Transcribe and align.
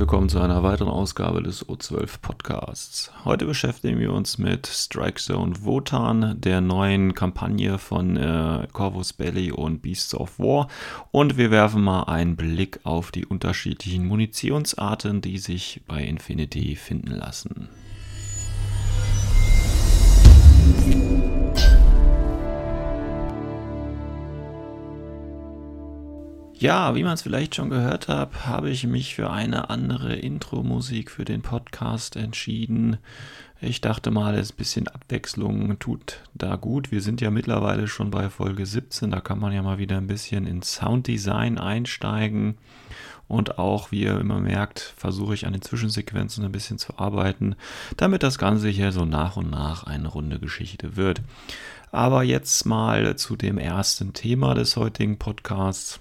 Willkommen 0.00 0.30
zu 0.30 0.40
einer 0.40 0.62
weiteren 0.62 0.88
Ausgabe 0.88 1.42
des 1.42 1.68
O12 1.68 2.22
Podcasts. 2.22 3.12
Heute 3.26 3.44
beschäftigen 3.44 3.98
wir 3.98 4.14
uns 4.14 4.38
mit 4.38 4.66
Strike 4.66 5.20
Zone 5.20 5.52
Wotan, 5.62 6.40
der 6.40 6.62
neuen 6.62 7.14
Kampagne 7.14 7.76
von 7.76 8.16
äh, 8.16 8.66
Corvus 8.72 9.12
Belly 9.12 9.52
und 9.52 9.82
Beasts 9.82 10.14
of 10.14 10.38
War 10.38 10.68
und 11.10 11.36
wir 11.36 11.50
werfen 11.50 11.82
mal 11.82 12.04
einen 12.04 12.34
Blick 12.34 12.80
auf 12.84 13.10
die 13.10 13.26
unterschiedlichen 13.26 14.06
Munitionsarten, 14.06 15.20
die 15.20 15.36
sich 15.36 15.82
bei 15.86 16.02
Infinity 16.02 16.76
finden 16.76 17.10
lassen. 17.10 17.68
Ja, 26.60 26.94
wie 26.94 27.04
man 27.04 27.14
es 27.14 27.22
vielleicht 27.22 27.54
schon 27.54 27.70
gehört 27.70 28.08
hat, 28.08 28.44
habe 28.44 28.68
ich 28.68 28.86
mich 28.86 29.14
für 29.14 29.30
eine 29.30 29.70
andere 29.70 30.14
Intro-Musik 30.14 31.10
für 31.10 31.24
den 31.24 31.40
Podcast 31.40 32.16
entschieden. 32.16 32.98
Ich 33.62 33.80
dachte 33.80 34.10
mal, 34.10 34.34
ein 34.34 34.46
bisschen 34.58 34.86
Abwechslung 34.86 35.78
tut 35.78 36.20
da 36.34 36.56
gut. 36.56 36.92
Wir 36.92 37.00
sind 37.00 37.22
ja 37.22 37.30
mittlerweile 37.30 37.88
schon 37.88 38.10
bei 38.10 38.28
Folge 38.28 38.66
17, 38.66 39.10
da 39.10 39.20
kann 39.22 39.38
man 39.38 39.54
ja 39.54 39.62
mal 39.62 39.78
wieder 39.78 39.96
ein 39.96 40.06
bisschen 40.06 40.46
ins 40.46 40.74
Sounddesign 40.74 41.56
einsteigen. 41.56 42.58
Und 43.26 43.58
auch, 43.58 43.90
wie 43.90 44.02
ihr 44.02 44.20
immer 44.20 44.38
merkt, 44.38 44.80
versuche 44.98 45.32
ich 45.32 45.46
an 45.46 45.54
den 45.54 45.62
Zwischensequenzen 45.62 46.44
ein 46.44 46.52
bisschen 46.52 46.76
zu 46.76 46.98
arbeiten, 46.98 47.54
damit 47.96 48.22
das 48.22 48.36
Ganze 48.36 48.68
hier 48.68 48.92
so 48.92 49.06
nach 49.06 49.38
und 49.38 49.48
nach 49.48 49.84
eine 49.84 50.08
runde 50.08 50.38
Geschichte 50.38 50.94
wird. 50.96 51.22
Aber 51.90 52.22
jetzt 52.22 52.66
mal 52.66 53.16
zu 53.16 53.36
dem 53.36 53.56
ersten 53.56 54.12
Thema 54.12 54.52
des 54.52 54.76
heutigen 54.76 55.16
Podcasts. 55.16 56.00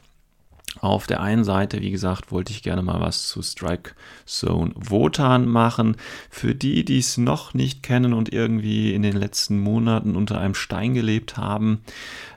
Auf 0.82 1.08
der 1.08 1.22
einen 1.22 1.44
Seite, 1.44 1.82
wie 1.82 1.92
gesagt, 1.92 2.32
wollte 2.32 2.52
ich 2.52 2.64
gerne 2.64 2.82
mal 2.82 3.02
was 3.02 3.28
zu 3.28 3.42
Strike 3.42 3.92
Zone 4.26 4.72
Wotan 4.76 5.48
machen. 5.48 5.98
Für 6.30 6.56
die, 6.56 6.86
die 6.86 7.00
es 7.00 7.18
noch 7.18 7.54
nicht 7.54 7.84
kennen 7.84 8.14
und 8.14 8.32
irgendwie 8.32 8.94
in 8.94 9.02
den 9.02 9.18
letzten 9.18 9.60
Monaten 9.60 10.16
unter 10.16 10.40
einem 10.40 10.56
Stein 10.56 10.94
gelebt 10.94 11.38
haben, 11.38 11.82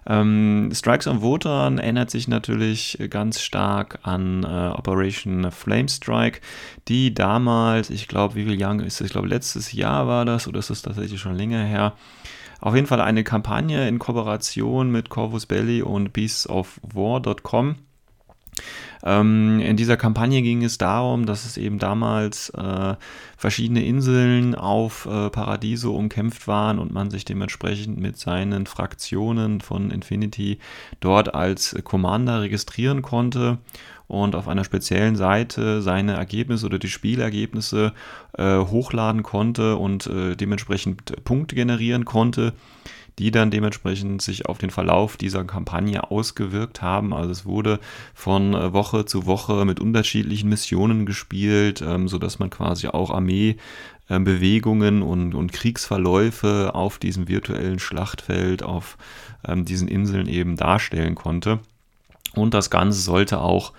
ähm, 0.06 0.71
Strike 0.72 1.05
Zone 1.05 1.22
Wotan 1.22 1.78
erinnert 1.78 2.11
sich 2.11 2.27
natürlich 2.27 2.99
ganz 3.11 3.41
stark 3.41 4.00
an 4.03 4.43
äh, 4.43 4.47
Operation 4.47 5.50
Flamestrike, 5.53 6.41
die 6.89 7.15
damals, 7.15 7.91
ich 7.91 8.09
glaube, 8.09 8.34
wie 8.34 8.45
viel 8.45 8.59
Jahre 8.59 8.84
ist 8.84 9.00
das? 9.00 9.06
Ich 9.06 9.12
glaube, 9.12 9.28
letztes 9.28 9.72
Jahr 9.72 10.06
war 10.06 10.25
das 10.25 10.49
oder 10.49 10.59
ist 10.59 10.71
das 10.71 10.83
tatsächlich 10.83 11.21
schon 11.21 11.34
länger 11.34 11.62
her? 11.62 11.93
Auf 12.61 12.75
jeden 12.75 12.87
Fall 12.87 13.00
eine 13.00 13.25
Kampagne 13.25 13.89
in 13.89 13.99
Kooperation 13.99 14.91
mit 14.91 15.09
Corvus 15.09 15.47
Belly 15.47 15.83
und 15.83 16.12
beastsofwar.com 16.12 17.77
ähm, 19.05 19.61
in 19.61 19.77
dieser 19.77 19.97
Kampagne 19.97 20.43
ging 20.43 20.63
es 20.63 20.79
darum, 20.79 21.27
dass 21.27 21.45
es 21.45 21.57
eben 21.57 21.79
damals 21.79 22.51
äh, 22.51 22.95
verschiedene 23.37 23.85
Inseln 23.85 24.55
auf 24.55 25.07
äh, 25.07 25.31
Paradiso 25.31 25.95
umkämpft 25.97 26.47
waren 26.47 26.79
und 26.79 26.93
man 26.93 27.11
sich 27.11 27.25
dementsprechend 27.25 27.99
mit 27.99 28.17
seinen 28.19 28.67
Fraktionen 28.67 29.61
von 29.61 29.91
Infinity 29.91 30.59
dort 31.01 31.35
als 31.35 31.77
Commander 31.83 32.43
registrieren 32.43 33.03
konnte 33.03 33.59
und 34.07 34.37
auf 34.37 34.47
einer 34.47 34.65
speziellen 34.65 35.17
Seite 35.17 35.83
seine 35.83 36.13
Ergebnisse 36.13 36.67
oder 36.67 36.79
die 36.79 36.89
Spielergebnisse 36.89 37.93
äh, 38.37 38.59
hochladen 38.59 39.23
konnte 39.23 39.77
und 39.77 40.07
äh, 40.07 40.37
dementsprechend 40.37 41.25
Punkte 41.25 41.55
generieren 41.55 42.05
konnte 42.05 42.53
die 43.19 43.31
dann 43.31 43.50
dementsprechend 43.50 44.23
sich 44.23 44.47
auf 44.47 44.59
den 44.59 44.71
Verlauf 44.71 45.17
dieser 45.17 45.45
Kampagne 45.45 46.11
ausgewirkt 46.11 46.83
haben. 46.83 47.12
Also 47.12 47.31
es 47.31 47.45
wurde 47.45 47.78
von 48.15 48.55
äh, 48.55 48.73
Woche 48.73 49.05
zu 49.05 49.27
Woche 49.27 49.65
mit 49.65 49.81
unterschiedlichen 49.81 50.49
Missionen 50.49 51.06
gespielt, 51.06 51.83
ähm, 51.83 52.09
sodass 52.09 52.39
man 52.39 52.51
quasi 52.51 52.89
auch 52.89 53.11
Armeebewegungen 53.11 55.03
und, 55.03 55.34
und 55.34 55.53
Kriegsverläufe 55.53 56.75
auf 56.75 56.99
diesem 56.99 57.28
virtuellen 57.28 57.78
Schlachtfeld, 57.78 58.62
auf 58.62 58.97
ähm, 59.47 59.65
diesen 59.65 59.89
Inseln 59.89 60.27
eben 60.27 60.56
darstellen 60.56 61.15
konnte. 61.15 61.61
Und 62.34 62.55
das 62.55 62.71
Ganze 62.71 63.01
sollte 63.01 63.41
auch 63.41 63.72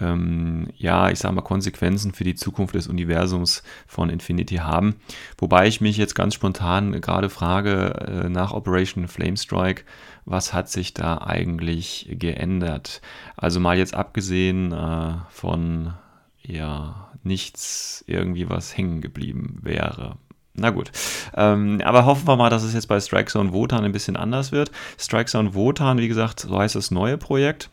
ähm, 0.00 0.68
ja, 0.76 1.10
ich 1.10 1.18
sage 1.18 1.34
mal, 1.34 1.42
Konsequenzen 1.42 2.12
für 2.12 2.24
die 2.24 2.34
Zukunft 2.34 2.74
des 2.74 2.88
Universums 2.88 3.62
von 3.86 4.10
Infinity 4.10 4.56
haben. 4.56 4.96
Wobei 5.38 5.66
ich 5.66 5.80
mich 5.80 5.96
jetzt 5.96 6.14
ganz 6.14 6.34
spontan 6.34 7.00
gerade 7.00 7.30
frage 7.30 8.24
äh, 8.24 8.28
nach 8.28 8.52
Operation 8.52 9.08
Flamestrike, 9.08 9.84
was 10.24 10.52
hat 10.52 10.68
sich 10.68 10.94
da 10.94 11.18
eigentlich 11.18 12.08
geändert? 12.10 13.02
Also 13.36 13.60
mal 13.60 13.76
jetzt 13.76 13.94
abgesehen 13.94 14.72
äh, 14.72 15.14
von 15.30 15.94
ja 16.42 17.08
nichts 17.22 18.04
irgendwie 18.06 18.48
was 18.48 18.76
hängen 18.76 19.00
geblieben 19.00 19.58
wäre. 19.62 20.16
Na 20.56 20.70
gut. 20.70 20.92
Ähm, 21.34 21.80
aber 21.84 22.04
hoffen 22.04 22.28
wir 22.28 22.36
mal, 22.36 22.50
dass 22.50 22.62
es 22.62 22.74
jetzt 22.74 22.86
bei 22.86 23.00
Strike 23.00 23.30
Zone 23.30 23.52
Wotan 23.52 23.84
ein 23.84 23.92
bisschen 23.92 24.16
anders 24.16 24.52
wird. 24.52 24.70
Strike 24.98 25.28
Zone 25.28 25.54
Wotan, 25.54 25.98
wie 25.98 26.06
gesagt, 26.06 26.40
so 26.40 26.56
heißt 26.56 26.76
das 26.76 26.92
neue 26.92 27.18
Projekt. 27.18 27.70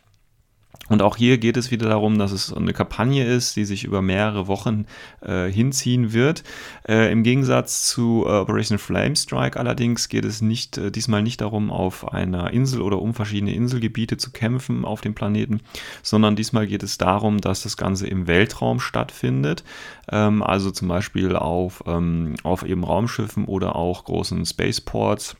Und 0.88 1.00
auch 1.00 1.16
hier 1.16 1.38
geht 1.38 1.56
es 1.56 1.70
wieder 1.70 1.88
darum, 1.88 2.18
dass 2.18 2.32
es 2.32 2.52
eine 2.52 2.72
Kampagne 2.72 3.24
ist, 3.24 3.56
die 3.56 3.64
sich 3.64 3.84
über 3.84 4.02
mehrere 4.02 4.46
Wochen 4.46 4.86
äh, 5.20 5.50
hinziehen 5.50 6.12
wird. 6.12 6.42
Äh, 6.86 7.10
Im 7.12 7.22
Gegensatz 7.22 7.88
zu 7.88 8.24
äh, 8.26 8.30
Operation 8.30 8.78
Flamestrike 8.78 9.58
allerdings 9.58 10.08
geht 10.08 10.24
es 10.24 10.42
nicht, 10.42 10.78
äh, 10.78 10.90
diesmal 10.90 11.22
nicht 11.22 11.40
darum, 11.40 11.70
auf 11.70 12.12
einer 12.12 12.52
Insel 12.52 12.82
oder 12.82 13.00
um 13.00 13.14
verschiedene 13.14 13.54
Inselgebiete 13.54 14.16
zu 14.16 14.32
kämpfen 14.32 14.84
auf 14.84 15.00
dem 15.00 15.14
Planeten, 15.14 15.60
sondern 16.02 16.36
diesmal 16.36 16.66
geht 16.66 16.82
es 16.82 16.98
darum, 16.98 17.40
dass 17.40 17.62
das 17.62 17.76
Ganze 17.76 18.06
im 18.08 18.26
Weltraum 18.26 18.80
stattfindet. 18.80 19.64
Ähm, 20.10 20.42
also 20.42 20.72
zum 20.72 20.88
Beispiel 20.88 21.36
auf, 21.36 21.84
ähm, 21.86 22.34
auf 22.42 22.64
eben 22.64 22.82
Raumschiffen 22.82 23.44
oder 23.44 23.76
auch 23.76 24.04
großen 24.04 24.44
Spaceports 24.44 25.36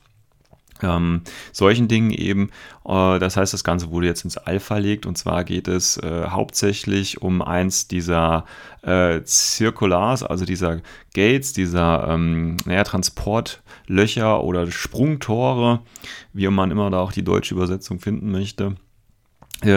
ähm, 0.83 1.21
solchen 1.51 1.87
Dingen 1.87 2.11
eben. 2.11 2.49
Äh, 2.85 3.19
das 3.19 3.37
heißt, 3.37 3.53
das 3.53 3.63
Ganze 3.63 3.91
wurde 3.91 4.07
jetzt 4.07 4.23
ins 4.23 4.37
All 4.37 4.59
verlegt 4.59 5.05
und 5.05 5.17
zwar 5.17 5.43
geht 5.43 5.67
es 5.67 5.97
äh, 5.97 6.27
hauptsächlich 6.27 7.21
um 7.21 7.41
eins 7.41 7.87
dieser 7.87 8.45
äh, 8.81 9.21
also 9.23 10.45
dieser 10.45 10.81
Gates, 11.13 11.53
dieser 11.53 12.07
ähm, 12.09 12.57
naja, 12.65 12.83
Transportlöcher 12.83 14.43
oder 14.43 14.69
Sprungtore, 14.69 15.79
wie 16.33 16.47
man 16.47 16.71
immer 16.71 16.89
da 16.89 16.99
auch 16.99 17.11
die 17.11 17.23
deutsche 17.23 17.55
Übersetzung 17.55 17.99
finden 17.99 18.31
möchte 18.31 18.75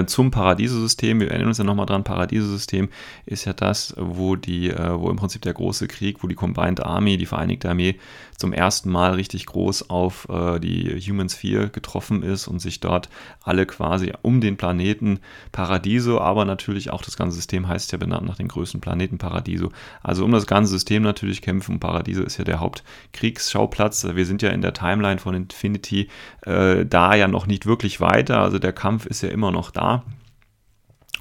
zum 0.06 0.30
Paradiesesystem. 0.30 1.20
Wir 1.20 1.28
erinnern 1.28 1.48
uns 1.48 1.58
ja 1.58 1.64
nochmal 1.64 1.86
dran, 1.86 2.04
Paradiesesystem 2.04 2.88
ist 3.24 3.44
ja 3.44 3.52
das, 3.52 3.94
wo 3.96 4.36
die, 4.36 4.70
äh, 4.70 4.98
wo 4.98 5.10
im 5.10 5.16
Prinzip 5.16 5.42
der 5.42 5.54
große 5.54 5.88
Krieg, 5.88 6.22
wo 6.22 6.28
die 6.28 6.34
Combined 6.34 6.84
Army, 6.84 7.16
die 7.16 7.26
Vereinigte 7.26 7.70
Armee, 7.70 7.96
zum 8.36 8.52
ersten 8.52 8.90
Mal 8.90 9.14
richtig 9.14 9.46
groß 9.46 9.88
auf 9.90 10.28
äh, 10.28 10.58
die 10.58 11.00
Human 11.00 11.28
Sphere 11.28 11.68
getroffen 11.68 12.22
ist 12.22 12.48
und 12.48 12.60
sich 12.60 12.80
dort 12.80 13.08
alle 13.42 13.66
quasi 13.66 14.12
um 14.22 14.40
den 14.40 14.56
Planeten 14.56 15.20
Paradiso, 15.52 16.20
aber 16.20 16.44
natürlich 16.44 16.90
auch 16.90 17.02
das 17.02 17.16
ganze 17.16 17.36
System 17.36 17.68
heißt 17.68 17.92
ja 17.92 17.98
benannt 17.98 18.26
nach 18.26 18.36
dem 18.36 18.48
größten 18.48 18.80
Planeten 18.80 19.18
Paradiso. 19.18 19.70
Also 20.02 20.24
um 20.24 20.32
das 20.32 20.46
ganze 20.46 20.72
System 20.72 21.02
natürlich 21.02 21.42
kämpfen. 21.42 21.80
Paradiso 21.80 22.22
ist 22.22 22.36
ja 22.38 22.44
der 22.44 22.60
Hauptkriegsschauplatz. 22.60 24.06
Wir 24.14 24.26
sind 24.26 24.42
ja 24.42 24.50
in 24.50 24.60
der 24.60 24.74
Timeline 24.74 25.18
von 25.18 25.34
Infinity 25.34 26.08
äh, 26.42 26.84
da 26.84 27.14
ja 27.14 27.28
noch 27.28 27.46
nicht 27.46 27.66
wirklich 27.66 28.00
weiter. 28.00 28.40
Also 28.40 28.58
der 28.58 28.72
Kampf 28.72 29.06
ist 29.06 29.22
ja 29.22 29.28
immer 29.28 29.50
noch 29.50 29.70
da. 29.76 30.02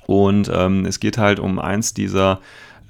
Und 0.08 0.52
ähm, 0.54 0.86
es 0.86 1.00
geht 1.00 1.18
halt 1.18 1.40
um 1.40 1.60
eins 1.60 1.94
dieser 1.94 2.40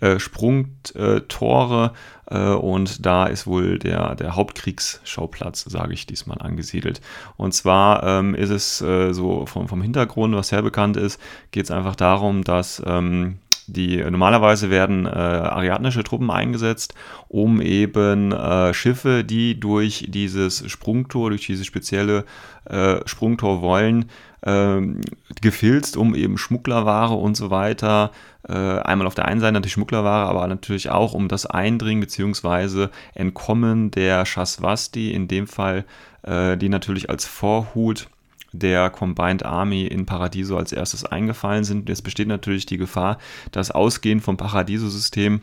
äh, 0.02 0.20
Sprungtore 0.20 1.94
äh, 2.30 2.50
und 2.50 3.06
da 3.06 3.28
ist 3.28 3.48
wohl 3.48 3.80
der, 3.80 4.16
der 4.16 4.36
Hauptkriegsschauplatz, 4.36 5.66
sage 5.70 5.94
ich 5.94 6.06
diesmal, 6.06 6.40
angesiedelt. 6.40 7.00
Und 7.38 7.54
zwar 7.54 8.04
ähm, 8.04 8.36
ist 8.36 8.50
es 8.50 8.82
äh, 8.82 9.14
so 9.14 9.46
vom, 9.46 9.68
vom 9.68 9.82
Hintergrund, 9.82 10.36
was 10.36 10.50
sehr 10.50 10.62
bekannt 10.62 10.98
ist, 10.98 11.20
geht 11.52 11.66
es 11.66 11.72
einfach 11.72 11.96
darum, 11.96 12.44
dass 12.44 12.84
ähm, 12.86 13.40
die 13.68 13.98
normalerweise 13.98 14.70
werden 14.70 15.06
äh, 15.06 15.10
ariadnische 15.10 16.04
Truppen 16.04 16.30
eingesetzt, 16.30 16.94
um 17.28 17.62
eben 17.62 18.32
äh, 18.32 18.74
Schiffe, 18.74 19.24
die 19.24 19.60
durch 19.60 20.06
dieses 20.10 20.70
Sprungtor, 20.70 21.30
durch 21.30 21.46
dieses 21.46 21.66
spezielle 21.66 22.26
äh, 22.66 22.98
Sprungtor 23.06 23.62
wollen, 23.62 24.06
ähm, 24.46 25.02
gefilzt, 25.42 25.98
um 25.98 26.16
eben 26.16 26.38
Schmugglerware 26.38 27.14
und 27.14 27.36
so 27.36 27.50
weiter, 27.50 28.12
äh, 28.48 28.54
einmal 28.54 29.08
auf 29.08 29.16
der 29.16 29.26
einen 29.26 29.40
Seite 29.40 29.54
natürlich 29.54 29.74
Schmugglerware, 29.74 30.30
aber 30.30 30.48
natürlich 30.48 30.90
auch 30.90 31.14
um 31.14 31.28
das 31.28 31.46
Eindringen 31.46 32.02
bzw. 32.02 32.90
Entkommen 33.14 33.92
der 33.92 34.26
Shaswasti, 34.26 35.12
in 35.12 35.28
dem 35.28 35.48
Fall, 35.48 35.86
äh, 36.24 36.58
die 36.58 36.70
natürlich 36.70 37.10
als 37.10 37.26
Vorhut 37.26 38.08
der 38.52 38.90
Combined 38.90 39.44
Army 39.44 39.86
in 39.86 40.06
Paradiso 40.06 40.58
als 40.58 40.72
erstes 40.72 41.04
eingefallen 41.04 41.64
sind. 41.64 41.90
Jetzt 41.90 42.04
besteht 42.04 42.28
natürlich 42.28 42.66
die 42.66 42.78
Gefahr, 42.78 43.18
dass 43.52 43.72
ausgehend 43.72 44.24
vom 44.24 44.38
Paradiso-System 44.38 45.42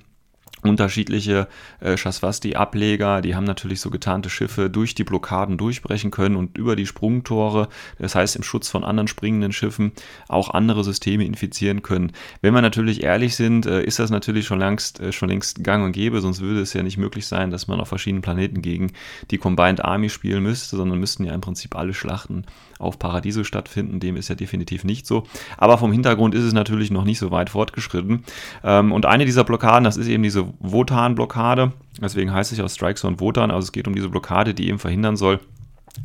unterschiedliche 0.63 1.49
äh, 1.81 1.97
Schaswasti-Ableger, 1.97 3.21
die 3.21 3.35
haben 3.35 3.45
natürlich 3.45 3.81
so 3.81 3.91
getarnte 3.91 4.31
Schiffe 4.31 4.71
durch 4.71 4.95
die 4.95 5.05
Blockaden 5.05 5.59
durchbrechen 5.59 6.11
können 6.11 6.37
und 6.37 6.57
über 6.57 6.77
die 6.77 6.87
Sprungtore, 6.87 7.69
das 7.99 8.15
heißt 8.15 8.37
im 8.37 8.43
Schutz 8.43 8.69
von 8.69 8.85
anderen 8.85 9.09
springenden 9.09 9.53
Schiffen, 9.53 9.93
auch 10.29 10.51
andere 10.51 10.85
Systeme 10.85 11.25
infizieren 11.25 11.83
können. 11.83 12.13
Wenn 12.41 12.55
wir 12.55 12.63
natürlich 12.63 13.03
ehrlich 13.03 13.37
sind, 13.37 13.67
äh, 13.67 13.83
ist 13.83 13.99
das 13.99 14.11
natürlich 14.11 14.47
schon 14.47 14.59
längst, 14.59 15.01
äh, 15.01 15.13
schon 15.13 15.29
längst 15.29 15.65
gang 15.65 15.85
und 15.85 15.93
gäbe, 15.93 16.21
sonst 16.21 16.41
würde 16.41 16.61
es 16.61 16.73
ja 16.73 16.83
nicht 16.83 16.97
möglich 16.97 17.27
sein, 17.27 17.51
dass 17.51 17.67
man 17.67 17.81
auf 17.81 17.89
verschiedenen 17.89 18.23
Planeten 18.23 18.63
gegen 18.63 18.93
die 19.31 19.39
Combined 19.39 19.85
Army 19.85 20.09
spielen 20.09 20.43
müsste, 20.43 20.77
sondern 20.77 20.99
müssten 20.99 21.25
ja 21.25 21.35
im 21.35 21.41
Prinzip 21.41 21.75
alle 21.75 21.95
Schlachten 21.95 22.45
auf 22.83 22.99
Paradiso 22.99 23.45
stattfinden. 23.45 24.01
Dem 24.01 24.17
ist 24.17 24.29
ja 24.29 24.35
definitiv 24.35 24.85
nicht 24.85 25.07
so. 25.07 25.25
Aber 25.57 25.79
vom 25.79 25.93
Hintergrund 25.93 26.35
ist 26.35 26.45
es 26.45 26.53
natürlich 26.53 26.91
noch 26.91 27.05
nicht 27.05 27.19
so 27.19 27.31
weit 27.31 27.51
fortgeschritten. 27.51 28.25
Ähm, 28.65 28.93
und 28.93 29.07
eine 29.07 29.25
dieser 29.25 29.45
Blockaden, 29.45 29.85
das 29.85 29.97
ist 29.97 30.09
eben 30.09 30.23
diese 30.23 30.53
Wotan-Blockade. 30.61 31.73
Deswegen 32.01 32.33
heißt 32.33 32.53
es 32.53 32.59
ja 32.59 32.65
auch 32.65 32.71
Strike 32.71 32.97
Zone 32.97 33.21
Wotan. 33.21 33.51
Also 33.51 33.67
es 33.67 33.73
geht 33.73 33.87
um 33.87 33.95
diese 33.95 34.09
Blockade, 34.09 34.55
die 34.55 34.69
eben 34.69 34.79
verhindern 34.79 35.17
soll, 35.17 35.41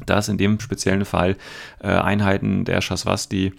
dass 0.05 0.29
in 0.29 0.37
dem 0.37 0.59
speziellen 0.59 1.05
Fall 1.05 1.37
äh, 1.79 1.87
Einheiten 1.87 2.65
der 2.65 2.81
Shaswasti 2.81 3.53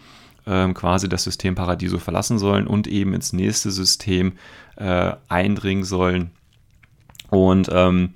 ähm, 0.47 0.75
quasi 0.75 1.09
das 1.09 1.25
System 1.25 1.55
Paradiso 1.55 1.99
verlassen 1.99 2.39
sollen 2.39 2.67
und 2.67 2.87
eben 2.87 3.15
ins 3.15 3.33
nächste 3.33 3.71
System 3.71 4.33
äh, 4.77 5.13
eindringen 5.29 5.85
sollen. 5.85 6.31
Und 7.31 7.69
ähm, 7.73 8.15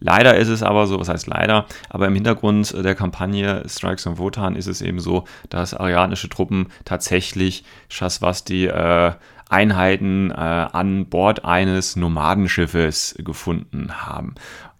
Leider 0.00 0.36
ist 0.36 0.48
es 0.48 0.62
aber 0.62 0.86
so, 0.86 0.98
was 0.98 1.10
heißt 1.10 1.26
leider, 1.26 1.66
aber 1.90 2.06
im 2.06 2.14
Hintergrund 2.14 2.74
der 2.74 2.94
Kampagne 2.94 3.62
Strikes 3.68 4.06
on 4.06 4.18
Wotan 4.18 4.56
ist 4.56 4.66
es 4.66 4.80
eben 4.80 4.98
so, 4.98 5.24
dass 5.50 5.74
arianische 5.74 6.30
Truppen 6.30 6.68
tatsächlich 6.84 7.64
Shaswasti 7.88 8.66
äh, 8.66 9.12
Einheiten 9.50 10.30
äh, 10.30 10.34
an 10.34 11.06
Bord 11.06 11.44
eines 11.44 11.96
Nomadenschiffes 11.96 13.16
gefunden 13.18 14.06
haben. 14.06 14.36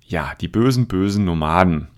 Ja, 0.07 0.33
die 0.41 0.49
bösen, 0.49 0.87
bösen 0.89 1.25
Nomaden. 1.25 1.89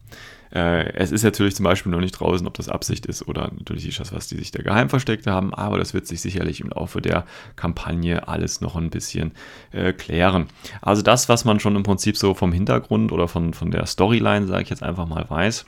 Äh, 0.54 0.92
es 0.94 1.12
ist 1.12 1.22
natürlich 1.22 1.56
zum 1.56 1.64
Beispiel 1.64 1.90
noch 1.92 2.00
nicht 2.00 2.12
draußen, 2.12 2.46
ob 2.46 2.54
das 2.54 2.68
Absicht 2.68 3.06
ist 3.06 3.26
oder 3.26 3.50
natürlich 3.56 3.84
die 3.84 4.12
was 4.12 4.28
die 4.28 4.36
sich 4.36 4.50
da 4.50 4.62
geheim 4.62 4.90
versteckt 4.90 5.26
haben, 5.26 5.54
aber 5.54 5.78
das 5.78 5.94
wird 5.94 6.06
sich 6.06 6.20
sicherlich 6.20 6.60
im 6.60 6.68
Laufe 6.70 7.00
der 7.00 7.24
Kampagne 7.56 8.28
alles 8.28 8.60
noch 8.60 8.76
ein 8.76 8.90
bisschen 8.90 9.32
äh, 9.72 9.92
klären. 9.92 10.48
Also 10.80 11.02
das, 11.02 11.28
was 11.28 11.44
man 11.44 11.60
schon 11.60 11.76
im 11.76 11.82
Prinzip 11.82 12.16
so 12.16 12.34
vom 12.34 12.52
Hintergrund 12.52 13.12
oder 13.12 13.28
von, 13.28 13.54
von 13.54 13.70
der 13.70 13.86
Storyline, 13.86 14.46
sage 14.46 14.64
ich 14.64 14.70
jetzt 14.70 14.82
einfach 14.82 15.06
mal, 15.06 15.24
weiß. 15.28 15.64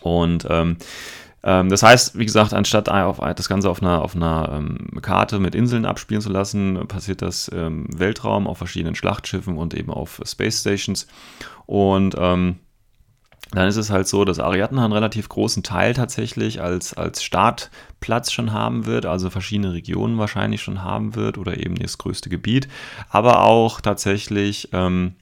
Und 0.00 0.46
ähm, 0.48 0.76
ähm, 1.42 1.68
das 1.68 1.82
heißt, 1.82 2.18
wie 2.18 2.24
gesagt, 2.24 2.52
anstatt 2.52 2.88
das 2.88 3.48
Ganze 3.48 3.70
auf 3.70 3.82
einer, 3.82 4.02
auf 4.02 4.14
einer 4.14 4.50
ähm, 4.52 5.00
Karte 5.02 5.38
mit 5.38 5.54
Inseln 5.54 5.86
abspielen 5.86 6.22
zu 6.22 6.30
lassen, 6.30 6.86
passiert 6.88 7.22
das 7.22 7.48
im 7.48 7.58
ähm, 7.58 7.86
Weltraum 7.98 8.46
auf 8.46 8.58
verschiedenen 8.58 8.94
Schlachtschiffen 8.94 9.56
und 9.56 9.74
eben 9.74 9.90
auf 9.90 10.20
Space 10.24 10.60
Stations. 10.60 11.06
Und 11.66 12.14
ähm, 12.18 12.56
dann 13.52 13.68
ist 13.68 13.76
es 13.76 13.90
halt 13.90 14.06
so, 14.06 14.24
dass 14.24 14.38
Ariadne 14.38 14.82
einen 14.82 14.92
relativ 14.92 15.28
großen 15.28 15.62
Teil 15.62 15.94
tatsächlich 15.94 16.60
als, 16.60 16.94
als 16.94 17.22
Startplatz 17.22 18.30
schon 18.30 18.52
haben 18.52 18.86
wird, 18.86 19.06
also 19.06 19.30
verschiedene 19.30 19.72
Regionen 19.72 20.18
wahrscheinlich 20.18 20.60
schon 20.60 20.82
haben 20.82 21.14
wird 21.14 21.38
oder 21.38 21.56
eben 21.56 21.76
das 21.76 21.98
größte 21.98 22.28
Gebiet, 22.28 22.68
aber 23.08 23.42
auch 23.42 23.80
tatsächlich 23.80 24.68
ähm, 24.72 25.14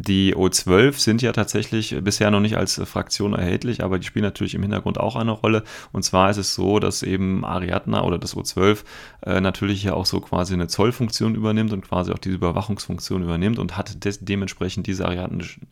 die 0.00 0.34
O12 0.34 0.98
sind 0.98 1.20
ja 1.20 1.32
tatsächlich 1.32 1.94
bisher 2.02 2.30
noch 2.30 2.40
nicht 2.40 2.56
als 2.56 2.80
Fraktion 2.86 3.34
erhältlich, 3.34 3.84
aber 3.84 3.98
die 3.98 4.06
spielen 4.06 4.24
natürlich 4.24 4.54
im 4.54 4.62
Hintergrund 4.62 4.98
auch 4.98 5.14
eine 5.14 5.32
Rolle. 5.32 5.62
Und 5.92 6.04
zwar 6.04 6.30
ist 6.30 6.38
es 6.38 6.54
so, 6.54 6.78
dass 6.78 7.02
eben 7.02 7.44
Ariadna 7.44 8.02
oder 8.02 8.16
das 8.16 8.34
O12 8.34 8.84
äh, 9.26 9.42
natürlich 9.42 9.82
ja 9.82 9.92
auch 9.92 10.06
so 10.06 10.20
quasi 10.20 10.54
eine 10.54 10.68
Zollfunktion 10.68 11.34
übernimmt 11.34 11.74
und 11.74 11.82
quasi 11.82 12.12
auch 12.12 12.18
diese 12.18 12.36
Überwachungsfunktion 12.36 13.22
übernimmt 13.22 13.58
und 13.58 13.76
hat 13.76 13.98
dementsprechend 14.22 14.86
diese 14.86 15.06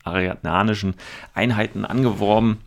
ariadnanischen 0.05 0.95
Einheiten 1.33 1.87
angeworben 1.87 2.59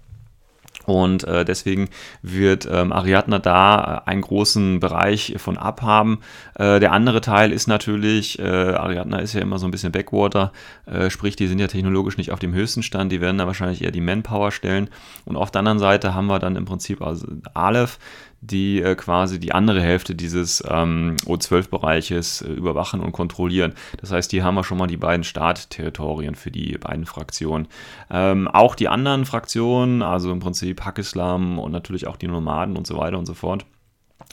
und 0.86 1.24
äh, 1.24 1.45
deswegen 1.45 1.89
wird 2.22 2.68
ähm, 2.72 2.92
Ariadna 2.92 3.39
da 3.39 4.04
äh, 4.06 4.10
einen 4.10 4.22
großen 4.22 4.80
Bereich 4.80 5.36
von 5.38 5.57
abhaben. 5.57 6.19
Äh, 6.56 6.80
der 6.80 6.92
andere 6.92 7.22
Teil 7.22 7.51
ist 7.51 7.68
natürlich, 7.68 8.39
äh, 8.39 8.44
Ariadna 8.44 9.19
ist 9.19 9.33
ja 9.33 9.42
immer 9.42 9.60
so 9.60 9.68
ein 9.68 9.72
bisschen 9.72 9.92
Backwater, 9.92 10.51
äh, 10.86 11.10
sprich, 11.10 11.36
die 11.36 11.48
sind 11.48 11.60
ja 11.60 11.68
technologisch 11.68 12.18
nicht 12.18 12.31
auf 12.31 12.39
dem 12.39 12.54
höchsten 12.54 12.83
Stand, 12.83 13.12
die 13.12 13.22
werden 13.22 13.38
da 13.38 13.48
wahrscheinlich 13.48 13.83
eher 13.83 13.92
die 13.92 14.01
Manpower 14.01 14.51
stellen. 14.51 14.89
Und 15.25 15.36
auf 15.36 15.51
der 15.51 15.60
anderen 15.60 15.80
Seite 15.80 16.13
haben 16.13 16.28
wir 16.28 16.39
dann 16.39 16.56
im 16.56 16.66
Prinzip 16.66 17.01
also 17.01 17.28
Aleph, 17.54 18.00
die 18.41 18.81
äh, 18.81 18.95
quasi 18.95 19.39
die 19.39 19.51
andere 19.51 19.81
Hälfte 19.81 20.15
dieses 20.15 20.63
ähm, 20.67 21.15
O12-Bereiches 21.25 22.41
äh, 22.41 22.51
überwachen 22.51 22.99
und 22.99 23.11
kontrollieren. 23.11 23.73
Das 23.99 24.11
heißt, 24.11 24.31
hier 24.31 24.43
haben 24.43 24.55
wir 24.55 24.63
schon 24.63 24.79
mal 24.79 24.88
die 24.88 24.97
beiden 24.97 25.23
Startterritorien 25.23 26.33
für 26.33 26.49
die 26.49 26.77
beiden 26.79 27.05
Fraktionen. 27.05 27.67
Ähm, 28.09 28.47
auch 28.47 28.73
die 28.73 28.88
anderen 28.88 29.25
Fraktionen, 29.25 30.01
also 30.01 30.31
im 30.31 30.39
Prinzip 30.39 30.83
Hakislam 30.83 31.59
und 31.59 31.71
natürlich 31.71 32.07
auch 32.07 32.17
die 32.17 32.27
Nomaden 32.27 32.77
und 32.77 32.88
so 32.88 32.97
weiter 32.97 33.19
und 33.19 33.27
so 33.27 33.35
fort, 33.35 33.65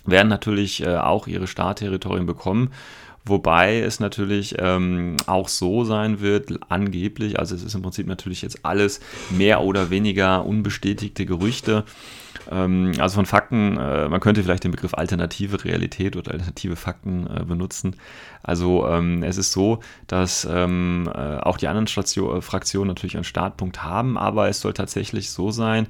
werden 0.06 0.28
natürlich 0.28 0.82
äh, 0.82 0.96
auch 0.96 1.26
ihre 1.26 1.46
Startterritorien 1.46 2.24
bekommen. 2.24 2.70
Wobei 3.26 3.80
es 3.80 4.00
natürlich 4.00 4.54
ähm, 4.58 5.16
auch 5.26 5.48
so 5.48 5.84
sein 5.84 6.20
wird, 6.20 6.58
angeblich, 6.70 7.38
also 7.38 7.54
es 7.54 7.62
ist 7.62 7.74
im 7.74 7.82
Prinzip 7.82 8.06
natürlich 8.06 8.40
jetzt 8.40 8.64
alles 8.64 9.00
mehr 9.28 9.60
oder 9.60 9.90
weniger 9.90 10.46
unbestätigte 10.46 11.26
Gerüchte, 11.26 11.84
ähm, 12.50 12.92
also 12.98 13.16
von 13.16 13.26
Fakten, 13.26 13.76
äh, 13.76 14.08
man 14.08 14.20
könnte 14.20 14.42
vielleicht 14.42 14.64
den 14.64 14.70
Begriff 14.70 14.94
alternative 14.94 15.64
Realität 15.64 16.16
oder 16.16 16.32
alternative 16.32 16.76
Fakten 16.76 17.26
äh, 17.26 17.44
benutzen. 17.44 17.96
Also 18.42 18.86
ähm, 18.88 19.22
es 19.22 19.36
ist 19.36 19.52
so, 19.52 19.80
dass 20.06 20.46
ähm, 20.50 21.10
äh, 21.12 21.38
auch 21.38 21.58
die 21.58 21.68
anderen 21.68 21.86
Station, 21.86 22.40
Fraktionen 22.40 22.88
natürlich 22.88 23.16
einen 23.16 23.24
Startpunkt 23.24 23.82
haben, 23.82 24.16
aber 24.16 24.48
es 24.48 24.60
soll 24.60 24.72
tatsächlich 24.72 25.30
so 25.30 25.50
sein, 25.50 25.86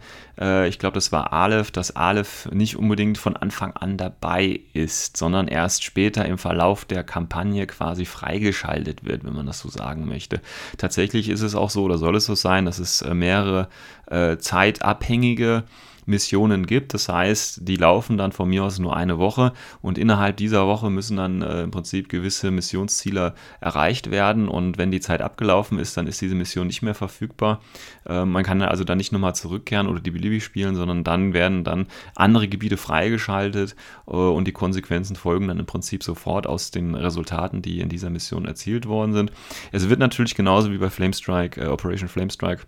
ich 0.69 0.79
glaube, 0.79 0.95
das 0.95 1.11
war 1.11 1.33
Aleph, 1.33 1.73
dass 1.73 1.97
Aleph 1.97 2.49
nicht 2.53 2.77
unbedingt 2.77 3.19
von 3.19 3.37
Anfang 3.37 3.73
an 3.73 3.97
dabei 3.97 4.61
ist, 4.73 5.17
sondern 5.17 5.49
erst 5.49 5.83
später 5.83 6.25
im 6.27 6.39
Verlauf 6.39 6.85
der 6.85 7.03
Kampagne 7.03 7.67
quasi 7.67 8.05
freigeschaltet 8.05 9.05
wird, 9.05 9.25
wenn 9.25 9.35
man 9.35 9.47
das 9.47 9.59
so 9.59 9.69
sagen 9.69 10.07
möchte. 10.07 10.41
Tatsächlich 10.77 11.29
ist 11.29 11.43
es 11.43 11.57
auch 11.57 11.71
so 11.71 11.83
oder 11.83 11.99
soll 11.99 12.15
es 12.15 12.27
so 12.27 12.37
sein, 12.37 12.67
dass 12.67 12.79
es 12.79 13.05
mehrere 13.05 13.67
äh, 14.07 14.39
zeitabhängige 14.39 15.65
Missionen 16.09 16.67
gibt. 16.67 16.95
Das 16.95 17.09
heißt, 17.09 17.61
die 17.69 17.77
laufen 17.77 18.19
dann 18.19 18.33
von 18.33 18.49
mir 18.49 18.65
aus 18.65 18.79
nur 18.79 18.97
eine 18.97 19.19
Woche 19.19 19.53
und 19.83 19.99
innerhalb 19.99 20.37
dieser 20.37 20.67
Woche 20.67 20.91
müssen 20.91 21.17
dann 21.17 21.43
äh, 21.43 21.63
im 21.63 21.71
Prinzip 21.71 22.09
gewisse 22.09 22.51
Missionsziele 22.51 23.35
erreicht 23.61 24.11
werden 24.11 24.49
und 24.49 24.79
wenn 24.79 24.91
die 24.91 25.01
Zeit 25.01 25.21
abgelaufen 25.21 25.79
ist, 25.79 25.97
dann 25.97 26.07
ist 26.07 26.21
diese 26.21 26.35
Mission 26.35 26.67
nicht 26.67 26.83
mehr 26.83 26.95
verfügbar. 26.95 27.61
Äh, 28.07 28.25
man 28.25 28.43
kann 28.43 28.63
also 28.63 28.85
dann 28.85 28.99
nicht 28.99 29.13
nochmal 29.13 29.35
zurückkehren 29.35 29.87
oder 29.87 30.01
die 30.01 30.11
beliebig 30.11 30.43
spielen, 30.43 30.75
sondern 30.75 31.05
dann 31.05 31.35
werden 31.35 31.63
dann 31.63 31.87
andere 32.15 32.49
Gebiete 32.49 32.77
freigeschaltet 32.77 33.77
äh, 34.07 34.13
und 34.13 34.47
die 34.47 34.53
Konsequenzen 34.53 35.17
folgen 35.17 35.49
dann 35.49 35.59
im 35.59 35.67
Prinzip 35.67 36.03
sofort 36.03 36.47
aus 36.47 36.71
den 36.71 36.95
Resultaten, 36.95 37.63
die 37.63 37.81
in 37.81 37.89
dieser 37.89 38.11
Mission 38.11 38.47
erzielt 38.47 38.87
worden 38.87 39.13
sind. 39.13 39.33
Es 39.73 39.89
wird 39.89 40.01
natürlich 40.01 40.35
genauso 40.35 40.73
wie 40.73 40.79
bei 40.79 40.91
Flamestrike, 40.91 41.61
äh, 41.61 41.67
Operation 41.67 42.09
Flamestrike, 42.09 42.63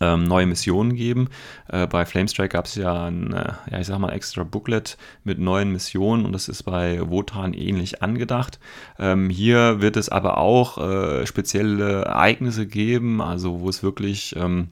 ähm, 0.00 0.24
neue 0.24 0.46
Missionen 0.46 0.94
geben. 0.94 1.28
Äh, 1.68 1.86
bei 1.86 2.04
Flamestrike 2.04 2.50
gab 2.50 2.66
es 2.66 2.74
ja 2.74 3.06
ein, 3.06 3.32
äh, 3.32 3.52
ja, 3.70 3.80
ich 3.80 3.86
sag 3.86 3.98
mal, 3.98 4.12
extra 4.12 4.44
Booklet 4.44 4.96
mit 5.22 5.38
neuen 5.38 5.72
Missionen 5.72 6.24
und 6.24 6.32
das 6.32 6.48
ist 6.48 6.64
bei 6.64 7.00
Wotan 7.08 7.54
ähnlich 7.54 8.02
angedacht. 8.02 8.58
Ähm, 8.98 9.30
hier 9.30 9.80
wird 9.80 9.96
es 9.96 10.08
aber 10.08 10.38
auch 10.38 10.78
äh, 10.78 11.26
spezielle 11.26 12.04
Ereignisse 12.04 12.66
geben, 12.66 13.20
also 13.20 13.60
wo 13.60 13.68
es 13.68 13.82
wirklich 13.82 14.34
ähm, 14.36 14.68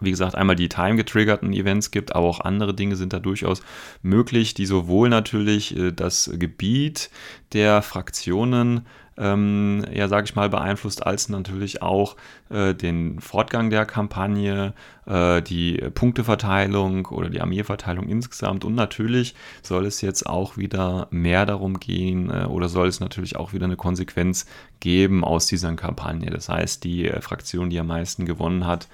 wie 0.00 0.10
gesagt, 0.10 0.34
einmal 0.34 0.56
die 0.56 0.68
time-getriggerten 0.68 1.52
Events 1.52 1.90
gibt, 1.90 2.14
aber 2.14 2.26
auch 2.26 2.40
andere 2.40 2.74
Dinge 2.74 2.96
sind 2.96 3.12
da 3.12 3.20
durchaus 3.20 3.62
möglich, 4.02 4.54
die 4.54 4.66
sowohl 4.66 5.08
natürlich 5.08 5.76
äh, 5.76 5.92
das 5.92 6.30
Gebiet 6.34 7.10
der 7.52 7.82
Fraktionen 7.82 8.86
ähm, 9.16 9.84
ja, 9.92 10.08
sage 10.08 10.24
ich 10.24 10.34
mal, 10.34 10.48
beeinflusst, 10.48 11.06
als 11.06 11.28
natürlich 11.28 11.82
auch 11.82 12.16
äh, 12.50 12.74
den 12.74 13.20
Fortgang 13.20 13.70
der 13.70 13.86
Kampagne, 13.86 14.72
äh, 15.06 15.40
die 15.42 15.76
Punkteverteilung 15.94 17.06
oder 17.06 17.30
die 17.30 17.40
Armeeverteilung 17.40 18.08
insgesamt. 18.08 18.64
Und 18.64 18.74
natürlich 18.74 19.34
soll 19.62 19.86
es 19.86 20.00
jetzt 20.00 20.26
auch 20.26 20.56
wieder 20.56 21.06
mehr 21.10 21.46
darum 21.46 21.78
gehen 21.78 22.30
äh, 22.30 22.44
oder 22.44 22.68
soll 22.68 22.88
es 22.88 23.00
natürlich 23.00 23.36
auch 23.36 23.52
wieder 23.52 23.66
eine 23.66 23.76
Konsequenz 23.76 24.46
geben 24.80 25.24
aus 25.24 25.46
dieser 25.46 25.72
Kampagne. 25.74 26.30
Das 26.30 26.48
heißt, 26.48 26.82
die 26.84 27.08
äh, 27.08 27.20
Fraktion, 27.20 27.70
die 27.70 27.78
am 27.78 27.86
meisten 27.86 28.24
gewonnen 28.24 28.66
hat, 28.66 28.88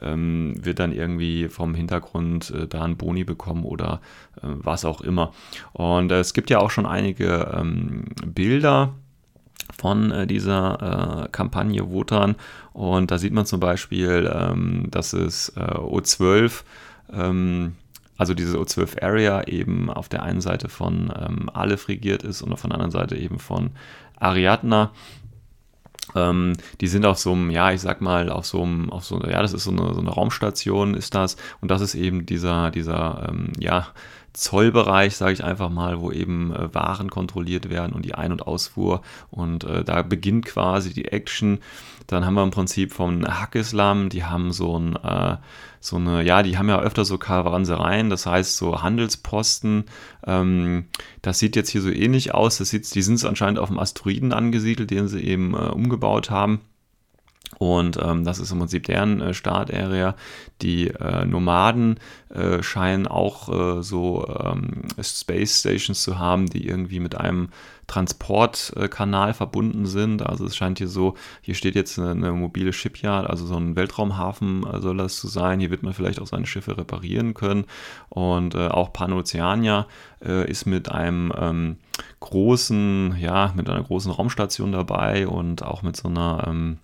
ähm, 0.00 0.54
wird 0.58 0.78
dann 0.78 0.92
irgendwie 0.92 1.48
vom 1.48 1.74
Hintergrund 1.74 2.50
äh, 2.50 2.66
da 2.66 2.82
einen 2.82 2.96
Boni 2.96 3.24
bekommen 3.24 3.64
oder 3.64 4.00
äh, 4.36 4.40
was 4.42 4.84
auch 4.84 5.00
immer. 5.00 5.32
Und 5.72 6.10
es 6.12 6.34
gibt 6.34 6.50
ja 6.50 6.58
auch 6.58 6.70
schon 6.70 6.86
einige 6.86 7.54
ähm, 7.54 8.04
Bilder 8.24 8.94
von 9.78 10.10
äh, 10.10 10.26
dieser 10.26 11.24
äh, 11.24 11.28
Kampagne 11.30 11.90
Wotan. 11.90 12.36
Und 12.72 13.10
da 13.10 13.18
sieht 13.18 13.32
man 13.32 13.46
zum 13.46 13.60
Beispiel, 13.60 14.30
ähm, 14.32 14.88
dass 14.90 15.12
es 15.12 15.50
äh, 15.56 15.60
O12 15.60 16.62
ähm, 17.12 17.76
also 18.18 18.34
diese 18.34 18.58
O12 18.58 19.02
Area 19.02 19.44
eben 19.46 19.90
auf 19.90 20.08
der 20.08 20.22
einen 20.22 20.40
Seite 20.40 20.68
von 20.68 21.12
ähm, 21.18 21.50
Aleph 21.52 21.88
regiert 21.88 22.22
ist 22.22 22.42
und 22.42 22.52
auf 22.52 22.62
der 22.62 22.72
anderen 22.72 22.90
Seite 22.90 23.16
eben 23.16 23.38
von 23.38 23.70
Ariadna. 24.18 24.92
Ähm, 26.14 26.54
die 26.80 26.86
sind 26.86 27.04
auf 27.04 27.18
so 27.18 27.32
einem, 27.32 27.50
ja, 27.50 27.72
ich 27.72 27.80
sag 27.80 28.00
mal, 28.00 28.30
auf 28.30 28.46
so 28.46 28.62
einem, 28.62 28.90
auf 28.90 29.04
so, 29.04 29.20
ja, 29.20 29.42
das 29.42 29.52
ist 29.52 29.64
so 29.64 29.70
eine, 29.70 29.92
so 29.92 30.00
eine 30.00 30.10
Raumstation, 30.10 30.94
ist 30.94 31.14
das. 31.14 31.36
Und 31.60 31.70
das 31.70 31.82
ist 31.82 31.94
eben 31.94 32.24
dieser, 32.24 32.70
dieser, 32.70 33.26
ähm, 33.28 33.52
ja, 33.58 33.88
Zollbereich, 34.36 35.16
sage 35.16 35.32
ich 35.32 35.42
einfach 35.42 35.70
mal, 35.70 36.00
wo 36.00 36.12
eben 36.12 36.52
äh, 36.52 36.74
Waren 36.74 37.10
kontrolliert 37.10 37.70
werden 37.70 37.94
und 37.94 38.04
die 38.04 38.14
Ein- 38.14 38.32
und 38.32 38.46
Ausfuhr. 38.46 39.00
Und 39.30 39.64
äh, 39.64 39.82
da 39.82 40.02
beginnt 40.02 40.44
quasi 40.44 40.92
die 40.92 41.06
Action. 41.06 41.58
Dann 42.06 42.26
haben 42.26 42.34
wir 42.34 42.42
im 42.42 42.50
Prinzip 42.50 42.92
von 42.92 43.26
Hackislam, 43.26 44.10
die 44.10 44.24
haben 44.24 44.52
so 44.52 44.78
ein, 44.78 44.96
äh, 44.96 45.38
so 45.80 45.96
eine, 45.96 46.22
ja, 46.22 46.42
die 46.42 46.58
haben 46.58 46.68
ja 46.68 46.80
öfter 46.80 47.04
so 47.04 47.16
Karawansereien, 47.16 48.10
das 48.10 48.26
heißt 48.26 48.56
so 48.58 48.82
Handelsposten. 48.82 49.84
Ähm, 50.26 50.84
das 51.22 51.38
sieht 51.38 51.56
jetzt 51.56 51.70
hier 51.70 51.80
so 51.80 51.90
ähnlich 51.90 52.34
aus. 52.34 52.58
Das 52.58 52.68
sieht, 52.68 52.94
die 52.94 53.02
sind 53.02 53.24
anscheinend 53.24 53.58
auf 53.58 53.68
dem 53.68 53.78
Asteroiden 53.78 54.34
angesiedelt, 54.34 54.90
den 54.90 55.08
sie 55.08 55.22
eben 55.22 55.54
äh, 55.54 55.68
umgebaut 55.68 56.30
haben. 56.30 56.60
Und 57.58 57.98
ähm, 58.02 58.24
das 58.24 58.38
ist 58.38 58.50
im 58.50 58.58
Prinzip 58.58 58.84
deren 58.84 59.20
äh, 59.20 59.32
Startarea. 59.32 60.14
Die 60.62 60.88
äh, 60.88 61.24
Nomaden 61.24 61.98
äh, 62.28 62.62
scheinen 62.62 63.06
auch 63.06 63.48
äh, 63.48 63.82
so 63.82 64.26
ähm, 64.28 64.82
Space 65.00 65.60
Stations 65.60 66.02
zu 66.02 66.18
haben, 66.18 66.46
die 66.46 66.66
irgendwie 66.66 67.00
mit 67.00 67.14
einem 67.14 67.48
Transportkanal 67.86 69.32
verbunden 69.32 69.86
sind. 69.86 70.26
Also 70.26 70.44
es 70.44 70.56
scheint 70.56 70.78
hier 70.78 70.88
so, 70.88 71.14
hier 71.40 71.54
steht 71.54 71.76
jetzt 71.76 71.98
eine, 71.98 72.10
eine 72.10 72.32
mobile 72.32 72.72
Shipyard, 72.72 73.30
also 73.30 73.46
so 73.46 73.56
ein 73.56 73.76
Weltraumhafen 73.76 74.66
äh, 74.66 74.80
soll 74.80 74.96
das 74.96 75.16
zu 75.16 75.28
sein. 75.28 75.60
Hier 75.60 75.70
wird 75.70 75.84
man 75.84 75.94
vielleicht 75.94 76.20
auch 76.20 76.26
seine 76.26 76.46
Schiffe 76.46 76.76
reparieren 76.76 77.32
können. 77.32 77.64
Und 78.08 78.54
äh, 78.54 78.68
auch 78.68 78.92
Panoceania 78.92 79.86
ist 80.18 80.64
mit 80.64 80.90
einem 80.90 81.30
ähm, 81.38 81.76
großen, 82.20 83.16
ja, 83.20 83.52
mit 83.54 83.68
einer 83.68 83.82
großen 83.82 84.10
Raumstation 84.10 84.72
dabei 84.72 85.28
und 85.28 85.62
auch 85.62 85.82
mit 85.82 85.94
so 85.94 86.08
einer 86.08 86.44
ähm, 86.48 86.78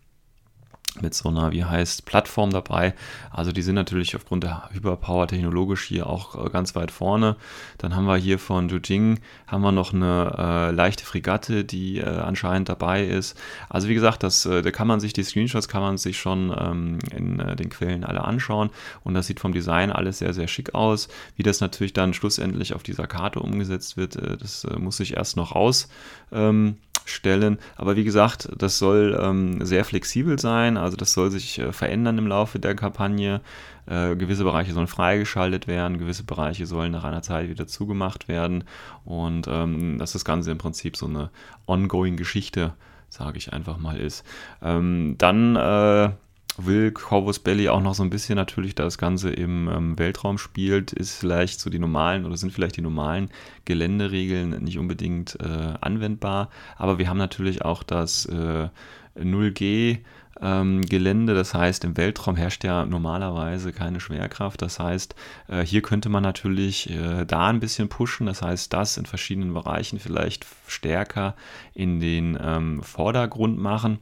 mit 1.01 1.15
so 1.15 1.31
einer, 1.31 1.53
wie 1.53 1.65
heißt, 1.65 2.05
Plattform 2.05 2.51
dabei. 2.51 2.95
Also 3.31 3.53
die 3.53 3.63
sind 3.63 3.77
natürlich 3.77 4.15
aufgrund 4.15 4.45
der 4.45 4.69
Hyperpower 4.73 5.27
technologisch 5.27 5.85
hier 5.85 6.07
auch 6.07 6.47
äh, 6.47 6.51
ganz 6.51 6.75
weit 6.75 6.91
vorne. 6.91 7.37
Dann 7.79 7.97
haben 7.97 8.05
wir 8.05 8.17
hier 8.17 8.39
von 8.39 8.69
Jujing 8.69 9.21
haben 9.47 9.63
wir 9.63 9.73
noch 9.73 9.95
eine 9.95 10.35
äh, 10.37 10.71
leichte 10.71 11.05
Fregatte, 11.05 11.65
die 11.65 11.99
äh, 11.99 12.05
anscheinend 12.05 12.69
dabei 12.69 13.05
ist. 13.05 13.39
Also 13.71 13.89
wie 13.89 13.95
gesagt, 13.95 14.23
das, 14.23 14.45
äh, 14.45 14.61
da 14.63 14.71
kann 14.71 14.87
man 14.87 15.01
sich 15.01 15.13
die 15.13 15.23
Screenshots 15.23 15.69
kann 15.69 15.83
man 15.83 15.97
sich 15.97 16.19
schon 16.19 16.55
ähm, 16.59 16.99
in 17.11 17.41
äh, 17.41 17.57
den 17.57 17.71
Quellen 17.71 18.05
alle 18.05 18.25
anschauen 18.25 18.71
und 19.03 19.15
das 19.15 19.27
sieht 19.27 19.41
vom 19.41 19.53
Design 19.53 19.91
alles 19.91 20.19
sehr 20.19 20.35
sehr 20.35 20.49
schick 20.49 20.75
aus. 20.75 21.09
Wie 21.37 21.43
das 21.43 21.61
natürlich 21.61 21.93
dann 21.95 22.13
schlussendlich 22.13 22.75
auf 22.75 22.83
dieser 22.83 23.07
Karte 23.07 23.41
umgesetzt 23.41 23.97
wird, 23.97 24.17
äh, 24.17 24.37
das 24.37 24.67
muss 24.79 24.99
sich 24.99 25.17
erst 25.17 25.37
noch 25.37 25.55
raus. 25.55 25.89
Ähm, 26.33 26.77
stellen. 27.07 27.59
Aber 27.77 27.97
wie 27.97 28.05
gesagt, 28.05 28.49
das 28.57 28.79
soll 28.79 29.19
ähm, 29.21 29.65
sehr 29.65 29.85
flexibel 29.85 30.39
sein, 30.39 30.77
also 30.77 30.97
das 30.97 31.13
soll 31.13 31.31
sich 31.31 31.59
äh, 31.59 31.73
verändern 31.73 32.19
im 32.19 32.27
Laufe 32.27 32.59
der 32.59 32.75
Kampagne. 32.75 33.41
Äh, 33.87 34.15
gewisse 34.15 34.45
Bereiche 34.45 34.73
sollen 34.73 34.87
freigeschaltet 34.87 35.67
werden, 35.67 35.99
gewisse 35.99 36.23
Bereiche 36.23 36.67
sollen 36.67 36.93
nach 36.93 37.05
einer 37.05 37.23
Zeit 37.23 37.49
wieder 37.49 37.67
zugemacht 37.67 38.29
werden 38.29 38.65
und 39.05 39.49
ähm, 39.49 39.99
dass 39.99 40.13
das 40.13 40.25
Ganze 40.25 40.53
im 40.53 40.59
Prinzip 40.59 40.97
so 40.97 41.07
eine 41.07 41.31
ongoing 41.67 42.17
Geschichte, 42.17 42.75
sage 43.09 43.39
ich 43.39 43.53
einfach 43.53 43.79
mal, 43.79 43.99
ist. 43.99 44.25
Ähm, 44.63 45.17
dann 45.19 45.57
äh, 45.57 46.11
will 46.59 46.93
Corvus 46.93 47.39
Belly 47.39 47.69
auch 47.69 47.81
noch 47.81 47.95
so 47.95 48.03
ein 48.03 48.11
bisschen 48.11 48.37
natürlich, 48.37 48.75
da 48.75 48.85
das 48.85 48.99
Ganze 48.99 49.31
im 49.31 49.69
ähm, 49.69 49.99
Weltraum 49.99 50.39
spielt, 50.39 50.93
ist 50.93 51.15
vielleicht 51.15 51.61
so 51.61 51.71
die 51.71 51.79
normalen 51.79 52.25
oder 52.25 52.37
sind 52.37 52.53
vielleicht 52.53 52.77
die 52.77 52.83
normalen 52.83 53.31
Geländeregeln 53.65 54.63
nicht 54.63 54.79
unbedingt 54.79 55.39
äh, 55.41 55.75
anwendbar. 55.81 56.51
Aber 56.77 56.99
wir 56.99 57.09
haben 57.09 57.19
natürlich 57.19 57.65
auch 57.65 57.83
das 57.83 58.27
äh, 58.27 58.69
0G. 59.17 59.99
Ähm, 60.41 60.83
Gelände, 60.83 61.35
das 61.35 61.55
heißt, 61.55 61.85
im 61.85 61.97
Weltraum 61.97 62.35
herrscht 62.35 62.65
ja 62.65 62.85
normalerweise 62.85 63.73
keine 63.73 64.01
Schwerkraft. 64.01 64.61
Das 64.61 64.81
heißt, 64.81 65.15
äh, 65.47 65.65
hier 65.65 65.83
könnte 65.83 66.09
man 66.09 66.25
natürlich 66.25 66.91
äh, 66.91 67.25
da 67.25 67.47
ein 67.47 67.61
bisschen 67.61 67.89
pushen. 67.89 68.27
Das 68.27 68.43
heißt, 68.43 68.73
das 68.73 68.97
in 68.97 69.07
verschiedenen 69.07 69.55
Bereichen 69.55 70.01
vielleicht 70.01 70.45
stärker 70.67 71.37
in 71.75 72.01
den 72.01 72.37
ähm, 72.43 72.83
Vordergrund 72.83 73.59
machen. 73.59 74.01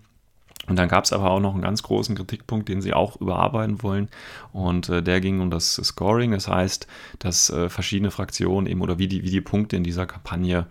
Und 0.66 0.78
dann 0.78 0.88
gab 0.88 1.04
es 1.04 1.12
aber 1.12 1.30
auch 1.30 1.40
noch 1.40 1.54
einen 1.54 1.62
ganz 1.62 1.82
großen 1.82 2.14
Kritikpunkt, 2.14 2.68
den 2.68 2.82
sie 2.82 2.92
auch 2.92 3.20
überarbeiten 3.20 3.82
wollen. 3.82 4.08
Und 4.52 4.88
äh, 4.88 5.02
der 5.02 5.20
ging 5.20 5.40
um 5.40 5.50
das 5.50 5.74
Scoring. 5.74 6.32
Das 6.32 6.48
heißt, 6.48 6.86
dass 7.18 7.50
äh, 7.50 7.68
verschiedene 7.68 8.10
Fraktionen 8.10 8.66
eben 8.66 8.82
oder 8.82 8.98
wie 8.98 9.08
die, 9.08 9.22
wie 9.22 9.30
die 9.30 9.40
Punkte 9.40 9.76
in 9.76 9.84
dieser 9.84 10.06
Kampagne 10.06 10.66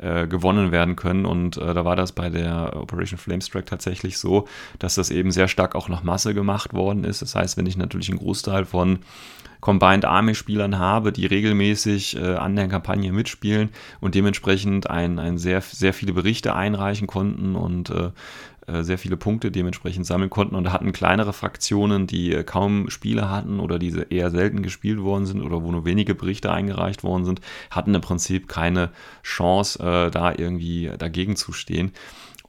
äh, 0.00 0.26
gewonnen 0.26 0.72
werden 0.72 0.96
können. 0.96 1.26
Und 1.26 1.58
äh, 1.58 1.74
da 1.74 1.84
war 1.84 1.94
das 1.96 2.12
bei 2.12 2.28
der 2.28 2.74
Operation 2.76 3.18
Flamestrike 3.18 3.66
tatsächlich 3.66 4.18
so, 4.18 4.48
dass 4.78 4.94
das 4.94 5.10
eben 5.10 5.30
sehr 5.30 5.46
stark 5.46 5.74
auch 5.74 5.88
nach 5.88 6.02
Masse 6.02 6.34
gemacht 6.34 6.72
worden 6.72 7.04
ist. 7.04 7.22
Das 7.22 7.34
heißt, 7.34 7.56
wenn 7.56 7.66
ich 7.66 7.76
natürlich 7.76 8.08
einen 8.08 8.18
Großteil 8.18 8.64
von 8.64 9.00
Combined 9.60 10.06
Army 10.06 10.34
Spielern 10.34 10.78
habe, 10.78 11.12
die 11.12 11.26
regelmäßig 11.26 12.16
äh, 12.16 12.36
an 12.36 12.56
der 12.56 12.68
Kampagne 12.68 13.12
mitspielen 13.12 13.68
und 14.00 14.14
dementsprechend 14.14 14.88
ein, 14.88 15.18
ein 15.18 15.36
sehr, 15.36 15.60
sehr 15.60 15.92
viele 15.92 16.14
Berichte 16.14 16.54
einreichen 16.54 17.06
konnten 17.06 17.54
und 17.54 17.90
äh, 17.90 18.10
äh, 18.70 18.84
sehr 18.84 18.98
viele 18.98 19.16
Punkte 19.16 19.50
dementsprechend 19.50 20.06
sammeln 20.06 20.30
konnten 20.30 20.54
und 20.54 20.72
hatten 20.72 20.92
kleinere 20.92 21.32
Fraktionen, 21.32 22.06
die 22.06 22.32
äh, 22.32 22.44
kaum 22.44 22.90
Spiele 22.90 23.30
hatten 23.30 23.60
oder 23.60 23.78
die 23.78 23.94
eher 24.10 24.30
selten 24.30 24.62
gespielt 24.62 25.00
worden 25.00 25.26
sind 25.26 25.42
oder 25.42 25.62
wo 25.62 25.72
nur 25.72 25.84
wenige 25.84 26.14
Berichte 26.14 26.52
eingereicht 26.52 27.02
worden 27.02 27.24
sind, 27.24 27.40
hatten 27.70 27.94
im 27.94 28.00
Prinzip 28.00 28.48
keine 28.48 28.90
Chance, 29.22 29.78
äh, 29.80 30.10
da 30.10 30.32
irgendwie 30.36 30.90
dagegen 30.98 31.36
zu 31.36 31.52
stehen. 31.52 31.92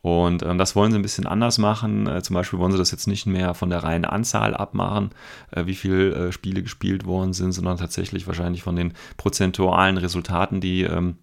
Und 0.02 0.42
ähm, 0.42 0.58
das 0.58 0.76
wollen 0.76 0.92
sie 0.92 0.98
ein 0.98 1.04
bisschen 1.04 1.28
anders 1.28 1.58
machen. 1.60 2.08
Äh, 2.08 2.24
zum 2.24 2.34
Beispiel 2.34 2.58
wollen 2.58 2.72
sie 2.72 2.78
das 2.78 2.92
jetzt 2.92 3.08
nicht 3.08 3.28
mehr 3.28 3.54
von 3.54 3.70
der 3.70 3.84
reinen 3.84 4.06
Anzahl 4.06 4.56
abmachen, 4.56 5.12
äh, 5.52 5.66
wie 5.68 5.76
viele 5.76 6.14
äh, 6.14 6.32
Spiele 6.32 6.64
gespielt 6.64 7.06
worden 7.06 7.34
sind, 7.34 7.52
sondern 7.52 7.78
tatsächlich 7.78 8.26
wahrscheinlich 8.26 8.64
von 8.64 8.76
den 8.76 8.94
prozentualen 9.18 9.98
Resultaten, 9.98 10.60
die 10.60 10.84
ähm, 10.84 11.18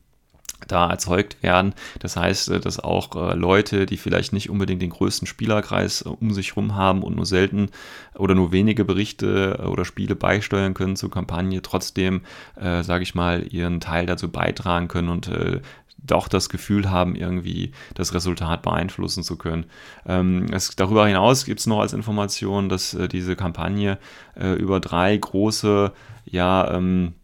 da 0.68 0.90
erzeugt 0.90 1.42
werden. 1.42 1.74
Das 1.98 2.16
heißt, 2.16 2.50
äh, 2.50 2.60
dass 2.60 2.78
auch 2.78 3.16
äh, 3.16 3.34
Leute, 3.34 3.86
die 3.86 3.96
vielleicht 3.96 4.32
nicht 4.32 4.50
unbedingt 4.50 4.82
den 4.82 4.90
größten 4.90 5.26
Spielerkreis 5.26 6.02
äh, 6.02 6.08
um 6.08 6.32
sich 6.32 6.50
herum 6.50 6.76
haben 6.76 7.02
und 7.02 7.16
nur 7.16 7.26
selten 7.26 7.70
oder 8.14 8.34
nur 8.34 8.52
wenige 8.52 8.84
Berichte 8.84 9.68
oder 9.68 9.84
Spiele 9.84 10.14
beisteuern 10.14 10.74
können 10.74 10.96
zur 10.96 11.10
Kampagne, 11.10 11.62
trotzdem, 11.62 12.22
äh, 12.56 12.82
sage 12.82 13.02
ich 13.02 13.14
mal, 13.14 13.46
ihren 13.50 13.80
Teil 13.80 14.06
dazu 14.06 14.30
beitragen 14.30 14.88
können 14.88 15.08
und 15.08 15.28
äh, 15.28 15.60
doch 16.00 16.28
das 16.28 16.48
Gefühl 16.48 16.90
haben, 16.90 17.16
irgendwie 17.16 17.72
das 17.94 18.14
Resultat 18.14 18.62
beeinflussen 18.62 19.24
zu 19.24 19.36
können. 19.36 19.66
Ähm, 20.06 20.46
es, 20.52 20.76
darüber 20.76 21.06
hinaus 21.06 21.44
gibt 21.44 21.58
es 21.58 21.66
noch 21.66 21.80
als 21.80 21.92
Information, 21.92 22.68
dass 22.68 22.94
äh, 22.94 23.08
diese 23.08 23.34
Kampagne 23.34 23.98
über 24.36 24.78
drei 24.78 25.16
große, 25.16 25.92
ja, 26.24 26.72
ähm, 26.72 27.14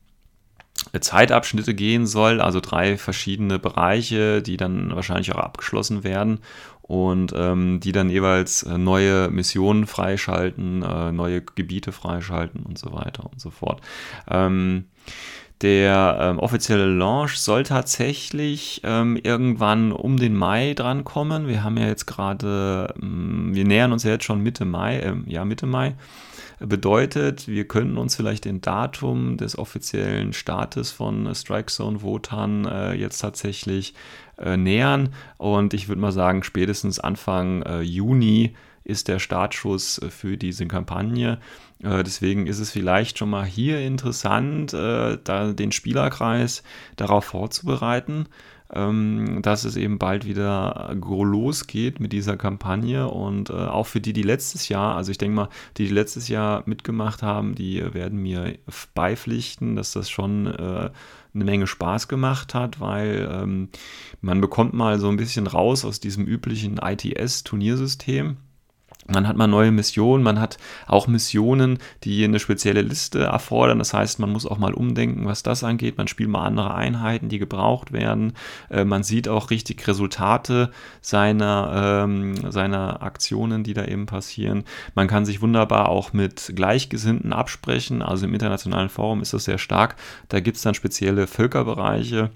Zeitabschnitte 1.01 1.75
gehen 1.75 2.07
soll, 2.07 2.41
also 2.41 2.61
drei 2.61 2.97
verschiedene 2.97 3.59
Bereiche, 3.59 4.43
die 4.43 4.57
dann 4.57 4.95
wahrscheinlich 4.95 5.33
auch 5.35 5.41
abgeschlossen 5.41 6.05
werden 6.05 6.41
und 6.83 7.33
ähm, 7.35 7.81
die 7.81 7.93
dann 7.93 8.11
jeweils 8.11 8.63
äh, 8.63 8.77
neue 8.77 9.31
Missionen 9.31 9.87
freischalten, 9.87 10.83
äh, 10.83 11.13
neue 11.13 11.41
Gebiete 11.41 11.93
freischalten 11.93 12.63
und 12.63 12.79
so 12.79 12.93
weiter 12.93 13.25
und 13.31 13.41
so 13.41 13.51
fort. 13.51 13.81
Ähm, 14.29 14.85
der 15.63 16.19
ähm, 16.21 16.39
offizielle 16.41 16.85
Launch 16.85 17.39
soll 17.39 17.63
tatsächlich 17.63 18.83
ähm, 18.85 19.17
irgendwann 19.17 19.93
um 19.93 20.19
den 20.19 20.35
Mai 20.35 20.75
drankommen. 20.75 21.49
Wir 21.49 21.65
haben 21.65 21.79
ja 21.79 21.87
jetzt 21.87 22.07
gerade, 22.07 22.93
ähm, 23.01 23.55
wir 23.55 23.65
nähern 23.65 23.93
uns 23.93 24.03
ja 24.03 24.11
jetzt 24.11 24.25
schon 24.25 24.43
Mitte 24.43 24.67
Mai, 24.67 24.99
äh, 24.99 25.15
ja 25.27 25.47
Mitte 25.47 25.65
Mai. 25.65 25.95
Bedeutet, 26.61 27.49
wir 27.49 27.67
könnten 27.67 27.99
uns 27.99 28.15
vielleicht 28.15 28.45
den 28.45 28.61
Datum 28.61 29.37
des 29.37 29.59
offiziellen 29.59 30.33
Startes 30.33 30.93
von 30.93 31.35
Strike 31.35 31.67
Zone 31.67 32.03
Wotan 32.03 32.65
äh, 32.65 32.95
jetzt 32.95 33.19
tatsächlich 33.19 33.95
äh, 34.39 34.57
nähern. 34.57 35.11
Und 35.37 35.75
ich 35.75 35.89
würde 35.89 36.01
mal 36.01 36.13
sagen, 36.13 36.43
spätestens 36.43 37.01
Anfang 37.01 37.63
äh, 37.63 37.81
Juni 37.81 38.55
ist 38.85 39.09
der 39.09 39.19
Startschuss 39.19 39.99
äh, 39.99 40.11
für 40.11 40.37
diese 40.37 40.67
Kampagne. 40.67 41.39
Äh, 41.83 42.05
deswegen 42.05 42.47
ist 42.47 42.61
es 42.61 42.71
vielleicht 42.71 43.19
schon 43.19 43.31
mal 43.31 43.45
hier 43.45 43.81
interessant, 43.81 44.73
äh, 44.75 45.19
da 45.23 45.53
den 45.53 45.73
Spielerkreis 45.73 46.63
darauf 46.97 47.25
vorzubereiten 47.25 48.27
ähm, 48.75 49.41
dass 49.43 49.65
es 49.65 49.77
eben 49.77 49.99
bald 49.99 50.27
wieder 50.27 50.95
losgeht 50.95 52.01
mit 52.01 52.13
dieser 52.13 52.37
Kampagne 52.37 53.09
und 53.09 53.51
äh, 53.51 53.53
auch 53.53 53.87
für 53.87 54.01
die, 54.01 54.13
die 54.13 54.23
letztes 54.23 54.69
Jahr, 54.69 54.97
also 54.97 55.11
ich 55.11 55.19
denke 55.19 55.37
mal, 55.37 55.49
die, 55.77 55.87
die 55.87 55.95
letztes 55.95 56.29
Jahr 56.29 56.63
mitgemacht 56.67 57.23
haben, 57.23 57.55
die 57.55 57.83
werden 57.95 58.21
mir 58.21 58.59
beipflichten, 58.95 59.77
dass 59.77 59.93
das 59.93 60.11
schon 60.11 60.47
äh, 60.47 60.91
eine 61.35 61.45
Menge 61.45 61.67
Spaß 61.67 62.09
gemacht 62.09 62.55
hat, 62.55 62.81
weil 62.81 63.29
ähm, 63.31 63.69
man 64.21 64.41
bekommt 64.41 64.75
mal 64.75 64.99
so 64.99 65.09
ein 65.09 65.17
bisschen 65.17 65.47
raus 65.47 65.85
aus 65.85 66.01
diesem 66.01 66.27
üblichen 66.27 66.79
ITS-Turniersystem 66.79 68.37
Man 69.07 69.29
hat 69.29 69.37
mal 69.37 69.47
neue 69.47 69.71
Missionen, 69.71 70.23
man 70.23 70.41
hat 70.41 70.57
auch 70.87 71.07
Missionen, 71.07 71.79
die 72.05 72.25
eine 72.25 72.39
spezielle 72.39 72.81
Liste 72.81 73.25
erfordern. 73.25 73.79
Das 73.79 73.93
heißt, 73.93 74.19
man 74.19 74.31
muss 74.31 74.47
auch 74.47 74.59
mal 74.59 74.73
umdenken, 74.73 75.27
was 75.27 75.43
das 75.43 75.63
angeht. 75.63 75.99
Man 75.99 76.09
spielt 76.09 76.31
mal 76.31 76.45
andere 76.45 76.75
Einheiten, 76.75 77.29
die 77.29 77.39
gebraucht 77.39 77.93
werden. 77.93 78.33
Äh, 78.71 78.85
man 78.85 79.03
sieht 79.03 79.29
auch 79.29 79.51
richtig 79.51 79.87
Resultate 79.87 80.71
seiner, 81.03 82.05
ähm, 82.05 82.51
seiner 82.51 83.03
Aktionen, 83.03 83.63
die 83.63 83.75
da 83.75 83.85
eben 83.85 84.07
passieren. 84.07 84.65
Man 84.95 85.07
kann 85.07 85.27
sich 85.27 85.43
wunderbar 85.43 85.91
auch 85.91 86.15
mit 86.15 86.53
Gleichgesinnten 86.55 87.33
absprechen. 87.33 88.01
Also 88.01 88.25
im 88.25 88.33
internationalen 88.33 88.89
Forum 88.89 89.21
ist 89.21 89.35
das 89.35 89.45
sehr 89.45 89.59
stark. 89.59 89.97
Da 90.29 90.41
gibt 90.41 90.57
es 90.57 90.63
dann 90.63 90.75
spezielle 90.75 91.27
Völkerbereiche 91.27 92.31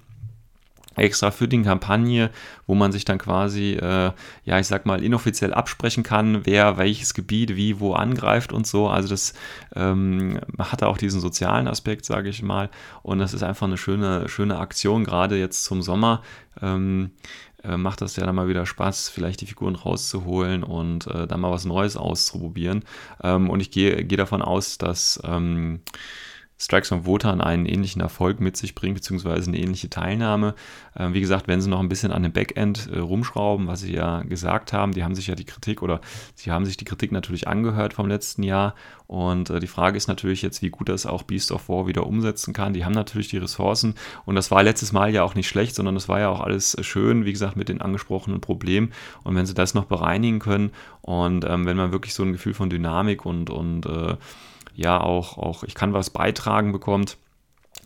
extra 0.98 1.30
für 1.30 1.48
die 1.48 1.62
Kampagne, 1.62 2.30
wo 2.66 2.74
man 2.74 2.92
sich 2.92 3.04
dann 3.04 3.18
quasi, 3.18 3.72
äh, 3.72 4.12
ja, 4.44 4.58
ich 4.58 4.66
sag 4.66 4.86
mal, 4.86 5.02
inoffiziell 5.02 5.54
absprechen 5.54 6.02
kann, 6.02 6.44
wer 6.44 6.76
welches 6.78 7.14
Gebiet 7.14 7.56
wie 7.56 7.80
wo 7.80 7.94
angreift 7.94 8.52
und 8.52 8.66
so. 8.66 8.88
Also 8.88 9.08
das 9.08 9.34
ähm, 9.74 10.40
hat 10.58 10.82
auch 10.82 10.98
diesen 10.98 11.20
sozialen 11.20 11.68
Aspekt, 11.68 12.04
sage 12.04 12.28
ich 12.28 12.42
mal. 12.42 12.70
Und 13.02 13.18
das 13.18 13.34
ist 13.34 13.42
einfach 13.42 13.66
eine 13.66 13.76
schöne, 13.76 14.28
schöne 14.28 14.58
Aktion, 14.58 15.04
gerade 15.04 15.38
jetzt 15.38 15.64
zum 15.64 15.82
Sommer. 15.82 16.22
Ähm, 16.60 17.12
äh, 17.64 17.76
macht 17.76 18.00
das 18.00 18.16
ja 18.16 18.24
dann 18.24 18.34
mal 18.34 18.48
wieder 18.48 18.66
Spaß, 18.66 19.08
vielleicht 19.08 19.40
die 19.40 19.46
Figuren 19.46 19.74
rauszuholen 19.74 20.62
und 20.62 21.06
äh, 21.08 21.26
dann 21.26 21.40
mal 21.40 21.50
was 21.50 21.64
Neues 21.64 21.96
auszuprobieren. 21.96 22.84
Ähm, 23.22 23.50
und 23.50 23.60
ich 23.60 23.70
gehe 23.70 24.04
geh 24.04 24.16
davon 24.16 24.42
aus, 24.42 24.78
dass 24.78 25.20
ähm, 25.24 25.80
Strikes 26.60 26.88
von 26.88 27.06
Wotan 27.06 27.40
einen 27.40 27.66
ähnlichen 27.66 28.02
Erfolg 28.02 28.40
mit 28.40 28.56
sich 28.56 28.74
bringt, 28.74 28.96
beziehungsweise 28.96 29.48
eine 29.48 29.58
ähnliche 29.58 29.88
Teilnahme. 29.88 30.54
Ähm, 30.96 31.14
wie 31.14 31.20
gesagt, 31.20 31.46
wenn 31.46 31.60
sie 31.60 31.70
noch 31.70 31.78
ein 31.78 31.88
bisschen 31.88 32.10
an 32.10 32.24
dem 32.24 32.32
Backend 32.32 32.88
äh, 32.92 32.98
rumschrauben, 32.98 33.68
was 33.68 33.80
sie 33.80 33.94
ja 33.94 34.22
gesagt 34.22 34.72
haben, 34.72 34.92
die 34.92 35.04
haben 35.04 35.14
sich 35.14 35.28
ja 35.28 35.36
die 35.36 35.44
Kritik 35.44 35.82
oder 35.82 36.00
sie 36.34 36.50
haben 36.50 36.64
sich 36.64 36.76
die 36.76 36.84
Kritik 36.84 37.12
natürlich 37.12 37.46
angehört 37.46 37.94
vom 37.94 38.08
letzten 38.08 38.42
Jahr. 38.42 38.74
Und 39.06 39.50
äh, 39.50 39.60
die 39.60 39.68
Frage 39.68 39.96
ist 39.96 40.08
natürlich 40.08 40.42
jetzt, 40.42 40.60
wie 40.60 40.70
gut 40.70 40.88
das 40.88 41.06
auch 41.06 41.22
Beast 41.22 41.52
of 41.52 41.68
War 41.68 41.86
wieder 41.86 42.06
umsetzen 42.06 42.52
kann. 42.52 42.74
Die 42.74 42.84
haben 42.84 42.92
natürlich 42.92 43.28
die 43.28 43.38
Ressourcen 43.38 43.94
und 44.26 44.34
das 44.34 44.50
war 44.50 44.62
letztes 44.64 44.92
Mal 44.92 45.14
ja 45.14 45.22
auch 45.22 45.36
nicht 45.36 45.48
schlecht, 45.48 45.76
sondern 45.76 45.94
das 45.94 46.08
war 46.08 46.18
ja 46.18 46.28
auch 46.28 46.40
alles 46.40 46.76
schön, 46.80 47.24
wie 47.24 47.32
gesagt, 47.32 47.56
mit 47.56 47.68
den 47.68 47.80
angesprochenen 47.80 48.40
Problemen. 48.40 48.92
Und 49.22 49.36
wenn 49.36 49.46
sie 49.46 49.54
das 49.54 49.74
noch 49.74 49.84
bereinigen 49.84 50.40
können 50.40 50.72
und 51.02 51.44
ähm, 51.44 51.66
wenn 51.66 51.76
man 51.76 51.92
wirklich 51.92 52.14
so 52.14 52.24
ein 52.24 52.32
Gefühl 52.32 52.54
von 52.54 52.68
Dynamik 52.68 53.24
und, 53.24 53.48
und 53.48 53.86
äh, 53.86 54.16
ja 54.78 55.00
auch, 55.00 55.38
auch 55.38 55.64
ich 55.64 55.74
kann 55.74 55.92
was 55.92 56.10
beitragen 56.10 56.72
bekommt, 56.72 57.18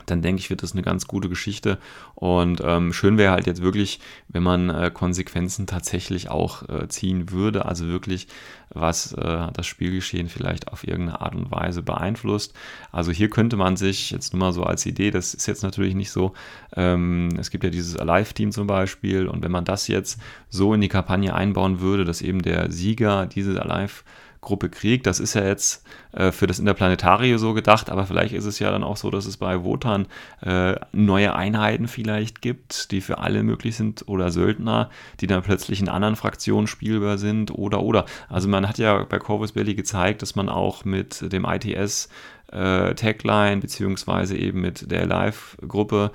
dann 0.06 0.20
denke 0.20 0.40
ich, 0.40 0.50
wird 0.50 0.62
das 0.62 0.72
eine 0.72 0.82
ganz 0.82 1.06
gute 1.06 1.28
Geschichte. 1.28 1.78
Und 2.14 2.61
ähm, 2.64 2.92
schön 2.92 3.18
wäre 3.18 3.32
halt 3.32 3.46
jetzt 3.46 3.62
wirklich, 3.62 4.00
wenn 4.28 4.42
man 4.42 4.68
äh, 4.68 4.90
Konsequenzen 4.92 5.66
tatsächlich 5.66 6.28
auch 6.28 6.68
äh, 6.68 6.88
ziehen 6.88 7.30
würde, 7.30 7.67
also 7.67 7.86
wirklich, 7.86 8.26
was 8.71 9.12
äh, 9.12 9.47
das 9.52 9.67
Spielgeschehen 9.67 10.28
vielleicht 10.28 10.69
auf 10.69 10.86
irgendeine 10.86 11.21
Art 11.21 11.34
und 11.34 11.50
Weise 11.50 11.82
beeinflusst. 11.82 12.52
Also 12.90 13.12
hier 13.12 13.30
könnte 13.30 13.56
man 13.56 13.76
sich 13.76 14.10
jetzt 14.10 14.32
nur 14.32 14.40
mal 14.40 14.52
so 14.52 14.64
als 14.64 14.84
Idee, 14.86 15.10
das 15.10 15.34
ist 15.34 15.47
jetzt 15.47 15.62
natürlich 15.62 15.95
nicht 15.95 16.10
so, 16.10 16.32
ähm, 16.75 17.30
es 17.38 17.50
gibt 17.50 17.64
ja 17.64 17.71
dieses 17.71 17.97
Alive-Team 17.97 18.50
zum 18.50 18.67
Beispiel, 18.67 19.28
und 19.28 19.43
wenn 19.43 19.52
man 19.52 19.64
das 19.64 19.88
jetzt 19.88 20.21
so 20.49 20.75
in 20.75 20.80
die 20.80 20.88
Kampagne 20.88 21.34
einbauen 21.34 21.80
würde, 21.80 22.04
dass 22.04 22.23
eben 22.23 22.43
der 22.43 22.73
Sieger 22.73 23.26
dieses 23.26 23.56
Alive 23.56 24.02
Gruppe 24.43 24.69
Krieg. 24.69 25.05
Das 25.05 25.21
ist 25.21 25.35
ja 25.35 25.45
jetzt 25.47 25.87
äh, 26.13 26.33
für 26.33 26.47
das 26.47 26.59
Interplanetario 26.59 27.39
so 27.39 27.55
gedacht, 27.55 27.89
aber 27.89 28.05
vielleicht 28.05 28.35
ist 28.35 28.45
es 28.45 28.59
ja 28.59 28.71
dann 28.71 28.83
auch 28.83 28.99
so, 28.99 29.09
dass 29.09 29.25
es 29.25 29.39
bei 29.39 29.65
Wotan 29.65 30.07
äh, 30.43 30.75
neue 30.93 31.35
Einheiten 31.35 31.89
vielleicht 31.89 32.43
gibt, 32.43 32.91
die 32.91 33.00
für 33.00 33.19
alle 33.19 33.45
möglich 33.45 33.76
sind 33.76 34.07
oder 34.09 34.31
Söldner, 34.31 34.91
die 35.21 35.28
dann 35.28 35.43
plötzlich 35.43 35.81
in 35.81 35.89
anderen 35.89 36.17
Fraktionen 36.17 36.67
spielbar 36.67 37.17
sind 37.17 37.52
oder 37.52 37.83
oder. 37.83 38.05
Also 38.28 38.49
man 38.49 38.69
hat 38.69 38.78
ja 38.78 39.05
bei 39.05 39.19
Corvus 39.19 39.52
Belly 39.52 39.75
gezeigt, 39.75 40.21
dass 40.21 40.35
man 40.35 40.49
auch 40.49 40.85
mit 40.85 41.33
dem 41.33 41.47
ITS 41.47 42.09
äh, 42.52 42.95
Tagline 42.95 43.61
beziehungsweise 43.61 44.37
eben 44.37 44.61
mit 44.61 44.91
der 44.91 45.07
Live-Gruppe 45.07 46.11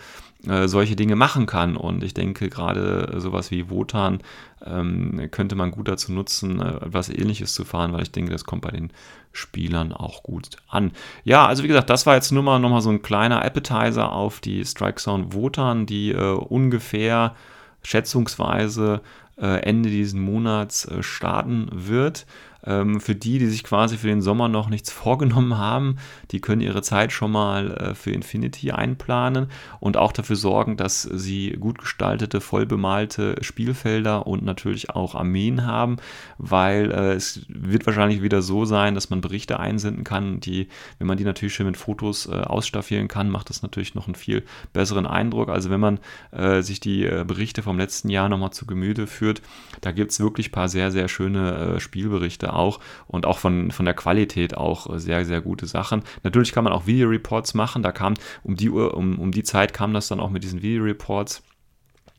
äh, 0.49 0.67
solche 0.67 0.95
Dinge 0.95 1.15
machen 1.15 1.45
kann. 1.45 1.77
Und 1.77 2.03
ich 2.03 2.13
denke, 2.13 2.49
gerade 2.49 3.19
sowas 3.19 3.51
wie 3.51 3.69
Wotan 3.69 4.19
ähm, 4.65 5.29
könnte 5.31 5.55
man 5.55 5.71
gut 5.71 5.87
dazu 5.87 6.11
nutzen, 6.11 6.59
äh, 6.59 6.85
etwas 6.85 7.09
Ähnliches 7.09 7.53
zu 7.53 7.65
fahren, 7.65 7.93
weil 7.93 8.03
ich 8.03 8.11
denke, 8.11 8.31
das 8.31 8.45
kommt 8.45 8.61
bei 8.61 8.71
den 8.71 8.91
Spielern 9.31 9.93
auch 9.93 10.23
gut 10.23 10.49
an. 10.67 10.91
Ja, 11.23 11.45
also 11.45 11.63
wie 11.63 11.67
gesagt, 11.67 11.89
das 11.89 12.05
war 12.05 12.15
jetzt 12.15 12.31
nur 12.31 12.43
mal 12.43 12.59
nochmal 12.59 12.81
so 12.81 12.89
ein 12.89 13.01
kleiner 13.01 13.43
Appetizer 13.43 14.11
auf 14.11 14.39
die 14.39 14.65
Strike 14.65 15.01
Zone 15.01 15.33
Wotan, 15.33 15.85
die 15.85 16.11
äh, 16.11 16.33
ungefähr 16.33 17.35
schätzungsweise 17.83 19.01
äh, 19.39 19.61
Ende 19.61 19.89
dieses 19.89 20.15
Monats 20.15 20.85
äh, 20.85 21.03
starten 21.03 21.69
wird. 21.71 22.25
Ähm, 22.67 22.99
für 22.99 23.15
die, 23.15 23.39
die 23.39 23.47
sich 23.47 23.63
quasi 23.63 23.97
für 23.97 24.07
den 24.07 24.21
Sommer 24.21 24.49
noch 24.49 24.69
nichts 24.69 24.91
vorgenommen 24.97 25.57
haben, 25.57 25.97
die 26.31 26.41
können 26.41 26.61
ihre 26.61 26.81
Zeit 26.81 27.11
schon 27.11 27.31
mal 27.31 27.71
äh, 27.71 27.95
für 27.95 28.11
Infinity 28.11 28.71
einplanen 28.71 29.47
und 29.79 29.97
auch 29.97 30.11
dafür 30.11 30.35
sorgen, 30.35 30.75
dass 30.75 31.01
sie 31.01 31.51
gut 31.51 31.79
gestaltete, 31.79 32.41
voll 32.41 32.65
bemalte 32.65 33.35
Spielfelder 33.41 34.27
und 34.27 34.43
natürlich 34.43 34.89
auch 34.89 35.15
Armeen 35.15 35.65
haben, 35.65 35.97
weil 36.37 36.91
äh, 36.91 37.13
es 37.13 37.45
wird 37.47 37.85
wahrscheinlich 37.85 38.21
wieder 38.21 38.41
so 38.41 38.65
sein, 38.65 38.95
dass 38.95 39.09
man 39.09 39.21
Berichte 39.21 39.59
einsenden 39.59 40.03
kann, 40.03 40.39
die, 40.41 40.67
wenn 40.99 41.07
man 41.07 41.17
die 41.17 41.23
natürlich 41.23 41.55
schön 41.55 41.67
mit 41.67 41.77
Fotos 41.77 42.27
äh, 42.27 42.31
ausstaffieren 42.31 43.07
kann, 43.07 43.29
macht 43.29 43.49
das 43.49 43.61
natürlich 43.61 43.95
noch 43.95 44.07
einen 44.07 44.15
viel 44.15 44.43
besseren 44.73 45.05
Eindruck. 45.05 45.49
Also 45.49 45.69
wenn 45.69 45.79
man 45.79 45.99
äh, 46.31 46.61
sich 46.61 46.79
die 46.79 47.05
äh, 47.05 47.23
Berichte 47.25 47.63
vom 47.63 47.77
letzten 47.77 48.09
Jahr 48.09 48.27
nochmal 48.27 48.51
zu 48.51 48.65
Gemüte 48.65 49.07
führt, 49.07 49.41
da 49.81 49.91
gibt 49.91 50.11
es 50.11 50.19
wirklich 50.19 50.49
ein 50.49 50.51
paar 50.51 50.69
sehr, 50.69 50.91
sehr 50.91 51.07
schöne 51.07 51.75
äh, 51.75 51.79
Spielberichte 51.79 52.53
auch 52.57 52.79
und 53.07 53.25
auch 53.25 53.37
von, 53.37 53.71
von 53.71 53.85
der 53.85 53.93
Qualität 53.93 54.57
auch 54.57 54.97
sehr, 54.97 55.25
sehr 55.25 55.41
gute 55.41 55.67
Sachen. 55.67 56.03
Natürlich 56.23 56.51
kann 56.51 56.63
man 56.63 56.73
auch 56.73 56.87
Videoreports 56.87 57.53
machen, 57.53 57.83
da 57.83 57.91
kam 57.91 58.15
um 58.43 58.55
die 58.55 58.69
Uhr, 58.69 58.95
um, 58.95 59.19
um 59.19 59.31
die 59.31 59.43
Zeit 59.43 59.73
kam 59.73 59.93
das 59.93 60.07
dann 60.07 60.19
auch 60.19 60.29
mit 60.29 60.43
diesen 60.43 60.61
Videoreports 60.61 61.43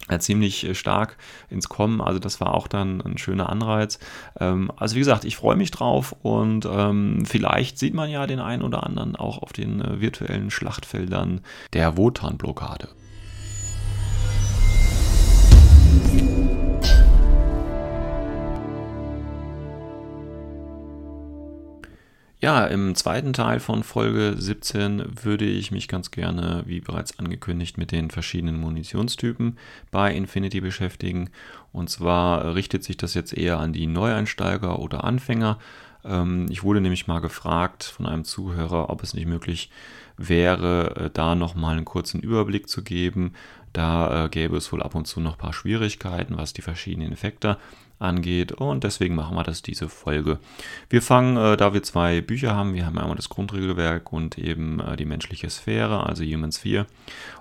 äh, 0.08 0.18
ziemlich 0.18 0.64
äh, 0.64 0.74
stark 0.74 1.16
ins 1.50 1.68
Kommen. 1.68 2.00
Also 2.00 2.18
das 2.18 2.40
war 2.40 2.54
auch 2.54 2.68
dann 2.68 3.00
ein 3.00 3.18
schöner 3.18 3.48
Anreiz. 3.48 3.98
Ähm, 4.40 4.72
also 4.76 4.94
wie 4.94 5.00
gesagt, 5.00 5.24
ich 5.24 5.36
freue 5.36 5.56
mich 5.56 5.70
drauf 5.70 6.14
und 6.22 6.66
ähm, 6.70 7.24
vielleicht 7.26 7.78
sieht 7.78 7.94
man 7.94 8.08
ja 8.08 8.26
den 8.26 8.40
einen 8.40 8.62
oder 8.62 8.84
anderen 8.84 9.16
auch 9.16 9.38
auf 9.42 9.52
den 9.52 9.80
äh, 9.80 10.00
virtuellen 10.00 10.50
Schlachtfeldern 10.50 11.40
der 11.72 11.96
Wotan-Blockade. 11.96 12.88
Ja, 22.40 22.66
im 22.66 22.94
zweiten 22.94 23.32
Teil 23.32 23.58
von 23.58 23.82
Folge 23.82 24.36
17 24.38 25.24
würde 25.24 25.44
ich 25.44 25.72
mich 25.72 25.88
ganz 25.88 26.12
gerne, 26.12 26.62
wie 26.66 26.80
bereits 26.80 27.18
angekündigt, 27.18 27.78
mit 27.78 27.90
den 27.90 28.12
verschiedenen 28.12 28.60
Munitionstypen 28.60 29.58
bei 29.90 30.14
Infinity 30.14 30.60
beschäftigen. 30.60 31.30
Und 31.72 31.90
zwar 31.90 32.54
richtet 32.54 32.84
sich 32.84 32.96
das 32.96 33.14
jetzt 33.14 33.36
eher 33.36 33.58
an 33.58 33.72
die 33.72 33.88
Neueinsteiger 33.88 34.78
oder 34.78 35.02
Anfänger. 35.02 35.58
Ähm, 36.04 36.46
ich 36.48 36.62
wurde 36.62 36.80
nämlich 36.80 37.08
mal 37.08 37.18
gefragt 37.18 37.82
von 37.82 38.06
einem 38.06 38.22
Zuhörer, 38.22 38.88
ob 38.88 39.02
es 39.02 39.14
nicht 39.14 39.26
möglich 39.26 39.68
wäre, 40.16 40.94
äh, 40.94 41.10
da 41.12 41.34
nochmal 41.34 41.76
einen 41.76 41.84
kurzen 41.84 42.20
Überblick 42.20 42.68
zu 42.68 42.84
geben. 42.84 43.32
Da 43.72 44.26
äh, 44.26 44.28
gäbe 44.28 44.56
es 44.58 44.72
wohl 44.72 44.84
ab 44.84 44.94
und 44.94 45.08
zu 45.08 45.18
noch 45.18 45.32
ein 45.32 45.38
paar 45.38 45.52
Schwierigkeiten, 45.52 46.38
was 46.38 46.52
die 46.52 46.62
verschiedenen 46.62 47.10
Effekte 47.10 47.58
angeht. 47.98 48.52
Und 48.52 48.84
deswegen 48.84 49.14
machen 49.14 49.36
wir 49.36 49.42
das 49.42 49.62
diese 49.62 49.88
Folge. 49.88 50.38
Wir 50.88 51.02
fangen, 51.02 51.36
äh, 51.36 51.56
da 51.56 51.74
wir 51.74 51.82
zwei 51.82 52.20
Bücher 52.20 52.54
haben, 52.54 52.74
wir 52.74 52.86
haben 52.86 52.98
einmal 52.98 53.16
das 53.16 53.28
Grundregelwerk 53.28 54.12
und 54.12 54.38
eben 54.38 54.80
äh, 54.80 54.96
die 54.96 55.04
menschliche 55.04 55.50
Sphäre, 55.50 56.06
also 56.06 56.24
Human 56.24 56.52
Sphere. 56.52 56.86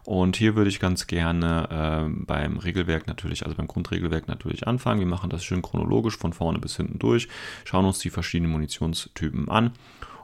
Und 0.03 0.37
hier 0.37 0.55
würde 0.55 0.69
ich 0.69 0.79
ganz 0.79 1.07
gerne 1.07 2.07
äh, 2.09 2.23
beim 2.25 2.57
Regelwerk 2.57 3.07
natürlich, 3.07 3.43
also 3.43 3.55
beim 3.55 3.67
Grundregelwerk 3.67 4.27
natürlich 4.27 4.67
anfangen. 4.67 4.99
Wir 4.99 5.07
machen 5.07 5.29
das 5.29 5.43
schön 5.43 5.61
chronologisch 5.61 6.17
von 6.17 6.33
vorne 6.33 6.59
bis 6.59 6.77
hinten 6.77 6.99
durch, 6.99 7.27
schauen 7.65 7.85
uns 7.85 7.99
die 7.99 8.09
verschiedenen 8.09 8.51
Munitionstypen 8.51 9.49
an 9.49 9.71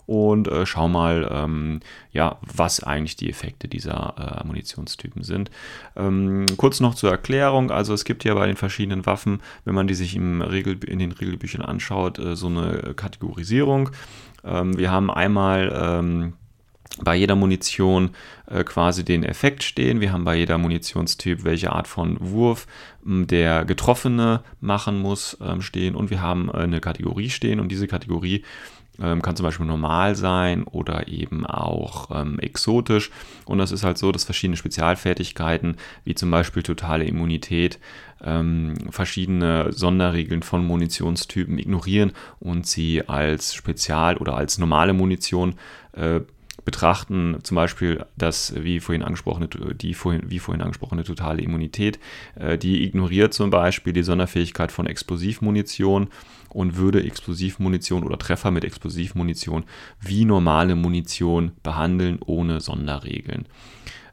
und 0.06 0.48
äh, 0.48 0.66
schau 0.66 0.88
mal, 0.88 1.30
ähm, 1.32 1.80
ja, 2.12 2.38
was 2.42 2.84
eigentlich 2.84 3.16
die 3.16 3.30
Effekte 3.30 3.68
dieser 3.68 4.42
äh, 4.42 4.48
Munitionstypen 4.48 5.24
sind. 5.24 5.52
Ähm, 5.96 6.46
kurz 6.58 6.80
noch 6.80 6.96
zur 6.96 7.12
Erklärung, 7.12 7.72
also 7.72 7.94
es 7.94 8.06
gibt 8.06 8.24
ja 8.24 8.34
bei 8.34 8.48
den 8.48 8.58
verschiedenen 8.58 9.06
Waffen, 9.06 9.42
wenn 9.66 9.76
man 9.76 9.88
die 9.88 9.96
sich 9.96 10.16
im 10.16 10.42
Regel, 10.42 10.84
in 10.84 11.00
den 11.00 11.12
Regelbüchern 11.12 11.62
anschaut, 11.62 12.20
äh, 12.20 12.36
so 12.36 12.48
eine 12.48 12.94
Kategorisierung. 12.96 13.92
Ähm, 14.44 14.78
wir 14.78 14.92
haben 14.92 15.10
einmal 15.10 15.72
ähm, 15.76 16.34
bei 17.02 17.16
jeder 17.16 17.36
Munition 17.36 18.12
äh, 18.48 18.64
quasi 18.64 19.04
den 19.04 19.24
Effekt 19.24 19.64
stehen. 19.64 20.00
Wir 20.02 20.12
haben 20.12 20.24
bei 20.24 20.36
jeder 20.36 20.58
Munitionstyp, 20.58 21.44
welche 21.44 21.72
Art 21.72 21.88
von 21.88 22.18
Wurf 22.20 22.68
ähm, 23.06 23.28
der 23.28 23.66
Getroffene 23.66 24.44
machen 24.60 25.00
muss, 25.00 25.38
ähm, 25.42 25.62
stehen. 25.62 25.96
Und 25.96 26.10
wir 26.10 26.22
haben 26.22 26.50
äh, 26.50 26.58
eine 26.58 26.82
Kategorie 26.82 27.30
stehen. 27.30 27.60
Und 27.60 27.70
diese 27.70 27.88
Kategorie 27.88 28.44
kann 29.22 29.36
zum 29.36 29.46
Beispiel 29.46 29.66
normal 29.66 30.16
sein 30.16 30.64
oder 30.66 31.08
eben 31.08 31.46
auch 31.46 32.10
ähm, 32.14 32.40
exotisch. 32.40 33.10
Und 33.46 33.58
das 33.58 33.72
ist 33.72 33.84
halt 33.84 33.98
so, 33.98 34.12
dass 34.12 34.24
verschiedene 34.24 34.58
Spezialfertigkeiten, 34.58 35.78
wie 36.04 36.16
zum 36.16 36.30
Beispiel 36.30 36.64
totale 36.64 37.06
Immunität, 37.06 37.80
ähm, 38.24 38.76
verschiedene 38.92 39.72
Sonderregeln 39.74 40.44
von 40.44 40.66
Munitionstypen 40.66 41.58
ignorieren 41.58 42.14
und 42.40 42.68
sie 42.68 43.08
als 43.08 43.54
Spezial- 43.54 44.18
oder 44.18 44.38
als 44.38 44.58
normale 44.58 44.94
Munition 44.94 45.56
äh, 45.94 46.22
betrachten, 46.66 47.40
zum 47.44 47.56
Beispiel 47.56 48.06
das, 48.18 48.54
wie 48.56 48.80
vorhin 48.80 49.04
angesprochene, 49.04 49.48
die 49.48 49.94
vorhin, 49.94 50.24
wie 50.30 50.40
vorhin 50.40 50.62
angesprochene 50.62 51.04
totale 51.04 51.42
Immunität, 51.42 52.00
äh, 52.36 52.58
die 52.58 52.86
ignoriert 52.86 53.34
zum 53.34 53.50
Beispiel 53.50 53.94
die 53.94 54.04
Sonderfähigkeit 54.04 54.72
von 54.72 54.86
Explosivmunition 54.86 56.08
und 56.50 56.78
würde 56.78 57.04
Explosivmunition 57.04 58.04
oder 58.04 58.18
Treffer 58.18 58.52
mit 58.52 58.64
Explosivmunition 58.64 59.66
wie 60.00 60.26
normale 60.26 60.76
Munition 60.76 61.52
behandeln, 61.64 62.20
ohne 62.26 62.62
Sonderregeln. 62.62 63.46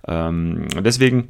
Ähm, 0.07 0.67
deswegen 0.83 1.29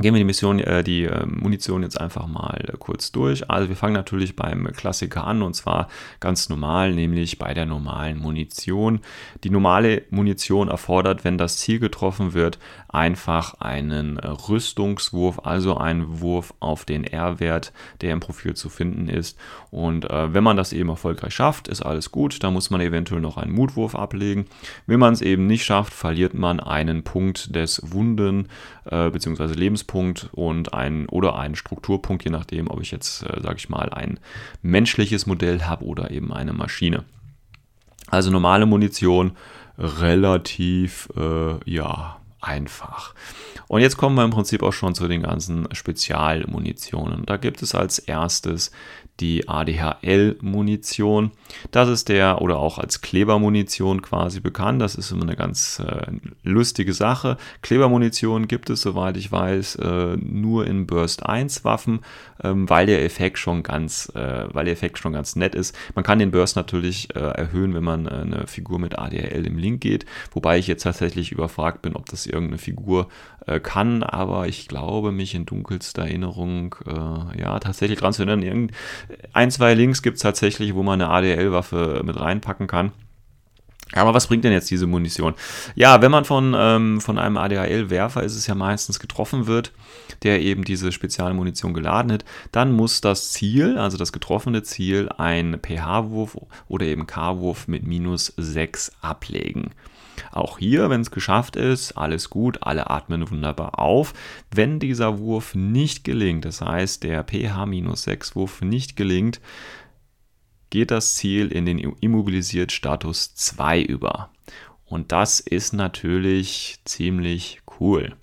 Gehen 0.00 0.14
wir 0.14 0.20
die 0.20 0.24
Mission, 0.24 0.60
äh, 0.60 0.84
die 0.84 1.04
äh, 1.06 1.26
Munition 1.26 1.82
jetzt 1.82 2.00
einfach 2.00 2.28
mal 2.28 2.64
äh, 2.68 2.76
kurz 2.78 3.10
durch. 3.10 3.50
Also 3.50 3.68
wir 3.68 3.74
fangen 3.74 3.94
natürlich 3.94 4.36
beim 4.36 4.70
Klassiker 4.72 5.26
an 5.26 5.42
und 5.42 5.54
zwar 5.54 5.88
ganz 6.20 6.48
normal, 6.48 6.94
nämlich 6.94 7.38
bei 7.38 7.52
der 7.52 7.66
normalen 7.66 8.18
Munition. 8.18 9.00
Die 9.42 9.50
normale 9.50 10.02
Munition 10.10 10.68
erfordert, 10.68 11.24
wenn 11.24 11.36
das 11.36 11.56
Ziel 11.58 11.80
getroffen 11.80 12.32
wird, 12.32 12.60
einfach 12.88 13.54
einen 13.60 14.18
Rüstungswurf, 14.18 15.40
also 15.44 15.76
einen 15.76 16.20
Wurf 16.20 16.52
auf 16.60 16.84
den 16.84 17.04
R-Wert, 17.04 17.72
der 18.00 18.12
im 18.12 18.20
Profil 18.20 18.54
zu 18.54 18.68
finden 18.68 19.08
ist. 19.08 19.38
Und 19.70 20.08
äh, 20.10 20.34
wenn 20.34 20.44
man 20.44 20.56
das 20.56 20.72
eben 20.72 20.88
erfolgreich 20.88 21.34
schafft, 21.34 21.68
ist 21.68 21.82
alles 21.82 22.10
gut. 22.12 22.42
Da 22.42 22.50
muss 22.50 22.70
man 22.70 22.80
eventuell 22.80 23.20
noch 23.20 23.36
einen 23.36 23.52
Mutwurf 23.52 23.94
ablegen. 23.94 24.46
Wenn 24.86 25.00
man 25.00 25.12
es 25.12 25.22
eben 25.22 25.46
nicht 25.46 25.64
schafft, 25.64 25.92
verliert 25.92 26.34
man 26.34 26.60
einen 26.60 27.04
Punkt 27.04 27.54
des 27.54 27.80
Wunden 27.92 28.48
äh, 28.84 29.10
bzw. 29.10 29.54
Lebens 29.54 29.78
Lebenspunkt 29.78 30.28
und 30.32 30.74
ein 30.74 31.08
oder 31.08 31.38
einen 31.38 31.54
Strukturpunkt, 31.54 32.24
je 32.24 32.30
nachdem, 32.30 32.68
ob 32.68 32.80
ich 32.80 32.90
jetzt, 32.90 33.22
äh, 33.22 33.40
sage 33.40 33.56
ich 33.58 33.68
mal, 33.68 33.90
ein 33.90 34.18
menschliches 34.62 35.26
Modell 35.26 35.62
habe 35.62 35.84
oder 35.84 36.10
eben 36.10 36.32
eine 36.32 36.52
Maschine. 36.52 37.04
Also 38.08 38.30
normale 38.30 38.66
Munition 38.66 39.32
relativ, 39.78 41.08
äh, 41.16 41.70
ja, 41.70 42.17
einfach. 42.40 43.14
Und 43.66 43.80
jetzt 43.80 43.96
kommen 43.96 44.16
wir 44.16 44.24
im 44.24 44.30
Prinzip 44.30 44.62
auch 44.62 44.72
schon 44.72 44.94
zu 44.94 45.08
den 45.08 45.22
ganzen 45.22 45.68
Spezialmunitionen. 45.74 47.26
Da 47.26 47.36
gibt 47.36 47.62
es 47.62 47.74
als 47.74 47.98
erstes 47.98 48.70
die 49.20 49.48
ADHL-Munition. 49.48 51.32
Das 51.70 51.88
ist 51.88 52.08
der, 52.08 52.40
oder 52.42 52.58
auch 52.58 52.78
als 52.78 53.00
Klebermunition 53.00 54.02
quasi 54.02 54.40
bekannt. 54.40 54.80
Das 54.80 54.94
ist 54.94 55.10
immer 55.10 55.22
eine 55.22 55.36
ganz 55.36 55.80
äh, 55.80 56.12
lustige 56.42 56.92
Sache. 56.92 57.36
Klebermunition 57.62 58.48
gibt 58.48 58.70
es, 58.70 58.82
soweit 58.82 59.16
ich 59.16 59.30
weiß, 59.32 59.76
äh, 59.76 60.16
nur 60.16 60.66
in 60.66 60.86
Burst 60.86 61.26
1 61.26 61.64
Waffen, 61.64 62.00
ähm, 62.42 62.68
weil 62.68 62.86
der 62.86 63.04
Effekt 63.04 63.38
schon 63.38 63.62
ganz, 63.62 64.12
äh, 64.14 64.46
weil 64.52 64.66
der 64.66 64.74
Effekt 64.74 64.98
schon 64.98 65.12
ganz 65.12 65.36
nett 65.36 65.54
ist. 65.54 65.76
Man 65.94 66.04
kann 66.04 66.18
den 66.18 66.30
Burst 66.30 66.56
natürlich 66.56 67.14
äh, 67.14 67.18
erhöhen, 67.20 67.74
wenn 67.74 67.84
man 67.84 68.06
äh, 68.06 68.10
eine 68.10 68.46
Figur 68.46 68.78
mit 68.78 68.98
ADHL 68.98 69.46
im 69.46 69.58
Link 69.58 69.80
geht, 69.80 70.06
wobei 70.32 70.58
ich 70.58 70.66
jetzt 70.66 70.82
tatsächlich 70.82 71.32
überfragt 71.32 71.82
bin, 71.82 71.96
ob 71.96 72.06
das 72.06 72.26
irgendeine 72.26 72.58
Figur 72.58 73.08
äh, 73.48 73.60
kann, 73.60 74.02
aber 74.02 74.46
ich 74.46 74.68
glaube, 74.68 75.12
mich 75.12 75.34
in 75.34 75.46
dunkelster 75.46 76.02
Erinnerung 76.02 76.76
ja 77.36 77.58
tatsächlich 77.58 77.98
dran 77.98 78.12
zu 78.12 78.22
erinnern, 78.22 78.70
ein, 79.32 79.50
zwei 79.50 79.74
Links 79.74 80.02
gibt 80.02 80.16
es 80.16 80.22
tatsächlich, 80.22 80.74
wo 80.74 80.82
man 80.82 81.00
eine 81.00 81.10
ADL-Waffe 81.10 82.02
mit 82.04 82.18
reinpacken 82.18 82.66
kann. 82.66 82.92
Aber 83.92 84.12
was 84.12 84.26
bringt 84.26 84.44
denn 84.44 84.52
jetzt 84.52 84.70
diese 84.70 84.86
Munition? 84.86 85.34
Ja, 85.74 86.02
wenn 86.02 86.10
man 86.10 86.24
von, 86.24 86.54
ähm, 86.56 87.00
von 87.00 87.18
einem 87.18 87.38
ADHL-Werfer 87.38 88.22
ist 88.22 88.36
es 88.36 88.46
ja 88.46 88.54
meistens 88.54 89.00
getroffen 89.00 89.46
wird, 89.46 89.72
der 90.22 90.42
eben 90.42 90.64
diese 90.64 90.92
Spezialmunition 90.92 91.72
geladen 91.72 92.12
hat, 92.12 92.24
dann 92.52 92.72
muss 92.72 93.00
das 93.00 93.32
Ziel, 93.32 93.78
also 93.78 93.96
das 93.96 94.12
getroffene 94.12 94.62
Ziel, 94.62 95.08
ein 95.16 95.58
pH-Wurf 95.62 96.36
oder 96.68 96.84
eben 96.84 97.06
K-Wurf 97.06 97.66
mit 97.66 97.86
minus 97.86 98.32
6 98.36 98.92
ablegen. 99.00 99.70
Auch 100.32 100.58
hier, 100.58 100.90
wenn 100.90 101.00
es 101.00 101.10
geschafft 101.10 101.56
ist, 101.56 101.92
alles 101.92 102.30
gut, 102.30 102.62
alle 102.62 102.90
atmen 102.90 103.30
wunderbar 103.30 103.78
auf. 103.78 104.14
Wenn 104.50 104.80
dieser 104.80 105.18
Wurf 105.18 105.54
nicht 105.54 106.04
gelingt, 106.04 106.44
das 106.44 106.60
heißt 106.60 107.02
der 107.02 107.24
pH-6-Wurf 107.24 108.62
nicht 108.62 108.96
gelingt, 108.96 109.40
geht 110.70 110.90
das 110.90 111.16
Ziel 111.16 111.50
in 111.50 111.66
den 111.66 111.78
immobilisiert 111.78 112.72
Status 112.72 113.34
2 113.34 113.82
über. 113.82 114.30
Und 114.88 115.12
das 115.12 115.40
ist 115.40 115.74
natürlich 115.74 116.78
ziemlich 116.84 117.60
cool. 117.80 118.14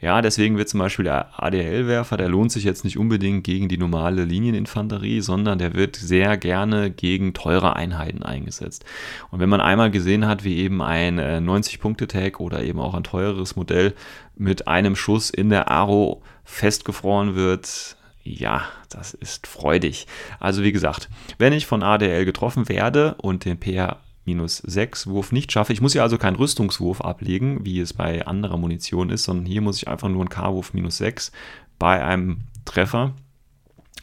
Ja, 0.00 0.20
deswegen 0.20 0.58
wird 0.58 0.68
zum 0.68 0.80
Beispiel 0.80 1.04
der 1.04 1.42
ADL-Werfer, 1.42 2.16
der 2.16 2.28
lohnt 2.28 2.52
sich 2.52 2.64
jetzt 2.64 2.84
nicht 2.84 2.98
unbedingt 2.98 3.44
gegen 3.44 3.68
die 3.68 3.78
normale 3.78 4.24
Linieninfanterie, 4.24 5.20
sondern 5.20 5.58
der 5.58 5.74
wird 5.74 5.96
sehr 5.96 6.36
gerne 6.36 6.90
gegen 6.90 7.32
teure 7.32 7.76
Einheiten 7.76 8.22
eingesetzt. 8.22 8.84
Und 9.30 9.40
wenn 9.40 9.48
man 9.48 9.60
einmal 9.60 9.90
gesehen 9.90 10.26
hat, 10.26 10.44
wie 10.44 10.58
eben 10.58 10.82
ein 10.82 11.18
90-Punkte-Tag 11.18 12.34
äh, 12.34 12.42
oder 12.42 12.62
eben 12.62 12.78
auch 12.78 12.94
ein 12.94 13.04
teureres 13.04 13.56
Modell 13.56 13.94
mit 14.36 14.68
einem 14.68 14.96
Schuss 14.96 15.30
in 15.30 15.48
der 15.48 15.70
Aro 15.70 16.22
festgefroren 16.44 17.34
wird, 17.34 17.96
ja, 18.22 18.64
das 18.90 19.14
ist 19.14 19.46
freudig. 19.46 20.06
Also 20.40 20.62
wie 20.62 20.72
gesagt, 20.72 21.08
wenn 21.38 21.52
ich 21.52 21.66
von 21.66 21.82
ADL 21.82 22.24
getroffen 22.24 22.68
werde 22.68 23.14
und 23.18 23.44
den 23.44 23.58
PR 23.58 23.98
minus 24.26 24.58
6 24.58 25.06
Wurf 25.06 25.32
nicht 25.32 25.52
schaffe. 25.52 25.72
Ich 25.72 25.80
muss 25.80 25.92
hier 25.92 26.02
also 26.02 26.18
keinen 26.18 26.36
Rüstungswurf 26.36 27.00
ablegen, 27.00 27.64
wie 27.64 27.80
es 27.80 27.94
bei 27.94 28.26
anderer 28.26 28.56
Munition 28.56 29.10
ist, 29.10 29.24
sondern 29.24 29.46
hier 29.46 29.60
muss 29.60 29.78
ich 29.78 29.88
einfach 29.88 30.08
nur 30.08 30.20
einen 30.20 30.28
K-Wurf 30.28 30.74
minus 30.74 30.98
6 30.98 31.32
bei 31.78 32.04
einem 32.04 32.38
Treffer. 32.64 33.14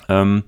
Ähm, 0.09 0.43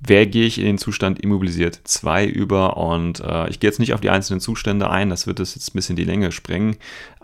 wer 0.00 0.26
gehe 0.26 0.46
ich 0.46 0.58
in 0.58 0.64
den 0.64 0.78
Zustand 0.78 1.20
immobilisiert 1.20 1.80
2 1.84 2.26
über 2.26 2.76
und 2.76 3.20
äh, 3.20 3.48
ich 3.48 3.60
gehe 3.60 3.68
jetzt 3.68 3.78
nicht 3.78 3.94
auf 3.94 4.00
die 4.00 4.10
einzelnen 4.10 4.40
Zustände 4.40 4.90
ein, 4.90 5.10
das 5.10 5.26
wird 5.26 5.38
das 5.38 5.54
jetzt 5.54 5.70
ein 5.70 5.76
bisschen 5.76 5.96
die 5.96 6.04
Länge 6.04 6.32
sprengen. 6.32 6.76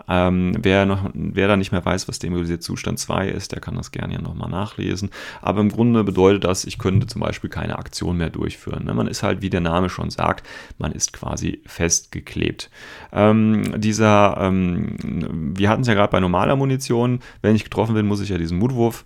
Ähm, 0.09 0.57
wer, 0.59 0.85
noch, 0.85 1.09
wer 1.13 1.47
da 1.47 1.55
nicht 1.55 1.71
mehr 1.71 1.85
weiß, 1.85 2.07
was 2.07 2.19
der 2.19 2.27
immobilisierte 2.27 2.63
Zustand 2.63 2.99
2 2.99 3.29
ist, 3.29 3.51
der 3.51 3.59
kann 3.59 3.75
das 3.75 3.91
gerne 3.91 4.13
ja 4.13 4.21
nochmal 4.21 4.49
nachlesen. 4.49 5.09
Aber 5.41 5.61
im 5.61 5.69
Grunde 5.69 6.03
bedeutet 6.03 6.43
das, 6.43 6.65
ich 6.65 6.79
könnte 6.79 7.07
zum 7.07 7.21
Beispiel 7.21 7.49
keine 7.49 7.77
Aktion 7.77 8.17
mehr 8.17 8.29
durchführen. 8.29 8.85
Ne? 8.85 8.93
Man 8.93 9.07
ist 9.07 9.23
halt, 9.23 9.41
wie 9.41 9.49
der 9.49 9.61
Name 9.61 9.89
schon 9.89 10.09
sagt, 10.09 10.45
man 10.77 10.91
ist 10.91 11.13
quasi 11.13 11.61
festgeklebt. 11.65 12.69
Ähm, 13.11 13.79
dieser, 13.79 14.37
ähm, 14.39 15.53
wir 15.55 15.69
hatten 15.69 15.81
es 15.81 15.87
ja 15.87 15.93
gerade 15.93 16.11
bei 16.11 16.19
normaler 16.19 16.55
Munition, 16.55 17.19
wenn 17.41 17.55
ich 17.55 17.63
getroffen 17.63 17.93
bin, 17.93 18.07
muss 18.07 18.21
ich 18.21 18.29
ja 18.29 18.37
diesen 18.37 18.57
Mutwurf 18.57 19.05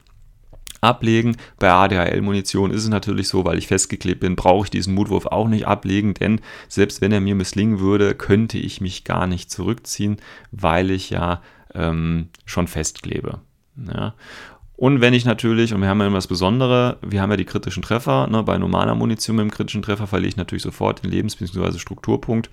ablegen. 0.84 1.38
Bei 1.60 1.72
ADHL-Munition 1.72 2.72
ist 2.72 2.84
es 2.84 2.90
natürlich 2.90 3.28
so, 3.28 3.46
weil 3.46 3.58
ich 3.58 3.68
festgeklebt 3.68 4.20
bin, 4.20 4.36
brauche 4.36 4.66
ich 4.66 4.72
diesen 4.72 4.94
Mutwurf 4.94 5.26
auch 5.28 5.48
nicht 5.48 5.68
ablegen, 5.68 6.14
denn 6.14 6.42
selbst 6.68 7.02
wenn 7.02 7.12
er 7.12 7.22
mir 7.22 7.36
misslingen 7.36 7.80
würde, 7.80 8.16
könnte 8.16 8.58
ich 8.58 8.82
mich 8.82 9.04
gar 9.04 9.28
nicht 9.28 9.50
zurückziehen, 9.50 10.18
weil 10.52 10.92
ich 10.92 11.10
ja 11.10 11.42
ähm, 11.74 12.30
schon 12.46 12.68
festklebe. 12.68 13.40
Ja. 13.76 14.14
Und 14.76 15.02
wenn 15.02 15.14
ich 15.14 15.24
natürlich, 15.24 15.74
und 15.74 15.82
wir 15.82 15.88
haben 15.88 16.02
ja 16.02 16.08
immer 16.08 16.18
das 16.18 16.28
Besondere, 16.28 16.98
wir 17.02 17.22
haben 17.22 17.30
ja 17.30 17.38
die 17.38 17.46
kritischen 17.46 17.84
Treffer, 17.84 18.28
ne, 18.28 18.44
bei 18.44 18.58
normaler 18.58 18.96
Munition 18.96 19.36
mit 19.36 19.44
dem 19.44 19.52
kritischen 19.52 19.84
Treffer 19.84 20.08
verliere 20.08 20.30
ich 20.30 20.38
natürlich 20.38 20.64
sofort 20.64 21.04
den 21.04 21.12
Lebens- 21.12 21.36
bzw. 21.36 21.78
Strukturpunkt. 21.78 22.50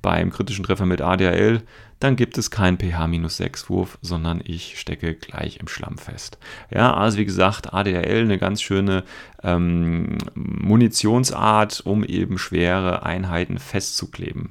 Beim 0.00 0.30
kritischen 0.30 0.64
Treffer 0.64 0.86
mit 0.86 1.02
ADHL 1.02 1.62
dann 2.00 2.14
gibt 2.14 2.38
es 2.38 2.50
keinen 2.50 2.78
pH-6-Wurf, 2.78 3.98
sondern 4.02 4.40
ich 4.44 4.78
stecke 4.78 5.14
gleich 5.14 5.58
im 5.58 5.68
Schlamm 5.68 5.98
fest. 5.98 6.38
Ja, 6.70 6.94
also 6.94 7.18
wie 7.18 7.24
gesagt, 7.24 7.72
ADRL 7.74 8.22
eine 8.22 8.38
ganz 8.38 8.62
schöne 8.62 9.04
ähm, 9.42 10.18
Munitionsart, 10.34 11.82
um 11.84 12.04
eben 12.04 12.38
schwere 12.38 13.02
Einheiten 13.02 13.58
festzukleben. 13.58 14.50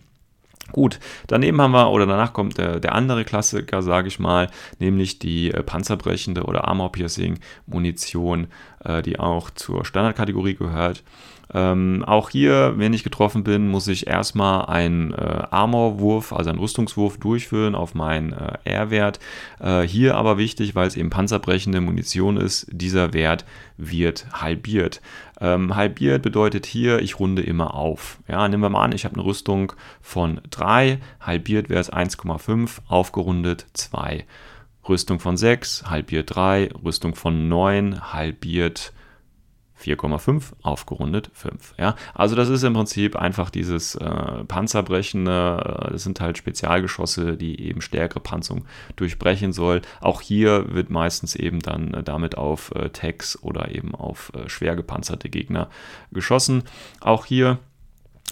Gut, 0.71 0.99
daneben 1.27 1.61
haben 1.61 1.71
wir, 1.71 1.89
oder 1.91 2.05
danach 2.05 2.33
kommt 2.33 2.57
der, 2.57 2.79
der 2.79 2.93
andere 2.93 3.23
Klassiker, 3.23 3.81
sage 3.81 4.09
ich 4.09 4.19
mal, 4.19 4.49
nämlich 4.79 5.19
die 5.19 5.51
äh, 5.51 5.63
panzerbrechende 5.63 6.43
oder 6.43 6.67
Armor-Piercing-Munition, 6.67 8.47
äh, 8.83 9.01
die 9.01 9.19
auch 9.19 9.49
zur 9.49 9.85
Standardkategorie 9.85 10.55
gehört. 10.55 11.03
Ähm, 11.57 12.03
auch 12.05 12.29
hier, 12.29 12.75
wenn 12.77 12.93
ich 12.93 13.03
getroffen 13.03 13.43
bin, 13.43 13.67
muss 13.67 13.87
ich 13.87 14.05
erstmal 14.05 14.65
einen 14.67 15.11
äh, 15.11 15.43
Armorwurf, 15.49 16.31
also 16.31 16.51
einen 16.51 16.59
Rüstungswurf 16.59 17.17
durchführen 17.17 17.73
auf 17.73 17.95
meinen 17.95 18.31
äh, 18.31 18.57
R-Wert. 18.63 19.19
Äh, 19.59 19.81
hier 19.81 20.17
aber 20.17 20.37
wichtig, 20.37 20.75
weil 20.75 20.87
es 20.87 20.95
eben 20.95 21.09
panzerbrechende 21.09 21.81
Munition 21.81 22.37
ist, 22.37 22.67
dieser 22.71 23.13
Wert 23.13 23.43
wird 23.75 24.27
halbiert. 24.33 25.01
Ähm, 25.41 25.75
halbiert 25.75 26.21
bedeutet 26.21 26.67
hier, 26.67 26.99
ich 26.99 27.19
runde 27.19 27.41
immer 27.41 27.73
auf. 27.73 28.19
Ja, 28.27 28.47
nehmen 28.47 28.61
wir 28.61 28.69
mal 28.69 28.83
an, 28.83 28.91
ich 28.91 29.05
habe 29.05 29.15
eine 29.15 29.25
Rüstung 29.25 29.73
von 29.99 30.41
3, 30.51 30.99
halbiert 31.19 31.69
wäre 31.69 31.79
es 31.79 31.91
1,5, 31.91 32.81
aufgerundet 32.87 33.65
2. 33.73 34.25
Rüstung 34.87 35.19
von 35.19 35.37
6, 35.37 35.89
halbiert 35.89 36.35
3, 36.35 36.69
Rüstung 36.83 37.15
von 37.15 37.47
9, 37.49 38.13
halbiert 38.13 38.93
4,5 39.81 40.53
aufgerundet 40.61 41.29
5. 41.33 41.75
Ja? 41.77 41.95
Also 42.13 42.35
das 42.35 42.49
ist 42.49 42.63
im 42.63 42.73
Prinzip 42.73 43.15
einfach 43.15 43.49
dieses 43.49 43.95
äh, 43.95 44.43
Panzerbrechende, 44.47 45.87
äh, 45.87 45.91
das 45.91 46.03
sind 46.03 46.19
halt 46.19 46.37
Spezialgeschosse, 46.37 47.37
die 47.37 47.61
eben 47.61 47.81
stärkere 47.81 48.19
Panzung 48.19 48.65
durchbrechen 48.95 49.53
soll. 49.53 49.81
Auch 50.01 50.21
hier 50.21 50.73
wird 50.73 50.89
meistens 50.89 51.35
eben 51.35 51.59
dann 51.59 51.93
äh, 51.93 52.03
damit 52.03 52.37
auf 52.37 52.73
äh, 52.75 52.89
Tanks 52.89 53.41
oder 53.41 53.73
eben 53.73 53.95
auf 53.95 54.31
äh, 54.35 54.49
schwer 54.49 54.75
gepanzerte 54.75 55.29
Gegner 55.29 55.69
geschossen. 56.11 56.63
Auch 56.99 57.25
hier, 57.25 57.59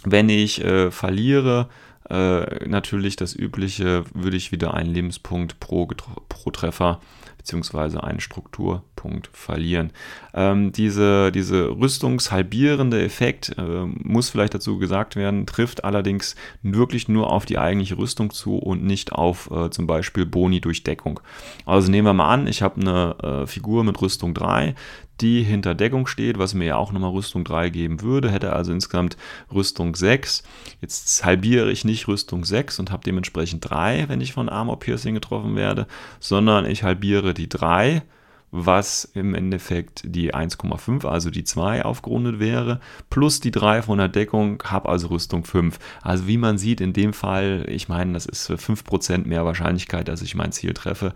wenn 0.04 0.30
ich 0.30 0.64
äh, 0.64 0.92
verliere, 0.92 1.70
äh, 2.10 2.68
natürlich 2.68 3.16
das 3.16 3.36
übliche, 3.36 4.04
würde 4.14 4.38
ich 4.38 4.52
wieder 4.52 4.74
einen 4.74 4.94
Lebenspunkt 4.94 5.60
pro, 5.60 5.88
pro 6.30 6.52
Treffer 6.52 7.00
beziehungsweise 7.46 8.04
einen 8.04 8.20
Strukturpunkt 8.20 9.30
verlieren. 9.32 9.92
Ähm, 10.34 10.72
diese, 10.72 11.32
diese 11.32 11.70
rüstungshalbierende 11.70 13.04
Effekt, 13.04 13.54
äh, 13.60 13.86
muss 13.86 14.32
vielleicht 14.32 14.56
dazu 14.56 14.80
gesagt 14.80 15.16
werden, 15.16 15.46
trifft 15.46 15.84
allerdings 15.84 16.36
wirklich 16.64 17.08
nur 17.08 17.32
auf 17.32 17.46
die 17.46 17.60
eigentliche 17.60 18.00
Rüstung 18.00 18.32
zu 18.32 18.58
und 18.58 18.84
nicht 18.84 19.12
auf 19.12 19.52
äh, 19.52 19.70
zum 19.70 19.86
Beispiel 19.86 20.26
Boni 20.26 20.60
durch 20.60 20.82
Deckung. 20.82 21.20
Also 21.68 21.92
nehmen 21.92 22.08
wir 22.08 22.14
mal 22.14 22.34
an, 22.34 22.48
ich 22.48 22.64
habe 22.64 22.82
eine 22.82 23.44
äh, 23.44 23.46
Figur 23.48 23.84
mit 23.84 24.02
Rüstung 24.02 24.34
3, 24.34 24.74
die 25.22 25.44
hinter 25.44 25.76
Deckung 25.76 26.08
steht, 26.08 26.38
was 26.38 26.54
mir 26.54 26.66
ja 26.66 26.76
auch 26.76 26.92
nochmal 26.92 27.12
Rüstung 27.12 27.44
3 27.44 27.70
geben 27.70 28.02
würde, 28.02 28.30
hätte 28.30 28.54
also 28.54 28.72
insgesamt 28.72 29.18
Rüstung 29.54 29.96
6. 29.96 30.44
Jetzt 30.82 31.24
halbiere 31.24 31.72
ich 31.72 31.86
nicht 31.86 32.08
Rüstung 32.08 32.44
6 32.46 32.80
und 32.80 32.92
habe 32.92 33.04
dementsprechend 33.06 33.70
3, 33.70 34.10
wenn 34.10 34.22
ich 34.22 34.34
von 34.34 34.50
Armor 34.50 34.80
Piercing 34.80 35.16
getroffen 35.16 35.56
werde, 35.56 35.88
sondern 36.20 36.66
ich 36.66 36.84
halbiere 36.84 37.34
die 37.34 37.50
3, 37.50 38.04
was 38.52 39.04
im 39.14 39.36
Endeffekt 39.36 40.04
die 40.06 40.34
1,5, 40.34 41.06
also 41.06 41.30
die 41.30 41.44
2 41.44 41.84
aufgerundet 41.84 42.40
wäre, 42.40 42.80
plus 43.10 43.40
die 43.40 43.52
3 43.52 43.82
von 43.82 43.98
der 43.98 44.08
Deckung, 44.08 44.62
habe 44.64 44.88
also 44.90 45.08
Rüstung 45.08 45.44
5. 45.44 45.78
Also 46.02 46.28
wie 46.28 46.38
man 46.38 46.58
sieht, 46.58 46.80
in 46.80 46.94
dem 46.94 47.14
Fall, 47.14 47.66
ich 47.68 47.90
meine, 47.90 48.14
das 48.14 48.26
ist 48.26 48.48
für 48.48 48.56
5% 48.56 49.28
mehr 49.28 49.46
Wahrscheinlichkeit, 49.46 50.08
dass 50.08 50.22
ich 50.22 50.36
mein 50.36 50.54
Ziel 50.54 50.74
treffe, 50.74 51.14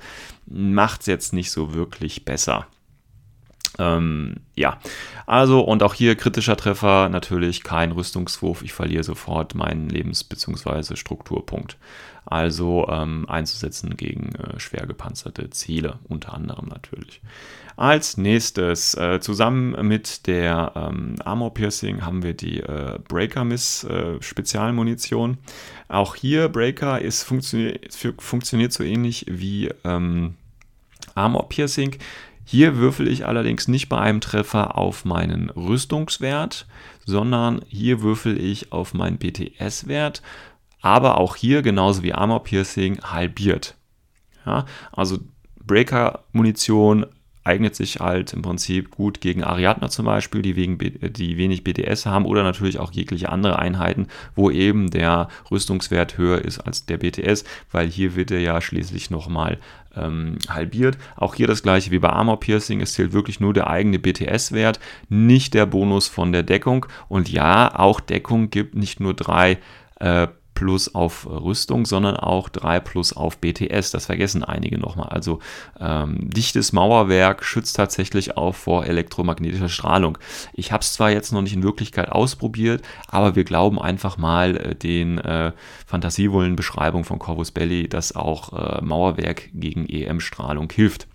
macht 0.47 1.01
es 1.01 1.07
jetzt 1.07 1.33
nicht 1.33 1.51
so 1.51 1.73
wirklich 1.73 2.25
besser. 2.25 2.67
Ähm, 3.77 4.38
ja, 4.55 4.79
also 5.25 5.62
und 5.62 5.84
auch 5.84 5.93
hier 5.93 6.15
kritischer 6.15 6.58
Treffer, 6.58 7.10
natürlich 7.10 7.63
kein 7.63 7.91
Rüstungswurf. 7.91 8.62
Ich 8.63 8.73
verliere 8.73 9.03
sofort 9.03 9.55
meinen 9.55 9.89
Lebens- 9.89 10.23
bzw. 10.23 10.95
Strukturpunkt. 10.95 11.77
Also 12.25 12.88
ähm, 12.89 13.27
einzusetzen 13.27 13.97
gegen 13.97 14.36
äh, 14.36 14.60
schwer 14.60 14.86
gepanzerte 14.86 15.49
Ziele, 15.49 15.99
unter 16.08 16.34
anderem 16.34 16.67
natürlich. 16.67 17.21
Als 17.75 18.17
nächstes, 18.17 18.93
äh, 18.95 19.19
zusammen 19.21 19.88
mit 19.88 20.27
der 20.27 20.73
ähm, 20.75 21.15
Armor 21.23 21.53
Piercing, 21.53 22.01
haben 22.05 22.23
wir 22.23 22.34
die 22.34 22.60
äh, 22.60 22.99
Breaker 23.08 23.45
Miss 23.45 23.86
äh, 23.86 24.21
Spezialmunition. 24.21 25.38
Auch 25.88 26.15
hier 26.15 26.49
Breaker 26.49 27.01
ist 27.01 27.23
funktio 27.23 27.71
funktioniert 28.19 28.73
so 28.73 28.84
ähnlich 28.84 29.25
wie 29.29 29.69
ähm, 29.86 30.36
Armor 31.15 31.47
Piercing. 31.49 31.95
Hier 32.51 32.77
würfel 32.77 33.07
ich 33.07 33.27
allerdings 33.27 33.67
nicht 33.67 33.89
bei 33.89 33.99
einem 33.99 34.21
Treffer 34.21 34.75
auf 34.75 35.05
meinen 35.05 35.51
Rüstungswert, 35.51 36.65
sondern 37.05 37.62
hier 37.67 38.01
würfel 38.01 38.41
ich 38.43 38.71
auf 38.71 38.95
meinen 38.95 39.19
BTS-Wert, 39.19 40.23
aber 40.81 41.19
auch 41.19 41.35
hier 41.35 41.62
genauso 41.62 42.01
wie 42.01 42.15
Armor 42.15 42.43
Piercing 42.43 43.01
halbiert. 43.03 43.75
Ja, 44.47 44.65
also 44.91 45.19
Breaker-Munition 45.63 47.05
eignet 47.49 47.75
sich 47.75 47.99
halt 47.99 48.31
im 48.33 48.43
Prinzip 48.43 48.91
gut 48.91 49.21
gegen 49.21 49.43
Ariadner 49.43 49.89
zum 49.89 50.05
Beispiel, 50.05 50.43
die, 50.43 50.55
wegen, 50.55 50.77
die 50.77 51.38
wenig 51.38 51.63
BDS 51.63 52.05
haben 52.05 52.25
oder 52.25 52.43
natürlich 52.43 52.79
auch 52.79 52.91
jegliche 52.91 53.29
andere 53.29 53.57
Einheiten, 53.57 54.07
wo 54.35 54.51
eben 54.51 54.91
der 54.91 55.29
Rüstungswert 55.49 56.17
höher 56.19 56.45
ist 56.45 56.59
als 56.59 56.85
der 56.85 56.97
BTS, 56.97 57.43
weil 57.71 57.88
hier 57.88 58.15
wird 58.15 58.29
er 58.29 58.39
ja 58.39 58.62
schließlich 58.62 59.09
nochmal 59.09 59.57
ähm, 59.95 60.38
halbiert. 60.47 60.99
Auch 61.15 61.33
hier 61.33 61.47
das 61.47 61.63
gleiche 61.63 61.89
wie 61.89 61.99
bei 61.99 62.09
Armor 62.09 62.39
Piercing, 62.39 62.81
es 62.81 62.93
zählt 62.93 63.13
wirklich 63.13 63.39
nur 63.39 63.53
der 63.53 63.67
eigene 63.67 63.97
BTS-Wert, 63.97 64.79
nicht 65.09 65.55
der 65.55 65.65
Bonus 65.65 66.07
von 66.07 66.31
der 66.31 66.43
Deckung. 66.43 66.85
Und 67.07 67.29
ja, 67.29 67.73
auch 67.77 67.99
Deckung 67.99 68.51
gibt 68.51 68.75
nicht 68.75 68.99
nur 68.99 69.15
drei 69.15 69.57
äh, 69.99 70.27
plus 70.60 70.93
auf 70.93 71.26
Rüstung, 71.26 71.86
sondern 71.86 72.17
auch 72.17 72.50
3 72.50 72.82
plus 72.82 73.15
auf 73.15 73.38
BTS. 73.38 73.91
Das 73.91 74.08
vergessen 74.08 74.43
einige 74.43 74.78
nochmal. 74.78 75.08
Also 75.08 75.39
ähm, 75.80 76.30
dichtes 76.30 76.74
Mauerwerk 76.74 77.45
schützt 77.45 77.78
tatsächlich 77.78 78.36
auch 78.36 78.54
vor 78.54 78.86
elektromagnetischer 78.86 79.69
Strahlung. 79.69 80.17
Ich 80.52 80.74
habe 80.74 80.82
es 80.82 80.91
zwar 80.91 81.12
jetzt 81.12 81.32
noch 81.32 81.41
nicht 81.41 81.54
in 81.54 81.63
Wirklichkeit 81.63 82.12
ausprobiert, 82.12 82.84
aber 83.08 83.38
wir 83.38 83.45
glauben 83.45 83.80
einfach 83.80 84.17
mal 84.17 84.58
äh, 84.58 84.76
den 84.76 85.17
äh, 85.19 85.54
fantasievollen 85.88 86.58
Beschreibungen 86.58 87.06
von 87.06 87.19
Corvus 87.19 87.52
Belli, 87.52 87.88
dass 87.88 88.13
auch 88.13 88.52
äh, 88.52 88.82
Mauerwerk 88.82 89.50
gegen 89.54 89.88
EM-Strahlung 89.88 90.69
hilft. 90.69 91.08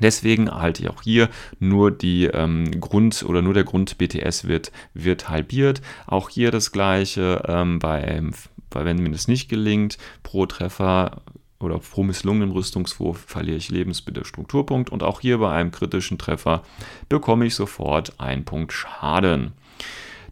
Deswegen 0.00 0.50
halte 0.50 0.82
ich 0.82 0.90
auch 0.90 1.02
hier 1.02 1.28
nur 1.58 1.90
die 1.90 2.26
ähm, 2.26 2.80
Grund 2.80 3.24
oder 3.26 3.42
nur 3.42 3.54
der 3.54 3.64
Grund 3.64 3.98
BTS 3.98 4.46
wird, 4.46 4.72
wird 4.94 5.28
halbiert. 5.28 5.82
Auch 6.06 6.28
hier 6.28 6.50
das 6.50 6.72
gleiche, 6.72 7.42
ähm, 7.46 7.78
bei, 7.78 8.22
bei, 8.70 8.84
wenn 8.84 9.02
mir 9.02 9.10
das 9.10 9.28
nicht 9.28 9.48
gelingt, 9.48 9.98
pro 10.22 10.46
Treffer 10.46 11.22
oder 11.60 11.78
pro 11.78 12.02
misslungenen 12.02 12.52
Rüstungswurf 12.52 13.24
verliere 13.26 13.56
ich 13.56 13.70
Lebensbitte 13.70 14.24
Strukturpunkt 14.24 14.90
und 14.90 15.02
auch 15.02 15.20
hier 15.20 15.38
bei 15.38 15.50
einem 15.50 15.72
kritischen 15.72 16.18
Treffer 16.18 16.62
bekomme 17.08 17.46
ich 17.46 17.54
sofort 17.54 18.20
einen 18.20 18.44
Punkt 18.44 18.72
Schaden. 18.72 19.52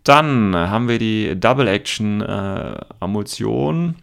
Dann 0.05 0.55
haben 0.55 0.88
wir 0.88 1.00
die 1.00 1.38
Double 1.38 1.66
Action 1.66 2.20
äh, 2.20 2.76
Ammunition 3.00 3.96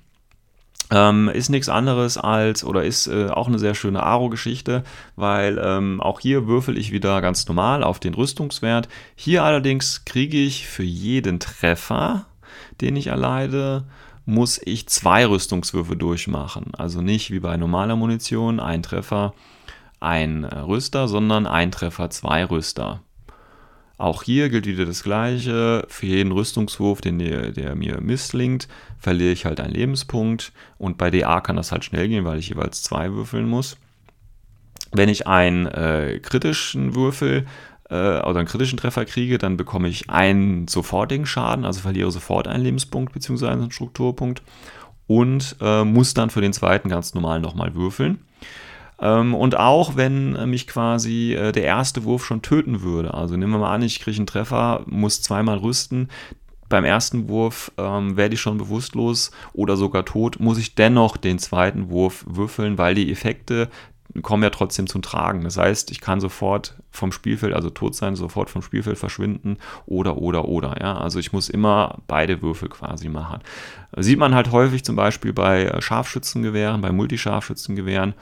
ähm, 0.91 1.30
ist 1.30 1.50
nichts 1.50 1.69
anderes 1.69 2.17
als, 2.17 2.63
oder 2.63 2.84
ist 2.84 3.08
äh, 3.08 3.28
auch 3.28 3.48
eine 3.48 3.60
sehr 3.60 3.76
schöne 3.76 4.04
Aro-Geschichte, 4.04 4.84
weil 5.15 5.60
ähm, 5.63 6.02
auch 6.02 6.19
hier 6.19 6.48
würfel 6.48 6.78
ich 6.78 6.91
wieder 6.91 7.22
ganz 7.22 7.48
normal 7.48 7.84
auf 7.84 8.00
den 8.00 8.13
Rüstungswert. 8.13 8.89
Hier 9.15 9.43
allerdings 9.43 10.06
kriege 10.06 10.38
ich 10.38 10.67
für 10.67 10.84
jeden 10.84 11.39
Treffer, 11.39 12.26
den 12.82 12.96
ich 12.96 13.08
erleide, 13.08 13.86
muss 14.26 14.62
ich 14.63 14.88
zwei 14.88 15.26
Rüstungswürfe 15.26 15.96
durchmachen. 15.96 16.72
Also 16.78 17.02
nicht 17.02 17.32
wie 17.32 17.39
bei 17.39 17.58
normaler 17.58 17.96
Munition 17.96 18.60
ein 18.60 18.84
Treffer, 18.84 19.34
ein 20.00 20.43
äh, 20.43 20.60
Rüster, 20.60 21.08
sondern 21.08 21.48
ein 21.48 21.72
Treffer, 21.72 22.10
zwei 22.10 22.46
Rüster. 22.46 23.02
Auch 23.98 24.24
hier 24.24 24.50
gilt 24.50 24.66
wieder 24.66 24.86
das 24.86 25.04
Gleiche. 25.04 25.86
Für 25.88 26.06
jeden 26.06 26.32
Rüstungswurf, 26.32 27.02
den 27.02 27.20
der, 27.20 27.52
der 27.52 27.76
mir 27.76 28.02
misslingt, 28.02 28.68
verliere 28.98 29.32
ich 29.32 29.46
halt 29.46 29.60
einen 29.60 29.74
Lebenspunkt. 29.74 30.52
Und 30.78 30.98
bei 30.98 31.12
DA 31.12 31.42
kann 31.42 31.56
das 31.56 31.72
halt 31.72 31.86
schnell 31.86 32.08
gehen, 32.08 32.26
weil 32.26 32.40
ich 32.40 32.50
jeweils 32.50 32.82
zwei 32.82 33.14
würfeln 33.14 33.48
muss. 33.48 33.78
Wenn 34.92 35.10
ich 35.10 35.28
einen 35.28 35.68
äh, 35.68 36.20
kritischen 36.22 36.96
Würfel 36.96 37.46
äh, 37.90 38.20
oder 38.22 38.40
einen 38.40 38.48
kritischen 38.48 38.78
Treffer 38.78 39.06
kriege, 39.06 39.38
dann 39.38 39.58
bekomme 39.58 39.88
ich 39.88 40.10
einen 40.10 40.68
sofortigen 40.68 41.26
Schaden, 41.26 41.66
also 41.66 41.80
verliere 41.80 42.12
sofort 42.12 42.48
einen 42.48 42.64
Lebenspunkt 42.64 43.14
bzw. 43.14 43.48
einen 43.48 43.72
Strukturpunkt 43.72 44.42
und 45.08 45.56
äh, 45.62 45.84
muss 45.84 46.14
dann 46.14 46.30
für 46.30 46.42
den 46.42 46.54
zweiten 46.54 46.90
ganz 46.90 47.14
normal 47.14 47.40
nochmal 47.40 47.76
würfeln. 47.76 48.20
Ähm, 49.04 49.36
und 49.36 49.58
auch 49.58 49.98
wenn 49.98 50.36
äh, 50.36 50.46
mich 50.46 50.66
quasi 50.66 51.34
äh, 51.34 51.52
der 51.52 51.66
erste 51.66 52.06
Wurf 52.06 52.26
schon 52.26 52.42
töten 52.42 52.82
würde, 52.82 53.13
also 53.13 53.36
nehmen 53.36 53.52
wir 53.52 53.60
mal 53.60 53.74
an, 53.74 53.82
ich 53.82 54.00
kriege 54.00 54.18
einen 54.18 54.28
Treffer, 54.28 54.84
muss 54.86 55.22
zweimal 55.22 55.58
rüsten, 55.58 56.08
beim 56.70 56.86
ersten 56.86 57.28
Wurf 57.28 57.72
ähm, 57.78 58.16
werde 58.16 58.36
ich 58.36 58.42
schon 58.42 58.58
bewusstlos 58.58 59.32
oder 59.52 59.76
sogar 59.76 60.06
tot, 60.06 60.39
muss 60.39 60.58
ich 60.58 60.74
dennoch 60.74 61.18
den 61.18 61.38
zweiten 61.38 61.89
Wurf 61.89 62.26
würfeln, 62.28 62.78
weil 62.78 62.96
die 62.96 63.12
Effekte 63.12 63.70
kommen 64.22 64.44
ja 64.44 64.52
trotzdem 64.52 64.88
zum 64.88 65.02
Tragen. 65.02 65.44
Das 65.44 65.58
heißt, 65.58 65.92
ich 65.92 66.00
kann 66.00 66.20
sofort 66.22 66.76
vom 66.92 67.12
Spielfeld, 67.12 67.54
also 67.54 67.70
tot 67.70 67.96
sein, 67.96 68.16
sofort 68.16 68.50
vom 68.50 68.62
Spielfeld 68.62 68.98
verschwinden 68.98 69.58
oder, 69.86 70.18
oder, 70.18 70.46
oder. 70.46 70.80
Ja? 70.80 70.98
Also 70.98 71.20
ich 71.20 71.34
muss 71.34 71.50
immer 71.50 72.00
beide 72.08 72.42
Würfel 72.42 72.70
quasi 72.70 73.10
machen. 73.10 73.39
Sieht 73.98 74.20
man 74.20 74.36
halt 74.36 74.52
häufig 74.52 74.86
zum 74.86 74.96
Beispiel 74.96 75.34
bei 75.34 75.82
Scharfschützengewehren, 75.82 76.82
bei 76.82 76.92
Multischarfschützengewehren. 76.92 78.13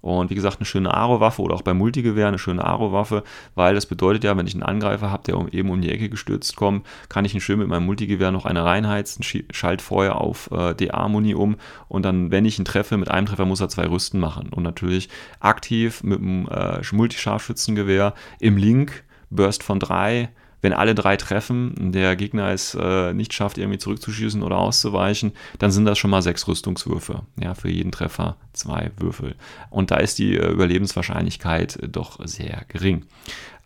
Und 0.00 0.30
wie 0.30 0.34
gesagt, 0.34 0.58
eine 0.58 0.66
schöne 0.66 0.92
Aro-Waffe 0.92 1.42
oder 1.42 1.54
auch 1.54 1.62
bei 1.62 1.74
Multigewehr 1.74 2.28
eine 2.28 2.38
schöne 2.38 2.64
Aro-Waffe, 2.64 3.24
weil 3.54 3.74
das 3.74 3.86
bedeutet 3.86 4.24
ja, 4.24 4.36
wenn 4.36 4.46
ich 4.46 4.54
einen 4.54 4.62
Angreifer 4.62 5.10
habe, 5.10 5.24
der 5.24 5.36
eben 5.52 5.70
um 5.70 5.80
die 5.80 5.90
Ecke 5.90 6.08
gestürzt 6.08 6.56
kommt, 6.56 6.86
kann 7.08 7.24
ich 7.24 7.34
ihn 7.34 7.40
schön 7.40 7.58
mit 7.58 7.68
meinem 7.68 7.86
Multigewehr 7.86 8.30
noch 8.30 8.46
eine 8.46 8.64
reinheizen, 8.64 9.24
schalt 9.50 9.82
vorher 9.82 10.20
auf 10.20 10.50
äh, 10.50 10.74
DA-Muni 10.74 11.34
um 11.34 11.56
und 11.88 12.04
dann, 12.04 12.30
wenn 12.30 12.44
ich 12.44 12.58
ihn 12.58 12.64
treffe, 12.64 12.96
mit 12.96 13.10
einem 13.10 13.26
Treffer 13.26 13.44
muss 13.44 13.60
er 13.60 13.68
zwei 13.68 13.86
Rüsten 13.86 14.20
machen. 14.20 14.50
Und 14.50 14.62
natürlich 14.62 15.08
aktiv 15.40 16.02
mit 16.02 16.18
dem 16.20 16.48
äh, 16.48 16.80
Multischarfschützengewehr 16.92 18.14
im 18.40 18.56
Link, 18.56 19.04
Burst 19.30 19.62
von 19.62 19.78
drei, 19.78 20.30
wenn 20.60 20.72
alle 20.72 20.94
drei 20.94 21.16
treffen, 21.16 21.92
der 21.92 22.16
Gegner 22.16 22.50
es 22.50 22.74
äh, 22.74 23.12
nicht 23.12 23.32
schafft, 23.32 23.58
irgendwie 23.58 23.78
zurückzuschießen 23.78 24.42
oder 24.42 24.58
auszuweichen, 24.58 25.32
dann 25.58 25.70
sind 25.70 25.84
das 25.84 25.98
schon 25.98 26.10
mal 26.10 26.22
sechs 26.22 26.48
Rüstungswürfe. 26.48 27.22
Ja, 27.40 27.54
für 27.54 27.70
jeden 27.70 27.92
Treffer 27.92 28.36
zwei 28.52 28.90
Würfel. 28.96 29.36
Und 29.70 29.90
da 29.90 29.96
ist 29.96 30.18
die 30.18 30.36
äh, 30.36 30.50
Überlebenswahrscheinlichkeit 30.50 31.76
äh, 31.76 31.88
doch 31.88 32.18
sehr 32.24 32.64
gering. 32.68 33.04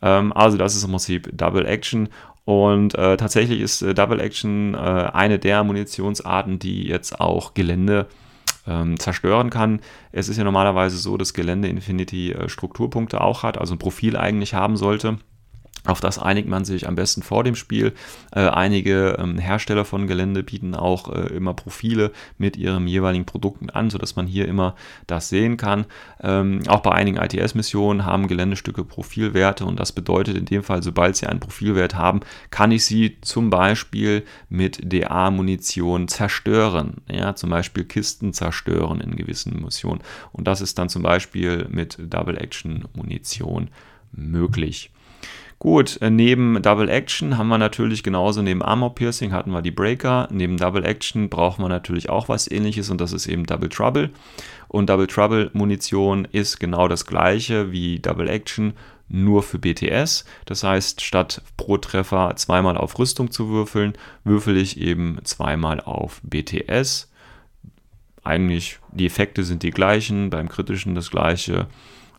Ähm, 0.02 0.32
also, 0.32 0.58
das 0.58 0.76
ist 0.76 0.84
im 0.84 0.90
Prinzip 0.90 1.30
Double 1.32 1.64
Action. 1.64 2.08
Und 2.44 2.94
äh, 2.96 3.16
tatsächlich 3.16 3.60
ist 3.60 3.82
äh, 3.82 3.94
Double 3.94 4.20
Action 4.20 4.74
eine 4.74 5.38
der 5.38 5.62
Munitionsarten, 5.64 6.58
die 6.58 6.88
jetzt 6.88 7.20
auch 7.20 7.54
Gelände 7.54 8.08
ähm, 8.66 8.98
zerstören 8.98 9.48
kann. 9.48 9.80
Es 10.10 10.28
ist 10.28 10.36
ja 10.36 10.44
normalerweise 10.44 10.98
so, 10.98 11.16
dass 11.16 11.34
Gelände 11.34 11.68
Infinity 11.68 12.34
Strukturpunkte 12.46 13.20
auch 13.20 13.44
hat, 13.44 13.58
also 13.58 13.74
ein 13.74 13.78
Profil 13.78 14.16
eigentlich 14.16 14.54
haben 14.54 14.76
sollte. 14.76 15.18
Auf 15.84 16.00
das 16.00 16.18
einigt 16.18 16.48
man 16.48 16.64
sich 16.64 16.86
am 16.86 16.94
besten 16.94 17.22
vor 17.22 17.42
dem 17.42 17.56
Spiel. 17.56 17.92
Äh, 18.30 18.42
einige 18.42 19.16
ähm, 19.18 19.38
Hersteller 19.38 19.84
von 19.84 20.06
Gelände 20.06 20.44
bieten 20.44 20.76
auch 20.76 21.12
äh, 21.12 21.34
immer 21.34 21.54
Profile 21.54 22.12
mit 22.38 22.56
ihren 22.56 22.86
jeweiligen 22.86 23.24
Produkten 23.24 23.68
an, 23.68 23.90
sodass 23.90 24.14
man 24.14 24.28
hier 24.28 24.46
immer 24.46 24.76
das 25.08 25.28
sehen 25.28 25.56
kann. 25.56 25.86
Ähm, 26.20 26.60
auch 26.68 26.80
bei 26.80 26.92
einigen 26.92 27.16
ITS-Missionen 27.16 28.06
haben 28.06 28.28
Geländestücke 28.28 28.84
Profilwerte 28.84 29.64
und 29.64 29.80
das 29.80 29.90
bedeutet 29.90 30.36
in 30.36 30.44
dem 30.44 30.62
Fall, 30.62 30.84
sobald 30.84 31.16
sie 31.16 31.26
einen 31.26 31.40
Profilwert 31.40 31.96
haben, 31.96 32.20
kann 32.50 32.70
ich 32.70 32.84
sie 32.84 33.18
zum 33.20 33.50
Beispiel 33.50 34.24
mit 34.48 34.80
DA-Munition 34.92 36.06
zerstören. 36.06 36.98
Ja, 37.10 37.34
zum 37.34 37.50
Beispiel 37.50 37.82
Kisten 37.84 38.32
zerstören 38.32 39.00
in 39.00 39.16
gewissen 39.16 39.60
Missionen. 39.60 40.00
Und 40.30 40.46
das 40.46 40.60
ist 40.60 40.78
dann 40.78 40.88
zum 40.88 41.02
Beispiel 41.02 41.66
mit 41.70 41.98
Double-Action-Munition 41.98 43.70
möglich. 44.12 44.90
Gut, 45.62 46.02
äh, 46.02 46.10
neben 46.10 46.60
Double 46.60 46.88
Action 46.88 47.38
haben 47.38 47.46
wir 47.46 47.56
natürlich 47.56 48.02
genauso 48.02 48.42
neben 48.42 48.62
Armor 48.62 48.96
Piercing 48.96 49.30
hatten 49.30 49.52
wir 49.52 49.62
die 49.62 49.70
Breaker. 49.70 50.26
Neben 50.32 50.56
Double 50.56 50.84
Action 50.84 51.28
brauchen 51.28 51.62
wir 51.62 51.68
natürlich 51.68 52.10
auch 52.10 52.28
was 52.28 52.50
ähnliches 52.50 52.90
und 52.90 53.00
das 53.00 53.12
ist 53.12 53.28
eben 53.28 53.46
Double 53.46 53.68
Trouble. 53.68 54.10
Und 54.66 54.90
Double 54.90 55.06
Trouble 55.06 55.50
Munition 55.52 56.26
ist 56.32 56.58
genau 56.58 56.88
das 56.88 57.06
gleiche 57.06 57.70
wie 57.70 58.00
Double 58.00 58.28
Action, 58.28 58.72
nur 59.06 59.44
für 59.44 59.60
BTS. 59.60 60.24
Das 60.46 60.64
heißt, 60.64 61.00
statt 61.00 61.42
pro 61.56 61.76
Treffer 61.76 62.34
zweimal 62.34 62.76
auf 62.76 62.98
Rüstung 62.98 63.30
zu 63.30 63.48
würfeln, 63.48 63.92
würfel 64.24 64.56
ich 64.56 64.80
eben 64.80 65.18
zweimal 65.22 65.80
auf 65.80 66.20
BTS. 66.24 67.08
Eigentlich 68.24 68.80
die 68.90 69.06
Effekte 69.06 69.44
sind 69.44 69.62
die 69.62 69.70
gleichen, 69.70 70.28
beim 70.28 70.48
kritischen 70.48 70.96
das 70.96 71.12
gleiche. 71.12 71.68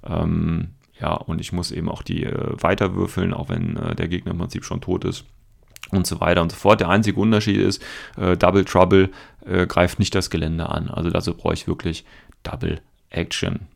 Ähm, 0.07 0.69
ja, 1.03 1.15
und 1.15 1.41
ich 1.41 1.51
muss 1.51 1.71
eben 1.71 1.89
auch 1.89 2.01
die 2.01 2.23
äh, 2.23 2.55
weiterwürfeln, 2.61 3.33
auch 3.33 3.49
wenn 3.49 3.75
äh, 3.75 3.93
der 3.93 4.07
Gegner 4.07 4.31
im 4.31 4.37
Prinzip 4.37 4.63
schon 4.63 4.79
tot 4.79 5.03
ist 5.03 5.25
und 5.91 6.07
so 6.07 6.21
weiter 6.21 6.41
und 6.41 6.49
so 6.49 6.55
fort. 6.55 6.79
Der 6.79 6.87
einzige 6.87 7.19
Unterschied 7.19 7.57
ist, 7.57 7.83
äh, 8.15 8.37
Double 8.37 8.63
Trouble 8.63 9.09
äh, 9.45 9.67
greift 9.67 9.99
nicht 9.99 10.15
das 10.15 10.29
Gelände 10.29 10.69
an. 10.69 10.87
Also 10.89 11.09
dazu 11.09 11.33
brauche 11.33 11.55
ich 11.55 11.67
wirklich 11.67 12.05
Double 12.43 12.79
Action. 13.09 13.67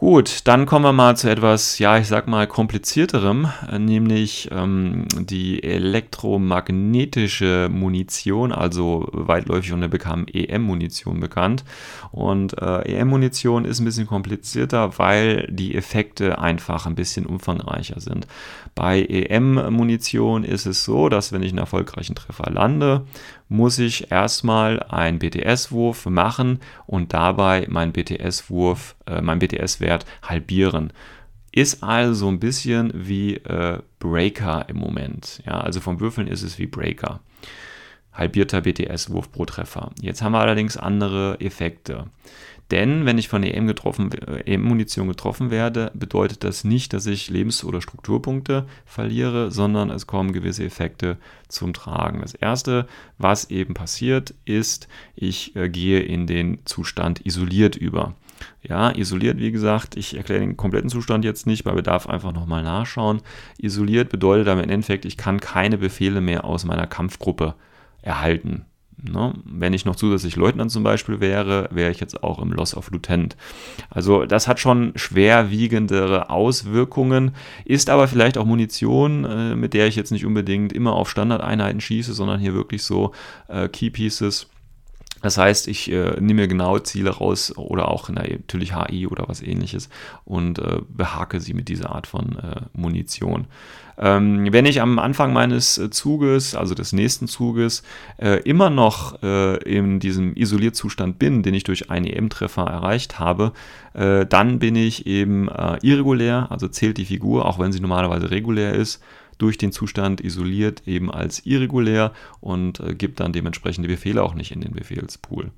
Gut, 0.00 0.48
dann 0.48 0.64
kommen 0.64 0.86
wir 0.86 0.94
mal 0.94 1.14
zu 1.14 1.30
etwas, 1.30 1.78
ja, 1.78 1.98
ich 1.98 2.08
sag 2.08 2.26
mal 2.26 2.46
komplizierterem, 2.46 3.48
nämlich 3.78 4.48
ähm, 4.50 5.04
die 5.14 5.62
elektromagnetische 5.62 7.68
Munition, 7.70 8.50
also 8.50 9.06
weitläufig 9.12 9.74
unter 9.74 9.88
bekam 9.88 10.24
EM-Munition 10.26 11.20
bekannt. 11.20 11.64
Und 12.12 12.56
äh, 12.56 12.94
EM-Munition 12.94 13.66
ist 13.66 13.78
ein 13.78 13.84
bisschen 13.84 14.06
komplizierter, 14.06 14.98
weil 14.98 15.46
die 15.50 15.74
Effekte 15.74 16.38
einfach 16.38 16.86
ein 16.86 16.94
bisschen 16.94 17.26
umfangreicher 17.26 18.00
sind. 18.00 18.26
Bei 18.74 19.02
EM-Munition 19.02 20.44
ist 20.44 20.66
es 20.66 20.84
so, 20.84 21.08
dass 21.08 21.32
wenn 21.32 21.42
ich 21.42 21.50
einen 21.50 21.58
erfolgreichen 21.58 22.14
Treffer 22.14 22.50
lande 22.50 23.04
muss 23.50 23.80
ich 23.80 24.12
erstmal 24.12 24.80
einen 24.84 25.18
BTS-Wurf 25.18 26.06
machen 26.06 26.60
und 26.86 27.12
dabei 27.12 27.66
meinen 27.68 27.92
BTS-Wurf, 27.92 28.94
äh, 29.06 29.20
meinen 29.20 29.40
BTS-Wert 29.40 30.06
halbieren. 30.22 30.92
Ist 31.50 31.82
also 31.82 32.28
ein 32.28 32.38
bisschen 32.38 32.92
wie 32.94 33.34
äh, 33.34 33.80
Breaker 33.98 34.68
im 34.68 34.76
Moment. 34.76 35.42
Ja, 35.44 35.60
also 35.60 35.80
vom 35.80 35.98
Würfeln 35.98 36.28
ist 36.28 36.42
es 36.42 36.58
wie 36.60 36.68
Breaker. 36.68 37.20
Halbierter 38.12 38.60
BTS-Wurf 38.60 39.32
pro 39.32 39.44
Treffer. 39.44 39.90
Jetzt 40.00 40.22
haben 40.22 40.32
wir 40.32 40.40
allerdings 40.40 40.76
andere 40.76 41.40
Effekte. 41.40 42.06
Denn 42.70 43.04
wenn 43.04 43.18
ich 43.18 43.28
von 43.28 43.42
EM 43.42 43.66
getroffen, 43.66 44.12
EM-Munition 44.12 45.08
getroffen 45.08 45.50
werde, 45.50 45.90
bedeutet 45.94 46.44
das 46.44 46.62
nicht, 46.62 46.92
dass 46.92 47.06
ich 47.06 47.28
Lebens- 47.28 47.64
oder 47.64 47.80
Strukturpunkte 47.80 48.66
verliere, 48.84 49.50
sondern 49.50 49.90
es 49.90 50.06
kommen 50.06 50.32
gewisse 50.32 50.64
Effekte 50.64 51.16
zum 51.48 51.72
Tragen. 51.72 52.20
Das 52.20 52.34
erste, 52.34 52.86
was 53.18 53.50
eben 53.50 53.74
passiert, 53.74 54.34
ist, 54.44 54.86
ich 55.16 55.56
äh, 55.56 55.68
gehe 55.68 56.00
in 56.00 56.26
den 56.28 56.60
Zustand 56.64 57.26
isoliert 57.26 57.74
über. 57.74 58.14
Ja, 58.62 58.90
isoliert, 58.90 59.38
wie 59.38 59.52
gesagt, 59.52 59.96
ich 59.96 60.16
erkläre 60.16 60.40
den 60.40 60.56
kompletten 60.56 60.90
Zustand 60.90 61.24
jetzt 61.24 61.46
nicht, 61.46 61.64
bei 61.64 61.72
Bedarf 61.72 62.08
einfach 62.08 62.32
nochmal 62.32 62.62
nachschauen. 62.62 63.20
Isoliert 63.58 64.10
bedeutet 64.10 64.48
aber 64.48 64.62
im 64.62 64.70
Endeffekt, 64.70 65.04
ich 65.04 65.16
kann 65.16 65.40
keine 65.40 65.76
Befehle 65.76 66.20
mehr 66.20 66.44
aus 66.44 66.64
meiner 66.64 66.86
Kampfgruppe 66.86 67.54
erhalten. 68.00 68.64
Ne? 69.02 69.34
Wenn 69.44 69.72
ich 69.72 69.84
noch 69.84 69.96
zusätzlich 69.96 70.36
Leutnant 70.36 70.70
zum 70.70 70.82
Beispiel 70.82 71.20
wäre, 71.20 71.68
wäre 71.70 71.90
ich 71.90 72.00
jetzt 72.00 72.22
auch 72.22 72.40
im 72.40 72.52
Loss 72.52 72.76
of 72.76 72.90
Lieutenant. 72.90 73.36
Also 73.88 74.24
das 74.24 74.48
hat 74.48 74.60
schon 74.60 74.92
schwerwiegendere 74.96 76.30
Auswirkungen, 76.30 77.32
ist 77.64 77.90
aber 77.90 78.08
vielleicht 78.08 78.38
auch 78.38 78.44
Munition, 78.44 79.24
äh, 79.24 79.54
mit 79.54 79.74
der 79.74 79.86
ich 79.86 79.96
jetzt 79.96 80.12
nicht 80.12 80.26
unbedingt 80.26 80.72
immer 80.72 80.92
auf 80.94 81.10
Standardeinheiten 81.10 81.80
schieße, 81.80 82.12
sondern 82.12 82.40
hier 82.40 82.54
wirklich 82.54 82.82
so 82.82 83.12
äh, 83.48 83.68
Key 83.68 83.90
Pieces 83.90 84.48
das 85.22 85.36
heißt, 85.36 85.68
ich 85.68 85.90
äh, 85.90 86.12
nehme 86.20 86.42
mir 86.42 86.48
genau 86.48 86.78
Ziele 86.78 87.10
raus 87.10 87.54
oder 87.56 87.88
auch 87.88 88.08
na, 88.08 88.22
natürlich 88.22 88.74
HI 88.74 89.06
oder 89.06 89.28
was 89.28 89.42
ähnliches 89.42 89.90
und 90.24 90.58
äh, 90.58 90.80
behake 90.88 91.40
sie 91.40 91.52
mit 91.52 91.68
dieser 91.68 91.90
Art 91.90 92.06
von 92.06 92.38
äh, 92.38 92.62
Munition. 92.72 93.46
Ähm, 94.00 94.50
wenn 94.50 94.64
ich 94.64 94.80
am 94.80 94.98
Anfang 94.98 95.32
meines 95.32 95.76
äh, 95.78 95.90
Zuges, 95.90 96.54
also 96.54 96.74
des 96.74 96.92
nächsten 96.92 97.28
Zuges, 97.28 97.82
äh, 98.16 98.40
immer 98.42 98.70
noch 98.70 99.22
äh, 99.22 99.56
in 99.62 100.00
diesem 100.00 100.34
Isolierzustand 100.34 101.18
bin, 101.18 101.42
den 101.42 101.54
ich 101.54 101.64
durch 101.64 101.90
einen 101.90 102.06
EM-Treffer 102.06 102.64
erreicht 102.64 103.18
habe, 103.18 103.52
dann 103.92 104.60
bin 104.60 104.76
ich 104.76 105.06
eben 105.06 105.48
irregulär, 105.82 106.46
also 106.50 106.68
zählt 106.68 106.96
die 106.96 107.04
Figur, 107.04 107.44
auch 107.44 107.58
wenn 107.58 107.72
sie 107.72 107.80
normalerweise 107.80 108.30
regulär 108.30 108.72
ist, 108.72 109.02
durch 109.40 109.58
den 109.58 109.72
Zustand 109.72 110.20
isoliert 110.20 110.82
eben 110.86 111.10
als 111.10 111.44
irregulär 111.46 112.12
und 112.40 112.78
äh, 112.80 112.94
gibt 112.94 113.20
dann 113.20 113.32
dementsprechend 113.32 113.84
die 113.84 113.90
Befehle 113.90 114.22
auch 114.22 114.34
nicht 114.34 114.52
in 114.52 114.60
den 114.60 114.72
Befehlspool. 114.72 115.50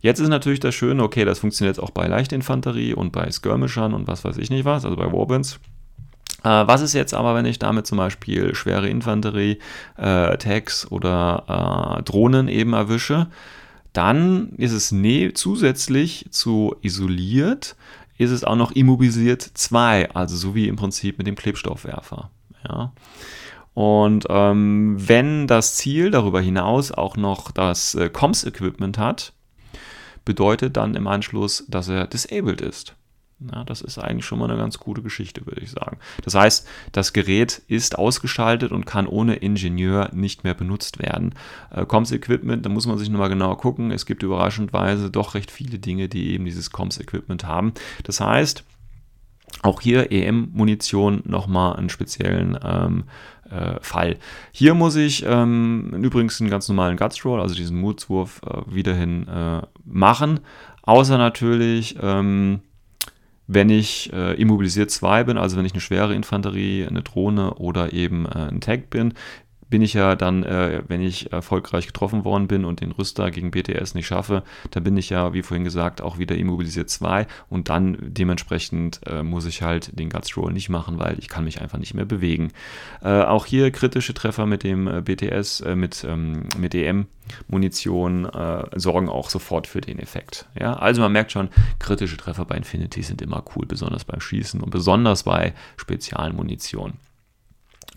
Jetzt 0.00 0.20
ist 0.20 0.28
natürlich 0.28 0.60
das 0.60 0.74
Schöne, 0.74 1.02
okay, 1.02 1.24
das 1.24 1.40
funktioniert 1.40 1.76
jetzt 1.76 1.82
auch 1.82 1.90
bei 1.90 2.06
Leichtinfanterie 2.06 2.94
und 2.94 3.10
bei 3.10 3.30
Skirmishern 3.30 3.94
und 3.94 4.06
was 4.06 4.24
weiß 4.24 4.38
ich 4.38 4.50
nicht 4.50 4.64
was, 4.64 4.84
also 4.84 4.96
bei 4.96 5.10
Warbands. 5.10 5.58
Äh, 6.44 6.48
was 6.48 6.82
ist 6.82 6.94
jetzt 6.94 7.14
aber, 7.14 7.34
wenn 7.34 7.46
ich 7.46 7.58
damit 7.58 7.86
zum 7.86 7.98
Beispiel 7.98 8.54
schwere 8.54 8.88
Infanterie, 8.88 9.58
äh, 9.96 10.36
Tanks 10.38 10.90
oder 10.90 11.98
äh, 11.98 12.02
Drohnen 12.02 12.48
eben 12.48 12.72
erwische? 12.72 13.28
Dann 13.92 14.50
ist 14.56 14.72
es 14.72 14.92
ne 14.92 15.32
zusätzlich 15.34 16.26
zu 16.30 16.76
isoliert, 16.82 17.76
ist 18.18 18.30
es 18.30 18.44
auch 18.44 18.56
noch 18.56 18.72
immobilisiert 18.72 19.42
2, 19.42 20.10
also 20.10 20.36
so 20.36 20.54
wie 20.54 20.68
im 20.68 20.76
Prinzip 20.76 21.18
mit 21.18 21.26
dem 21.26 21.36
Klebstoffwerfer. 21.36 22.30
Ja. 22.68 22.92
Und 23.74 24.26
ähm, 24.28 24.96
wenn 24.98 25.46
das 25.46 25.76
Ziel 25.76 26.10
darüber 26.10 26.40
hinaus 26.40 26.90
auch 26.90 27.16
noch 27.16 27.52
das 27.52 27.94
äh, 27.94 28.08
Comms-Equipment 28.08 28.98
hat, 28.98 29.32
bedeutet 30.24 30.76
dann 30.76 30.94
im 30.94 31.06
Anschluss, 31.06 31.64
dass 31.68 31.88
er 31.88 32.06
disabled 32.06 32.60
ist. 32.60 32.96
Ja, 33.40 33.62
das 33.62 33.82
ist 33.82 33.98
eigentlich 33.98 34.24
schon 34.26 34.40
mal 34.40 34.50
eine 34.50 34.58
ganz 34.58 34.78
gute 34.78 35.00
Geschichte, 35.00 35.46
würde 35.46 35.60
ich 35.60 35.70
sagen. 35.70 35.98
Das 36.24 36.34
heißt, 36.34 36.66
das 36.90 37.12
Gerät 37.12 37.62
ist 37.68 37.96
ausgeschaltet 37.96 38.72
und 38.72 38.84
kann 38.84 39.06
ohne 39.06 39.36
Ingenieur 39.36 40.10
nicht 40.12 40.42
mehr 40.42 40.54
benutzt 40.54 40.98
werden. 40.98 41.34
Äh, 41.70 41.86
Comms-Equipment, 41.86 42.66
da 42.66 42.68
muss 42.68 42.86
man 42.86 42.98
sich 42.98 43.08
nochmal 43.10 43.28
genauer 43.28 43.58
gucken. 43.58 43.92
Es 43.92 44.06
gibt 44.06 44.24
überraschendweise 44.24 45.10
doch 45.10 45.34
recht 45.34 45.52
viele 45.52 45.78
Dinge, 45.78 46.08
die 46.08 46.32
eben 46.32 46.46
dieses 46.46 46.72
Comms-Equipment 46.72 47.44
haben. 47.44 47.74
Das 48.02 48.20
heißt, 48.20 48.64
Auch 49.62 49.80
hier 49.80 50.12
EM-Munition 50.12 51.22
nochmal 51.24 51.76
einen 51.76 51.88
speziellen 51.88 52.58
ähm, 52.62 53.04
äh, 53.50 53.80
Fall. 53.80 54.18
Hier 54.52 54.74
muss 54.74 54.94
ich 54.94 55.24
ähm, 55.26 55.92
übrigens 56.02 56.40
einen 56.40 56.50
ganz 56.50 56.68
normalen 56.68 56.96
Guts 56.96 57.24
Roll, 57.24 57.40
also 57.40 57.54
diesen 57.54 57.80
Mutswurf, 57.80 58.40
äh, 58.46 58.62
wiederhin 58.66 59.26
äh, 59.26 59.62
machen. 59.84 60.40
Außer 60.82 61.18
natürlich, 61.18 61.96
ähm, 62.00 62.60
wenn 63.48 63.70
ich 63.70 64.12
äh, 64.12 64.34
immobilisiert 64.34 64.90
2 64.90 65.24
bin, 65.24 65.38
also 65.38 65.56
wenn 65.56 65.64
ich 65.64 65.72
eine 65.72 65.80
schwere 65.80 66.14
Infanterie, 66.14 66.86
eine 66.86 67.02
Drohne 67.02 67.54
oder 67.54 67.92
eben 67.94 68.26
äh, 68.26 68.48
ein 68.50 68.60
Tag 68.60 68.90
bin, 68.90 69.14
bin 69.70 69.82
ich 69.82 69.94
ja 69.94 70.16
dann, 70.16 70.42
äh, 70.42 70.82
wenn 70.88 71.02
ich 71.02 71.32
erfolgreich 71.32 71.86
getroffen 71.86 72.24
worden 72.24 72.48
bin 72.48 72.64
und 72.64 72.80
den 72.80 72.92
Rüster 72.92 73.30
gegen 73.30 73.50
BTS 73.50 73.94
nicht 73.94 74.06
schaffe, 74.06 74.42
dann 74.70 74.84
bin 74.84 74.96
ich 74.96 75.10
ja, 75.10 75.32
wie 75.34 75.42
vorhin 75.42 75.64
gesagt, 75.64 76.00
auch 76.00 76.18
wieder 76.18 76.36
immobilisiert 76.36 76.90
2 76.90 77.26
und 77.48 77.68
dann 77.68 77.96
dementsprechend 78.00 79.00
äh, 79.06 79.22
muss 79.22 79.46
ich 79.46 79.62
halt 79.62 79.98
den 79.98 80.10
Guts 80.10 80.36
Roll 80.36 80.52
nicht 80.52 80.68
machen, 80.68 80.98
weil 80.98 81.18
ich 81.18 81.28
kann 81.28 81.44
mich 81.44 81.60
einfach 81.60 81.78
nicht 81.78 81.94
mehr 81.94 82.04
bewegen. 82.04 82.52
Äh, 83.02 83.22
auch 83.22 83.46
hier 83.46 83.70
kritische 83.70 84.14
Treffer 84.14 84.46
mit 84.46 84.62
dem 84.62 84.86
äh, 84.86 85.02
BTS, 85.02 85.60
äh, 85.60 85.76
mit, 85.76 86.04
ähm, 86.08 86.44
mit 86.56 86.74
EM-Munition 86.74 88.24
äh, 88.26 88.64
sorgen 88.74 89.08
auch 89.08 89.30
sofort 89.30 89.66
für 89.66 89.80
den 89.80 89.98
Effekt. 89.98 90.46
Ja? 90.58 90.74
Also 90.74 91.02
man 91.02 91.12
merkt 91.12 91.32
schon, 91.32 91.48
kritische 91.78 92.16
Treffer 92.16 92.44
bei 92.44 92.56
Infinity 92.56 93.02
sind 93.02 93.22
immer 93.22 93.44
cool, 93.54 93.66
besonders 93.66 94.04
beim 94.04 94.20
Schießen 94.20 94.60
und 94.60 94.70
besonders 94.70 95.24
bei 95.24 95.52
Spezialmunition. 95.76 96.94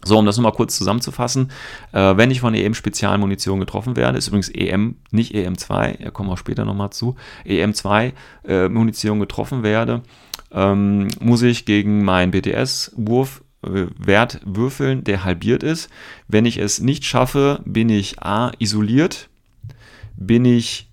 So, 0.03 0.17
um 0.17 0.25
das 0.25 0.37
nochmal 0.37 0.53
kurz 0.53 0.77
zusammenzufassen, 0.77 1.51
äh, 1.91 2.17
wenn 2.17 2.31
ich 2.31 2.41
von 2.41 2.53
EM-Spezialmunition 2.53 3.59
getroffen 3.59 3.95
werde, 3.95 4.17
ist 4.17 4.27
übrigens 4.27 4.49
EM, 4.49 4.95
nicht 5.11 5.35
EM2, 5.35 6.03
da 6.03 6.11
kommen 6.11 6.29
wir 6.29 6.37
später 6.37 6.65
nochmal 6.65 6.89
zu, 6.89 7.15
EM2-Munition 7.45 9.17
äh, 9.17 9.19
getroffen 9.19 9.63
werde, 9.63 10.01
ähm, 10.51 11.07
muss 11.19 11.43
ich 11.43 11.65
gegen 11.65 12.03
meinen 12.03 12.31
BTS-Wurf 12.31 13.43
äh, 13.63 13.85
Wert 13.97 14.41
würfeln, 14.43 15.03
der 15.03 15.23
halbiert 15.23 15.63
ist. 15.63 15.89
Wenn 16.27 16.45
ich 16.45 16.57
es 16.57 16.79
nicht 16.79 17.05
schaffe, 17.05 17.61
bin 17.65 17.89
ich 17.89 18.21
A 18.23 18.51
isoliert, 18.57 19.29
bin 20.15 20.45
ich 20.45 20.90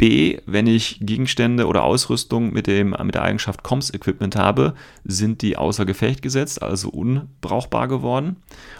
B, 0.00 0.38
wenn 0.46 0.66
ich 0.66 0.96
Gegenstände 1.02 1.66
oder 1.66 1.84
Ausrüstung 1.84 2.54
mit, 2.54 2.66
dem, 2.66 2.96
mit 3.02 3.14
der 3.14 3.22
Eigenschaft 3.22 3.62
Comms 3.62 3.92
Equipment 3.92 4.34
habe, 4.34 4.72
sind 5.04 5.42
die 5.42 5.58
außer 5.58 5.84
Gefecht 5.84 6.22
gesetzt, 6.22 6.62
also 6.62 6.88
unbrauchbar 6.88 7.86
geworden. 7.86 8.36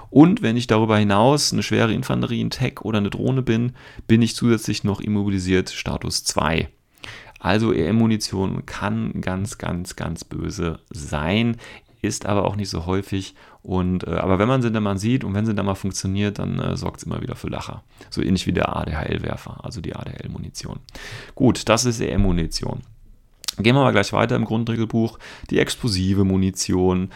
Und 0.08 0.40
wenn 0.40 0.56
ich 0.56 0.66
darüber 0.66 0.96
hinaus 0.96 1.52
eine 1.52 1.62
schwere 1.62 1.92
Infanterie, 1.92 2.42
ein 2.42 2.48
Tech 2.48 2.80
oder 2.80 2.96
eine 2.96 3.10
Drohne 3.10 3.42
bin, 3.42 3.74
bin 4.06 4.22
ich 4.22 4.34
zusätzlich 4.34 4.82
noch 4.82 5.02
immobilisiert 5.02 5.68
Status 5.68 6.24
2. 6.24 6.70
Also 7.38 7.74
EM-Munition 7.74 8.64
kann 8.64 9.20
ganz, 9.20 9.58
ganz, 9.58 9.96
ganz 9.96 10.24
böse 10.24 10.78
sein 10.88 11.58
ist 12.02 12.26
aber 12.26 12.44
auch 12.44 12.56
nicht 12.56 12.70
so 12.70 12.86
häufig. 12.86 13.34
Und, 13.62 14.06
äh, 14.06 14.12
aber 14.12 14.38
wenn 14.38 14.48
man 14.48 14.62
sie 14.62 14.72
dann 14.72 14.82
mal 14.82 14.98
sieht 14.98 15.24
und 15.24 15.34
wenn 15.34 15.46
sie 15.46 15.54
dann 15.54 15.66
mal 15.66 15.74
funktioniert, 15.74 16.38
dann 16.38 16.58
äh, 16.58 16.76
sorgt 16.76 16.98
es 16.98 17.04
immer 17.04 17.20
wieder 17.20 17.36
für 17.36 17.48
Lacher. 17.48 17.82
So 18.08 18.22
ähnlich 18.22 18.46
wie 18.46 18.52
der 18.52 18.74
ADHL-Werfer, 18.76 19.64
also 19.64 19.80
die 19.80 19.94
ADHL-Munition. 19.94 20.80
Gut, 21.34 21.68
das 21.68 21.84
ist 21.84 22.00
EM-Munition. 22.00 22.80
Gehen 23.58 23.74
wir 23.74 23.82
mal 23.82 23.92
gleich 23.92 24.12
weiter 24.12 24.36
im 24.36 24.44
Grundregelbuch. 24.44 25.18
Die 25.50 25.58
explosive 25.58 26.24
Munition. 26.24 27.10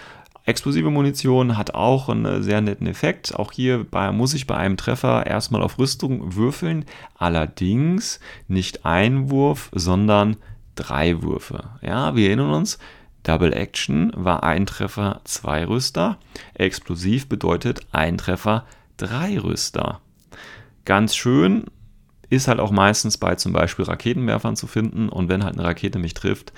Explosive 0.47 0.91
Munition 0.91 1.57
hat 1.57 1.75
auch 1.75 2.11
einen 2.11 2.27
äh, 2.27 2.43
sehr 2.43 2.61
netten 2.61 2.87
Effekt. 2.87 3.35
Auch 3.35 3.53
hier 3.53 3.85
bei, 3.91 4.13
muss 4.13 4.35
ich 4.35 4.47
bei 4.47 4.57
einem 4.57 4.77
Treffer 4.77 5.27
erstmal 5.27 5.63
auf 5.63 5.79
Rüstung 5.79 6.35
würfeln. 6.35 6.85
Allerdings 7.17 8.21
nicht 8.47 8.85
ein 8.85 9.31
Wurf, 9.31 9.71
sondern 9.73 10.37
drei 10.75 11.23
Würfe. 11.23 11.71
Ja, 11.81 12.15
wir 12.15 12.29
erinnern 12.29 12.51
uns, 12.51 12.79
Double 13.25 13.53
Action 13.53 14.13
war 14.15 14.45
ein 14.45 14.67
Treffer, 14.67 15.21
zwei 15.25 15.67
Rüster. 15.67 16.19
Explosiv 16.55 17.29
bedeutet 17.29 17.81
ein 17.91 18.17
Treffer, 18.17 18.65
drei 18.97 19.39
Rüster. 19.39 20.01
Ganz 20.85 21.17
schön 21.17 21.65
ist 22.31 22.49
halt 22.49 22.61
auch 22.61 22.71
meistens 22.71 23.19
bei 23.19 23.35
zum 23.35 23.53
Beispiel 23.53 23.85
Raketenwerfern 23.85 24.57
zu 24.57 24.67
finden 24.67 25.09
und 25.09 25.29
wenn 25.29 25.45
halt 25.45 25.55
eine 25.55 25.65
Rakete 25.65 25.99
mich 25.99 26.15
trifft, 26.15 26.53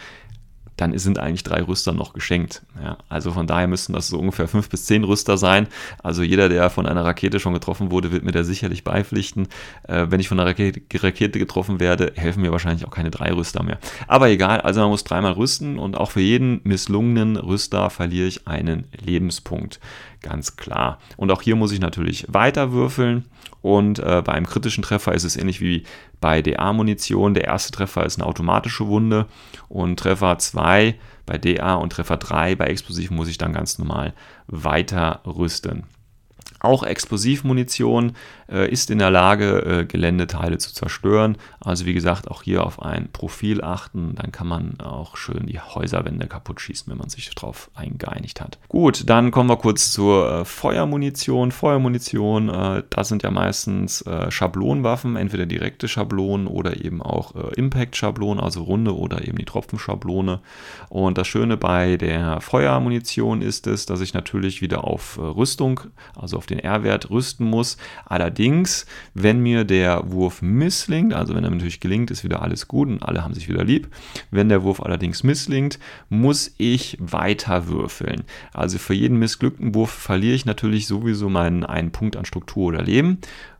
dann 0.76 0.96
sind 0.98 1.18
eigentlich 1.18 1.42
drei 1.42 1.62
Rüster 1.62 1.92
noch 1.92 2.12
geschenkt. 2.12 2.62
Ja, 2.82 2.98
also 3.08 3.32
von 3.32 3.46
daher 3.46 3.66
müssten 3.66 3.92
das 3.92 4.08
so 4.08 4.18
ungefähr 4.18 4.48
fünf 4.48 4.68
bis 4.68 4.84
zehn 4.84 5.04
Rüster 5.04 5.38
sein. 5.38 5.68
Also 6.02 6.22
jeder, 6.22 6.48
der 6.48 6.70
von 6.70 6.86
einer 6.86 7.04
Rakete 7.04 7.40
schon 7.40 7.54
getroffen 7.54 7.90
wurde, 7.90 8.12
wird 8.12 8.24
mir 8.24 8.32
da 8.32 8.44
sicherlich 8.44 8.84
beipflichten. 8.84 9.48
Äh, 9.84 10.06
wenn 10.10 10.20
ich 10.20 10.28
von 10.28 10.38
einer 10.38 10.48
Rakete, 10.50 10.82
Rakete, 11.02 11.38
getroffen 11.38 11.80
werde, 11.80 12.12
helfen 12.16 12.42
mir 12.42 12.52
wahrscheinlich 12.52 12.86
auch 12.86 12.90
keine 12.90 13.10
drei 13.10 13.32
Rüster 13.32 13.62
mehr. 13.62 13.78
Aber 14.06 14.28
egal, 14.28 14.60
also 14.60 14.80
man 14.80 14.90
muss 14.90 15.04
dreimal 15.04 15.32
rüsten 15.32 15.78
und 15.78 15.96
auch 15.96 16.10
für 16.10 16.20
jeden 16.20 16.60
misslungenen 16.64 17.36
Rüster 17.36 17.90
verliere 17.90 18.26
ich 18.26 18.46
einen 18.46 18.86
Lebenspunkt. 18.92 19.80
Ganz 20.22 20.56
klar. 20.56 20.98
Und 21.16 21.30
auch 21.30 21.42
hier 21.42 21.56
muss 21.56 21.72
ich 21.72 21.80
natürlich 21.80 22.26
weiter 22.28 22.72
würfeln. 22.72 23.26
Und 23.62 23.98
äh, 23.98 24.22
bei 24.24 24.40
kritischen 24.42 24.82
Treffer 24.82 25.12
ist 25.14 25.24
es 25.24 25.36
ähnlich 25.36 25.60
wie 25.60 25.84
bei 26.20 26.42
DA-Munition. 26.42 27.34
Der 27.34 27.44
erste 27.44 27.72
Treffer 27.72 28.04
ist 28.04 28.18
eine 28.18 28.26
automatische 28.26 28.86
Wunde 28.86 29.26
und 29.68 29.98
Treffer 29.98 30.38
2 30.38 30.94
bei 31.26 31.38
DA 31.38 31.74
und 31.74 31.90
Treffer 31.90 32.16
3 32.16 32.54
bei 32.54 32.66
Explosiv 32.66 33.10
muss 33.10 33.28
ich 33.28 33.38
dann 33.38 33.52
ganz 33.52 33.78
normal 33.78 34.14
weiter 34.46 35.20
rüsten. 35.26 35.84
Auch 36.66 36.82
Explosivmunition 36.82 38.12
äh, 38.50 38.70
ist 38.70 38.90
in 38.90 38.98
der 38.98 39.10
Lage, 39.10 39.62
äh, 39.64 39.84
Geländeteile 39.84 40.58
zu 40.58 40.72
zerstören. 40.72 41.36
Also 41.60 41.86
wie 41.86 41.94
gesagt, 41.94 42.28
auch 42.28 42.42
hier 42.42 42.64
auf 42.64 42.82
ein 42.82 43.08
Profil 43.12 43.62
achten. 43.62 44.14
Dann 44.16 44.32
kann 44.32 44.46
man 44.46 44.80
auch 44.80 45.16
schön 45.16 45.46
die 45.46 45.60
Häuserwände 45.60 46.26
kaputt 46.26 46.60
schießen, 46.60 46.90
wenn 46.90 46.98
man 46.98 47.08
sich 47.08 47.32
darauf 47.34 47.70
eingeeinigt 47.74 48.40
hat. 48.40 48.58
Gut, 48.68 49.08
dann 49.08 49.30
kommen 49.30 49.48
wir 49.48 49.56
kurz 49.56 49.92
zur 49.92 50.30
äh, 50.30 50.44
Feuermunition. 50.44 51.52
Feuermunition, 51.52 52.48
äh, 52.48 52.82
das 52.90 53.08
sind 53.08 53.22
ja 53.22 53.30
meistens 53.30 54.02
äh, 54.02 54.30
Schablonenwaffen, 54.30 55.16
entweder 55.16 55.46
direkte 55.46 55.88
Schablonen 55.88 56.46
oder 56.46 56.84
eben 56.84 57.02
auch 57.02 57.34
äh, 57.34 57.54
Impact-Schablonen, 57.56 58.42
also 58.42 58.62
runde 58.62 58.96
oder 58.96 59.26
eben 59.26 59.38
die 59.38 59.44
Tropfenschablone. 59.44 60.40
Und 60.88 61.18
das 61.18 61.26
Schöne 61.26 61.56
bei 61.56 61.96
der 61.96 62.40
Feuermunition 62.40 63.42
ist 63.42 63.66
es, 63.66 63.86
dass 63.86 64.00
ich 64.00 64.14
natürlich 64.14 64.62
wieder 64.62 64.84
auf 64.84 65.18
Rüstung, 65.18 65.80
also 66.14 66.36
auf 66.36 66.46
den 66.46 66.55
R-Wert 66.58 67.10
rüsten 67.10 67.46
muss. 67.46 67.76
Allerdings 68.04 68.36
Allerdings, 68.36 68.86
wenn 69.14 69.40
mir 69.40 69.64
der 69.64 70.10
Wurf 70.10 70.42
misslingt, 70.42 71.14
also 71.14 71.34
wenn 71.34 71.44
er 71.44 71.50
natürlich 71.50 71.80
gelingt, 71.80 72.10
ist 72.10 72.22
wieder 72.22 72.42
alles 72.42 72.68
gut 72.68 72.88
und 72.88 73.02
alle 73.02 73.22
haben 73.22 73.34
sich 73.34 73.48
wieder 73.48 73.64
lieb. 73.64 73.88
Wenn 74.30 74.48
der 74.48 74.62
Wurf 74.62 74.82
allerdings 74.82 75.22
misslingt, 75.22 75.78
muss 76.08 76.54
ich 76.58 76.96
weiter 77.00 77.68
würfeln. 77.68 78.24
Also 78.52 78.78
für 78.78 78.94
jeden 78.94 79.18
missglückten 79.18 79.74
Wurf 79.74 79.90
verliere 79.90 80.34
ich 80.34 80.44
natürlich 80.44 80.86
sowieso 80.86 81.28
meinen 81.28 81.64
einen 81.64 81.92
Punkt 81.92 82.16
an 82.16 82.24
Struktur 82.24 82.66
oder 82.66 82.82
Leben 82.82 83.18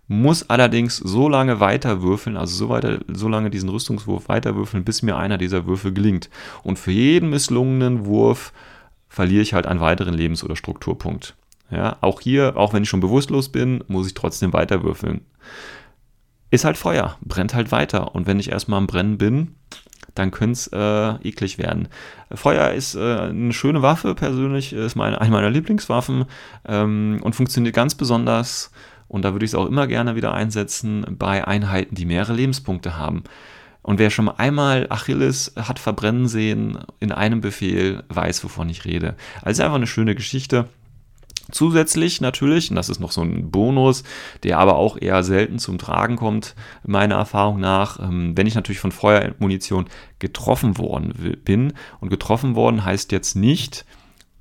muss 0.09 0.51
allerdings 0.51 0.97
so 0.99 1.29
lange 1.29 1.59
weiter 1.59 2.03
würfeln, 2.03 2.37
also 2.37 2.55
so, 2.55 2.69
weiter, 2.69 3.01
so 3.09 3.29
lange 3.29 3.51
diesen 3.51 3.69
Rüstungswurf 3.69 4.29
weiter 4.29 4.55
würfeln, 4.55 4.85
bis 4.85 5.03
mir 5.03 5.17
einer 5.17 5.37
dieser 5.37 5.67
Würfe 5.67 5.93
gelingt. 5.93 6.31
Und 6.63 6.79
für 6.79 6.93
jeden 6.93 7.31
misslungenen 7.31 8.07
Wurf 8.07 8.53
verliere 9.09 9.43
ich 9.43 9.53
halt 9.53 9.67
einen 9.67 9.81
weiteren 9.81 10.15
Lebens- 10.15 10.45
oder 10.45 10.55
Strukturpunkt. 10.55 11.35
Ja, 11.71 11.97
auch 12.01 12.21
hier, 12.21 12.57
auch 12.57 12.73
wenn 12.73 12.85
ich 12.85 12.89
schon 12.89 13.01
bewusstlos 13.01 13.49
bin, 13.51 13.83
muss 13.89 14.07
ich 14.07 14.15
trotzdem 14.15 14.53
weiter 14.53 14.83
würfeln. 14.83 15.23
Ist 16.51 16.65
halt 16.65 16.77
Feuer, 16.77 17.17
brennt 17.23 17.55
halt 17.55 17.73
weiter. 17.73 18.15
Und 18.15 18.27
wenn 18.27 18.39
ich 18.39 18.51
erstmal 18.51 18.79
am 18.79 18.87
Brennen 18.87 19.19
bin, 19.19 19.57
dann 20.15 20.31
könnte 20.31 20.53
es 20.53 20.67
äh, 20.69 21.29
eklig 21.29 21.59
werden. 21.59 21.89
Feuer 22.33 22.71
ist 22.73 22.95
äh, 22.95 23.19
eine 23.19 23.53
schöne 23.53 23.83
Waffe, 23.83 24.15
persönlich 24.15 24.73
ist 24.73 24.97
meine, 24.97 25.21
eine 25.21 25.31
meiner 25.31 25.51
Lieblingswaffen 25.51 26.25
ähm, 26.67 27.19
und 27.23 27.35
funktioniert 27.35 27.75
ganz 27.75 27.95
besonders, 27.95 28.71
und 29.09 29.25
da 29.25 29.33
würde 29.33 29.45
ich 29.45 29.51
es 29.51 29.55
auch 29.55 29.67
immer 29.67 29.87
gerne 29.87 30.17
wieder 30.17 30.33
einsetzen, 30.35 31.05
bei 31.19 31.47
Einheiten, 31.47 31.95
die 31.95 32.07
mehrere 32.07 32.33
Lebenspunkte 32.33 32.97
haben. 32.97 33.25
Und 33.83 34.01
wer 34.01 34.11
schon 34.11 34.29
einmal 34.29 34.87
Achilles 34.91 35.53
hat 35.57 35.79
verbrennen 35.79 36.27
sehen 36.27 36.79
in 36.99 37.13
einem 37.13 37.41
Befehl, 37.41 38.03
weiß, 38.09 38.43
wovon 38.43 38.69
ich 38.69 38.85
rede. 38.85 39.15
Also 39.43 39.63
einfach 39.63 39.77
eine 39.77 39.87
schöne 39.87 40.17
Geschichte. 40.17 40.69
Zusätzlich 41.53 42.21
natürlich, 42.21 42.71
und 42.71 42.77
das 42.77 42.89
ist 42.89 42.99
noch 42.99 43.13
so 43.13 43.23
ein 43.23 43.51
Bonus, 43.51 44.03
der 44.43 44.59
aber 44.59 44.77
auch 44.77 44.97
eher 45.01 45.23
selten 45.23 45.59
zum 45.59 45.79
Tragen 45.79 46.17
kommt, 46.17 46.57
meiner 46.85 47.15
Erfahrung 47.17 47.61
nach, 47.61 48.01
ähm, 48.01 48.37
wenn 48.37 48.47
ich 48.47 48.57
natürlich 48.57 48.81
von 48.81 48.93
Feuermunition 48.93 49.87
getroffen 50.19 50.77
worden 50.77 51.39
bin. 51.45 51.73
Und 52.01 52.09
getroffen 52.09 52.57
worden 52.57 52.85
heißt 52.85 53.13
jetzt 53.13 53.37
nicht 53.37 53.85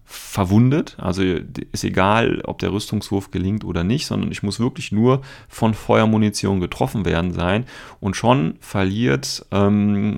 verwundet, 0.06 0.98
also 1.00 1.24
ist 1.24 1.84
egal, 1.84 2.42
ob 2.46 2.60
der 2.60 2.72
Rüstungswurf 2.72 3.32
gelingt 3.32 3.64
oder 3.64 3.84
nicht, 3.84 4.06
sondern 4.06 4.32
ich 4.32 4.44
muss 4.44 4.60
wirklich 4.60 4.92
nur 4.92 5.22
von 5.48 5.74
Feuermunition 5.74 6.60
getroffen 6.60 7.06
werden 7.06 7.34
sein. 7.34 7.66
Und 8.00 8.16
schon 8.16 8.56
verliert 8.62 9.46
ähm, 9.52 10.16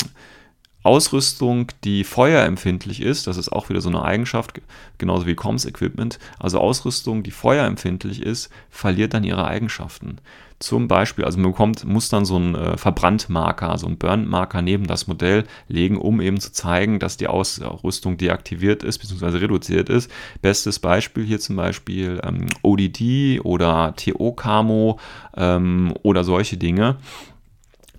Ausrüstung, 0.88 1.68
die 1.84 2.04
feuerempfindlich 2.06 3.02
ist, 3.02 3.28
das 3.28 3.36
ist 3.36 3.52
auch 3.52 3.68
wieder 3.70 3.82
so 3.82 3.90
eine 3.90 4.04
Eigenschaft, 4.04 4.62
genauso 4.98 5.26
wie 5.26 5.36
Comms-Equipment, 5.36 6.18
also 6.40 6.60
Ausrüstung, 6.60 7.24
die 7.24 7.32
feuerempfindlich 7.32 8.22
ist, 8.22 8.50
verliert 8.70 9.14
dann 9.14 9.26
ihre 9.26 9.46
Eigenschaften. 9.46 10.20
Zum 10.60 10.88
Beispiel, 10.88 11.24
also 11.26 11.38
man 11.38 11.52
bekommt, 11.52 11.86
muss 11.86 12.10
dann 12.10 12.26
so 12.26 12.38
einen 12.38 12.56
äh, 12.56 12.78
Verbrandmarker, 12.78 13.78
so 13.78 13.86
einen 13.86 13.98
Burn-Marker 13.98 14.64
neben 14.64 14.88
das 14.88 15.06
Modell 15.06 15.44
legen, 15.68 15.98
um 15.98 16.20
eben 16.20 16.40
zu 16.40 16.52
zeigen, 16.52 17.00
dass 17.00 17.18
die 17.18 17.28
Ausrüstung 17.28 18.18
deaktiviert 18.18 18.82
ist 18.82 18.98
bzw. 18.98 19.38
reduziert 19.38 19.90
ist. 19.90 20.10
Bestes 20.42 20.80
Beispiel 20.80 21.26
hier 21.26 21.40
zum 21.40 21.58
Beispiel 21.58 22.20
ähm, 22.24 22.48
ODD 22.64 23.42
oder 23.44 23.94
TO-Camo 23.98 25.00
ähm, 25.36 25.94
oder 26.02 26.24
solche 26.24 26.58
Dinge. 26.58 26.96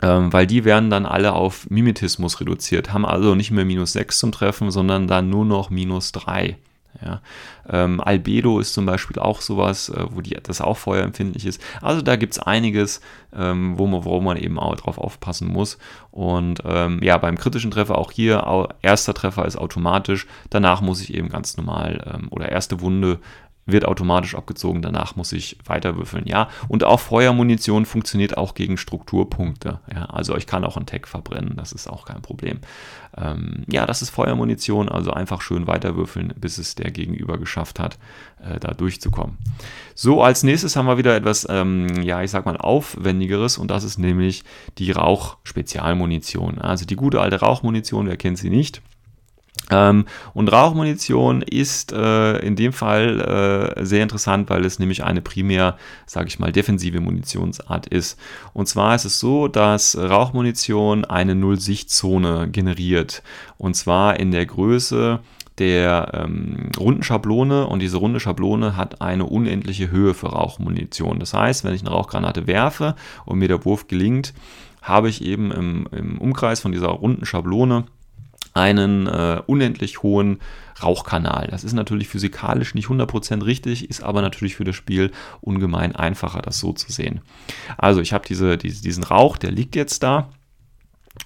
Ähm, 0.03 0.32
weil 0.32 0.46
die 0.46 0.64
werden 0.64 0.90
dann 0.90 1.07
alle 1.07 1.32
auf 1.32 1.68
Mimetismus 1.70 2.40
reduziert, 2.40 2.92
haben 2.92 3.05
also 3.05 3.34
nicht 3.34 3.51
mehr 3.51 3.64
minus 3.64 3.92
6 3.92 4.18
zum 4.18 4.32
Treffen, 4.32 4.70
sondern 4.70 5.07
dann 5.07 5.28
nur 5.28 5.44
noch 5.44 5.70
minus 5.70 6.12
3. 6.12 6.57
Ja. 7.05 7.20
Ähm, 7.68 8.01
Albedo 8.01 8.59
ist 8.59 8.74
zum 8.74 8.86
Beispiel 8.86 9.20
auch 9.20 9.40
sowas, 9.40 9.88
äh, 9.88 10.05
wo 10.11 10.20
die, 10.20 10.36
das 10.42 10.61
auch 10.61 10.76
feuerempfindlich 10.76 11.46
ist. 11.46 11.62
Also 11.80 12.03
da 12.03 12.16
gibt 12.16 12.32
es 12.32 12.38
einiges, 12.38 13.01
ähm, 13.32 13.78
wo, 13.78 13.86
man, 13.86 14.05
wo 14.05 14.20
man 14.20 14.36
eben 14.36 14.59
auch 14.59 14.74
drauf 14.74 14.99
aufpassen 14.99 15.49
muss. 15.49 15.78
Und 16.11 16.62
ähm, 16.64 17.01
ja, 17.03 17.16
beim 17.18 17.38
kritischen 17.38 17.70
Treffer 17.70 17.99
auch 17.99 18.11
hier, 18.11 18.68
erster 18.82 19.14
Treffer 19.14 19.44
ist 19.44 19.57
automatisch, 19.57 20.26
danach 20.51 20.80
muss 20.80 21.01
ich 21.01 21.14
eben 21.14 21.28
ganz 21.28 21.57
normal 21.57 22.05
ähm, 22.12 22.28
oder 22.30 22.49
erste 22.49 22.80
Wunde 22.80 23.20
wird 23.68 23.84
automatisch 23.84 24.34
abgezogen, 24.34 24.82
danach 24.82 25.14
muss 25.14 25.32
ich 25.32 25.58
weiter 25.64 25.96
würfeln. 25.96 26.26
Ja, 26.26 26.48
und 26.68 26.84
auch 26.84 27.00
Feuermunition 27.00 27.84
funktioniert 27.84 28.36
auch 28.36 28.54
gegen 28.54 28.78
Strukturpunkte. 28.78 29.80
Ja, 29.94 30.06
also 30.06 30.36
ich 30.36 30.46
kann 30.46 30.64
auch 30.64 30.76
einen 30.76 30.86
Tag 30.86 31.06
verbrennen, 31.06 31.54
das 31.56 31.72
ist 31.72 31.88
auch 31.88 32.06
kein 32.06 32.22
Problem. 32.22 32.60
Ähm, 33.16 33.64
ja, 33.70 33.86
das 33.86 34.00
ist 34.02 34.10
Feuermunition, 34.10 34.88
also 34.88 35.10
einfach 35.12 35.42
schön 35.42 35.66
weiter 35.66 35.96
würfeln, 35.96 36.32
bis 36.36 36.58
es 36.58 36.74
der 36.74 36.90
Gegenüber 36.90 37.36
geschafft 37.36 37.78
hat, 37.78 37.98
äh, 38.42 38.58
da 38.58 38.72
durchzukommen. 38.72 39.36
So, 39.94 40.22
als 40.22 40.42
nächstes 40.42 40.74
haben 40.76 40.86
wir 40.86 40.98
wieder 40.98 41.14
etwas, 41.14 41.46
ähm, 41.50 42.02
ja, 42.02 42.22
ich 42.22 42.30
sag 42.30 42.46
mal, 42.46 42.56
aufwendigeres 42.56 43.58
und 43.58 43.70
das 43.70 43.84
ist 43.84 43.98
nämlich 43.98 44.44
die 44.78 44.92
Rauch-Spezialmunition. 44.92 46.58
Also 46.58 46.86
die 46.86 46.96
gute 46.96 47.20
alte 47.20 47.40
Rauchmunition, 47.40 48.06
wer 48.06 48.16
kennt 48.16 48.38
sie 48.38 48.50
nicht? 48.50 48.80
Ähm, 49.70 50.06
und 50.34 50.50
Rauchmunition 50.50 51.42
ist 51.42 51.92
äh, 51.92 52.38
in 52.38 52.56
dem 52.56 52.72
Fall 52.72 53.74
äh, 53.76 53.84
sehr 53.84 54.02
interessant, 54.02 54.50
weil 54.50 54.64
es 54.64 54.78
nämlich 54.78 55.04
eine 55.04 55.20
primär, 55.20 55.76
sage 56.06 56.28
ich 56.28 56.38
mal, 56.38 56.52
defensive 56.52 57.00
Munitionsart 57.00 57.86
ist. 57.86 58.18
Und 58.52 58.66
zwar 58.66 58.94
ist 58.94 59.04
es 59.04 59.20
so, 59.20 59.48
dass 59.48 59.96
Rauchmunition 59.96 61.04
eine 61.04 61.34
Null-Sicht-Zone 61.34 62.48
generiert. 62.50 63.22
Und 63.58 63.74
zwar 63.74 64.18
in 64.18 64.30
der 64.30 64.46
Größe 64.46 65.20
der 65.58 66.12
ähm, 66.14 66.70
runden 66.78 67.02
Schablone 67.02 67.66
und 67.66 67.80
diese 67.80 67.96
runde 67.96 68.20
Schablone 68.20 68.76
hat 68.76 69.00
eine 69.00 69.26
unendliche 69.26 69.90
Höhe 69.90 70.14
für 70.14 70.28
Rauchmunition. 70.28 71.18
Das 71.18 71.34
heißt, 71.34 71.64
wenn 71.64 71.74
ich 71.74 71.80
eine 71.80 71.90
Rauchgranate 71.90 72.46
werfe 72.46 72.94
und 73.24 73.38
mir 73.40 73.48
der 73.48 73.64
Wurf 73.64 73.88
gelingt, 73.88 74.34
habe 74.82 75.08
ich 75.08 75.22
eben 75.24 75.50
im, 75.50 75.88
im 75.90 76.18
Umkreis 76.18 76.60
von 76.60 76.70
dieser 76.70 76.88
runden 76.88 77.26
Schablone 77.26 77.86
einen 78.59 79.06
äh, 79.06 79.40
unendlich 79.46 80.02
hohen 80.02 80.40
Rauchkanal. 80.82 81.48
Das 81.50 81.64
ist 81.64 81.72
natürlich 81.72 82.09
physikalisch 82.09 82.74
nicht 82.74 82.88
100% 82.88 83.44
richtig, 83.44 83.88
ist 83.88 84.02
aber 84.02 84.20
natürlich 84.20 84.56
für 84.56 84.64
das 84.64 84.76
Spiel 84.76 85.12
ungemein 85.40 85.94
einfacher, 85.94 86.42
das 86.42 86.59
so 86.59 86.72
zu 86.72 86.90
sehen. 86.92 87.20
Also 87.76 88.00
ich 88.00 88.12
habe 88.12 88.26
diese, 88.26 88.59
diese, 88.59 88.82
diesen 88.82 89.04
Rauch, 89.04 89.36
der 89.36 89.50
liegt 89.50 89.76
jetzt 89.76 90.02
da. 90.02 90.30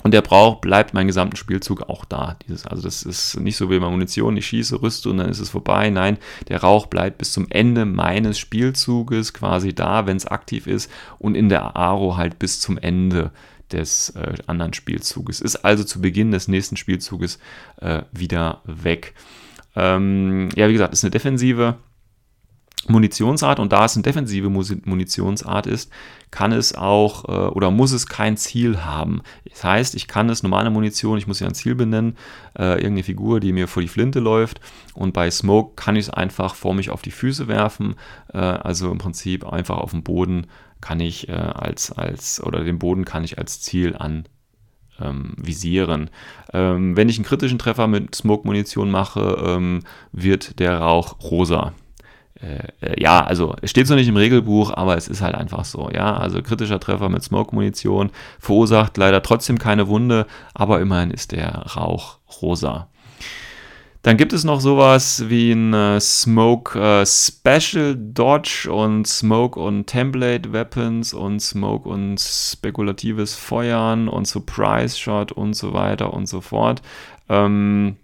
Und 0.02 0.14
der 0.14 0.22
Brauch 0.22 0.60
bleibt 0.60 0.94
meinen 0.94 1.06
gesamten 1.06 1.36
Spielzug 1.36 1.82
auch 1.82 2.06
da. 2.06 2.36
Dieses, 2.46 2.66
also 2.66 2.82
das 2.82 3.02
ist 3.02 3.38
nicht 3.38 3.56
so 3.56 3.70
wie 3.70 3.78
bei 3.78 3.88
Munition, 3.88 4.36
ich 4.36 4.46
schieße, 4.46 4.80
rüste 4.80 5.10
und 5.10 5.18
dann 5.18 5.28
ist 5.28 5.38
es 5.38 5.50
vorbei. 5.50 5.90
Nein, 5.90 6.16
der 6.48 6.62
Rauch 6.62 6.86
bleibt 6.86 7.18
bis 7.18 7.32
zum 7.32 7.46
Ende 7.50 7.84
meines 7.84 8.38
Spielzuges 8.38 9.34
quasi 9.34 9.74
da, 9.74 10.06
wenn 10.06 10.16
es 10.16 10.26
aktiv 10.26 10.66
ist 10.66 10.90
und 11.18 11.34
in 11.34 11.50
der 11.50 11.76
Aro 11.76 12.16
halt 12.16 12.38
bis 12.38 12.58
zum 12.60 12.78
Ende 12.78 13.32
des 13.72 14.10
äh, 14.10 14.34
anderen 14.46 14.72
Spielzuges. 14.74 15.40
Ist 15.40 15.56
also 15.56 15.84
zu 15.84 16.00
Beginn 16.00 16.30
des 16.30 16.48
nächsten 16.48 16.76
Spielzuges 16.76 17.38
äh, 17.80 18.02
wieder 18.12 18.60
weg. 18.64 19.14
Ähm, 19.74 20.50
ja, 20.54 20.68
wie 20.68 20.74
gesagt, 20.74 20.92
ist 20.92 21.04
eine 21.04 21.10
defensive 21.10 21.76
Munitionsart 22.88 23.60
und 23.60 23.72
da 23.72 23.84
es 23.84 23.94
eine 23.94 24.02
defensive 24.02 24.50
Munitionsart 24.50 25.66
ist, 25.66 25.92
kann 26.30 26.50
es 26.50 26.74
auch 26.74 27.24
äh, 27.26 27.50
oder 27.50 27.70
muss 27.70 27.92
es 27.92 28.06
kein 28.06 28.36
Ziel 28.36 28.84
haben. 28.84 29.22
Das 29.48 29.62
heißt, 29.62 29.94
ich 29.94 30.08
kann 30.08 30.28
es 30.28 30.42
normale 30.42 30.70
Munition, 30.70 31.18
ich 31.18 31.26
muss 31.26 31.40
ja 31.40 31.46
ein 31.46 31.54
Ziel 31.54 31.74
benennen, 31.74 32.16
äh, 32.58 32.74
irgendeine 32.74 33.04
Figur, 33.04 33.38
die 33.38 33.52
mir 33.52 33.68
vor 33.68 33.82
die 33.82 33.88
Flinte 33.88 34.18
läuft 34.18 34.60
und 34.94 35.12
bei 35.12 35.30
Smoke 35.30 35.74
kann 35.76 35.94
ich 35.94 36.06
es 36.06 36.10
einfach 36.10 36.54
vor 36.54 36.74
mich 36.74 36.90
auf 36.90 37.02
die 37.02 37.12
Füße 37.12 37.46
werfen, 37.46 37.94
äh, 38.32 38.38
also 38.38 38.90
im 38.90 38.98
Prinzip 38.98 39.46
einfach 39.46 39.76
auf 39.76 39.92
dem 39.92 40.02
Boden 40.02 40.48
kann 40.82 41.00
ich 41.00 41.30
äh, 41.30 41.32
als, 41.32 41.90
als, 41.92 42.42
oder 42.42 42.62
den 42.62 42.78
Boden 42.78 43.06
kann 43.06 43.24
ich 43.24 43.38
als 43.38 43.62
Ziel 43.62 43.96
an 43.96 44.24
ähm, 45.00 45.34
visieren. 45.38 46.10
Ähm, 46.52 46.96
wenn 46.96 47.08
ich 47.08 47.16
einen 47.16 47.24
kritischen 47.24 47.58
Treffer 47.58 47.86
mit 47.86 48.14
Smoke-Munition 48.14 48.90
mache, 48.90 49.42
ähm, 49.42 49.80
wird 50.12 50.58
der 50.58 50.78
Rauch 50.78 51.16
rosa. 51.22 51.72
Äh, 52.42 52.68
äh, 52.84 53.00
ja, 53.00 53.24
also 53.24 53.54
es 53.62 53.70
steht 53.70 53.86
so 53.86 53.94
nicht 53.94 54.08
im 54.08 54.16
Regelbuch, 54.16 54.72
aber 54.74 54.96
es 54.96 55.08
ist 55.08 55.22
halt 55.22 55.34
einfach 55.34 55.64
so. 55.64 55.88
Ja, 55.90 56.16
also 56.16 56.42
kritischer 56.42 56.80
Treffer 56.80 57.08
mit 57.08 57.22
Smoke-Munition 57.22 58.10
verursacht 58.38 58.96
leider 58.96 59.22
trotzdem 59.22 59.58
keine 59.58 59.88
Wunde, 59.88 60.26
aber 60.52 60.80
immerhin 60.80 61.10
ist 61.10 61.32
der 61.32 61.50
Rauch 61.76 62.18
rosa. 62.42 62.88
Dann 64.02 64.16
gibt 64.16 64.32
es 64.32 64.42
noch 64.42 64.60
sowas 64.60 65.24
wie 65.28 65.52
ein 65.52 65.72
äh, 65.72 66.00
Smoke 66.00 66.76
äh, 66.78 67.06
Special 67.06 67.96
Dodge 67.96 68.68
und 68.68 69.06
Smoke 69.06 69.60
und 69.60 69.86
Template 69.86 70.52
Weapons 70.52 71.14
und 71.14 71.40
Smoke 71.40 71.88
und 71.88 72.18
spekulatives 72.20 73.36
Feuern 73.36 74.08
und 74.08 74.26
Surprise 74.26 74.98
Shot 74.98 75.30
und 75.30 75.54
so 75.54 75.72
weiter 75.72 76.12
und 76.12 76.26
so 76.26 76.40
fort. 76.40 76.82
Ähm, 77.28 77.96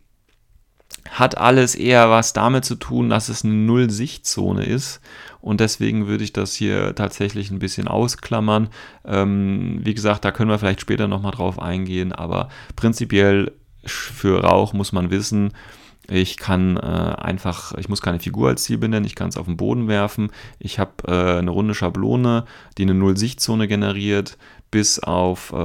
hat 1.10 1.36
alles 1.36 1.74
eher 1.74 2.10
was 2.10 2.32
damit 2.32 2.64
zu 2.64 2.76
tun, 2.76 3.10
dass 3.10 3.28
es 3.28 3.44
eine 3.44 3.54
Null-Sichtzone 3.54 4.64
ist. 4.64 5.00
Und 5.40 5.58
deswegen 5.58 6.06
würde 6.06 6.22
ich 6.22 6.32
das 6.32 6.54
hier 6.54 6.94
tatsächlich 6.94 7.50
ein 7.50 7.58
bisschen 7.58 7.88
ausklammern. 7.88 8.68
Ähm, 9.04 9.80
wie 9.82 9.94
gesagt, 9.94 10.24
da 10.24 10.30
können 10.30 10.50
wir 10.50 10.58
vielleicht 10.58 10.80
später 10.80 11.08
nochmal 11.08 11.32
drauf 11.32 11.60
eingehen, 11.60 12.12
aber 12.12 12.50
prinzipiell 12.76 13.52
für 13.84 14.44
Rauch 14.44 14.72
muss 14.72 14.92
man 14.92 15.10
wissen, 15.10 15.52
ich 16.10 16.38
kann 16.38 16.78
äh, 16.78 16.80
einfach, 16.80 17.74
ich 17.76 17.88
muss 17.88 18.00
keine 18.00 18.18
Figur 18.18 18.48
als 18.48 18.64
Ziel 18.64 18.78
benennen, 18.78 19.04
ich 19.04 19.14
kann 19.14 19.28
es 19.28 19.36
auf 19.36 19.44
den 19.44 19.58
Boden 19.58 19.88
werfen. 19.88 20.30
Ich 20.58 20.78
habe 20.78 20.92
äh, 21.06 21.38
eine 21.38 21.50
runde 21.50 21.74
Schablone, 21.74 22.46
die 22.78 22.82
eine 22.82 22.94
Null-Sichtzone 22.94 23.68
generiert, 23.68 24.38
bis 24.70 24.98
auf, 24.98 25.52
äh, 25.52 25.56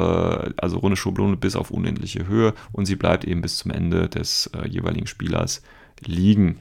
also 0.58 0.78
runde 0.80 0.98
Schablone 0.98 1.38
bis 1.38 1.56
auf 1.56 1.72
unendliche 1.72 2.28
Höhe 2.28 2.54
und 2.74 2.86
sie 2.86 2.98
bleibt 2.98 3.24
eben 3.24 3.42
bis 3.42 3.58
zum 3.58 3.72
Ende 3.72 4.10
des 4.10 4.52
äh, 4.54 4.68
jeweiligen 4.68 5.08
Spielers 5.08 5.62
liegen. 6.06 6.60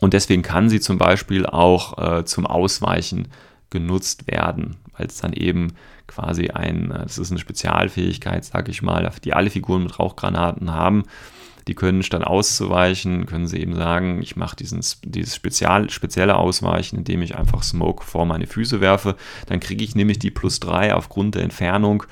Und 0.00 0.12
deswegen 0.12 0.42
kann 0.42 0.68
sie 0.68 0.80
zum 0.80 0.98
Beispiel 0.98 1.46
auch 1.46 1.98
äh, 1.98 2.24
zum 2.24 2.44
Ausweichen 2.44 3.28
genutzt 3.70 4.26
werden, 4.26 4.76
weil 4.96 5.06
es 5.06 5.18
dann 5.18 5.32
eben 5.32 5.74
quasi 6.08 6.48
ein, 6.48 6.90
äh, 6.90 7.04
das 7.04 7.18
ist 7.18 7.30
eine 7.30 7.40
Spezialfähigkeit, 7.40 8.44
sage 8.44 8.72
ich 8.72 8.82
mal, 8.82 9.12
die 9.24 9.32
alle 9.32 9.50
Figuren 9.50 9.84
mit 9.84 9.96
Rauchgranaten 10.00 10.72
haben 10.72 11.04
die 11.66 11.74
können 11.74 12.02
statt 12.02 12.24
auszuweichen, 12.24 13.26
können 13.26 13.46
sie 13.46 13.58
eben 13.58 13.74
sagen, 13.74 14.20
ich 14.22 14.36
mache 14.36 14.56
dieses 14.56 15.00
Spezial, 15.34 15.90
spezielle 15.90 16.36
Ausweichen, 16.36 16.98
indem 16.98 17.22
ich 17.22 17.36
einfach 17.36 17.62
Smoke 17.62 18.04
vor 18.04 18.26
meine 18.26 18.46
Füße 18.46 18.80
werfe. 18.80 19.16
Dann 19.46 19.60
kriege 19.60 19.82
ich 19.82 19.94
nämlich 19.94 20.18
die 20.18 20.30
plus 20.30 20.60
3 20.60 20.94
aufgrund 20.94 21.34
der 21.36 21.42
Entfernung 21.42 22.04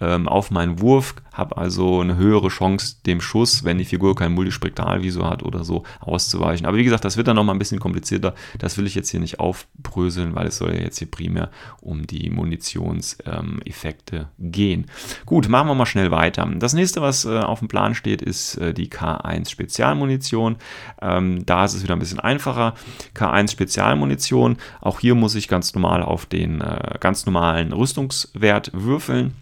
ähm, 0.00 0.28
auf 0.28 0.50
meinen 0.50 0.80
Wurf, 0.80 1.14
habe 1.32 1.56
also 1.56 2.00
eine 2.00 2.16
höhere 2.16 2.48
Chance, 2.48 2.96
dem 3.06 3.20
Schuss, 3.20 3.64
wenn 3.64 3.78
die 3.78 3.84
Figur 3.84 4.14
kein 4.14 4.32
Multispektralvisor 4.32 5.28
hat 5.28 5.42
oder 5.42 5.64
so, 5.64 5.84
auszuweichen. 6.00 6.66
Aber 6.66 6.76
wie 6.76 6.84
gesagt, 6.84 7.04
das 7.04 7.16
wird 7.16 7.28
dann 7.28 7.36
nochmal 7.36 7.54
ein 7.54 7.58
bisschen 7.58 7.80
komplizierter. 7.80 8.34
Das 8.58 8.78
will 8.78 8.86
ich 8.86 8.94
jetzt 8.94 9.10
hier 9.10 9.20
nicht 9.20 9.40
aufbröseln, 9.40 10.34
weil 10.34 10.46
es 10.48 10.58
soll 10.58 10.74
ja 10.74 10.82
jetzt 10.82 10.98
hier 10.98 11.10
primär 11.10 11.50
um 11.80 12.06
die 12.06 12.30
Munitionseffekte 12.30 14.16
ähm, 14.16 14.26
gehen. 14.52 14.86
Gut, 15.26 15.48
machen 15.48 15.68
wir 15.68 15.74
mal 15.74 15.86
schnell 15.86 16.10
weiter. 16.10 16.48
Das 16.56 16.74
nächste, 16.74 17.00
was 17.00 17.24
äh, 17.24 17.38
auf 17.38 17.58
dem 17.60 17.68
Plan 17.68 17.94
steht, 17.94 18.22
ist 18.22 18.56
äh, 18.56 18.74
die 18.74 18.88
K1 18.88 19.48
Spezialmunition. 19.48 20.56
Ähm, 21.02 21.46
da 21.46 21.64
ist 21.64 21.74
es 21.74 21.82
wieder 21.82 21.94
ein 21.94 22.00
bisschen 22.00 22.20
einfacher. 22.20 22.74
K1 23.14 23.50
Spezialmunition. 23.50 24.56
Auch 24.80 25.00
hier 25.00 25.14
muss 25.14 25.34
ich 25.34 25.48
ganz 25.48 25.74
normal 25.74 26.02
auf 26.02 26.26
den 26.26 26.60
äh, 26.60 26.98
ganz 27.00 27.26
normalen 27.26 27.72
Rüstungswert 27.72 28.70
würfeln. 28.72 29.34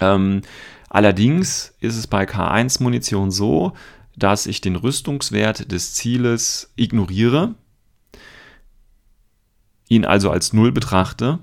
Ähm, 0.00 0.42
allerdings 0.88 1.74
ist 1.80 1.96
es 1.96 2.06
bei 2.06 2.24
K1-Munition 2.24 3.30
so, 3.30 3.72
dass 4.16 4.46
ich 4.46 4.60
den 4.60 4.76
Rüstungswert 4.76 5.70
des 5.70 5.94
Zieles 5.94 6.72
ignoriere, 6.76 7.54
ihn 9.88 10.04
also 10.04 10.30
als 10.30 10.52
Null 10.52 10.72
betrachte 10.72 11.38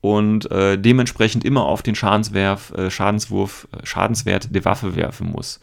und 0.00 0.50
äh, 0.50 0.78
dementsprechend 0.78 1.44
immer 1.44 1.64
auf 1.64 1.82
den 1.82 1.94
Schadenswerf, 1.94 2.72
äh, 2.72 2.90
Schadenswurf, 2.90 3.68
äh, 3.72 3.86
Schadenswert 3.86 4.54
der 4.54 4.64
Waffe 4.64 4.96
werfen 4.96 5.30
muss. 5.30 5.60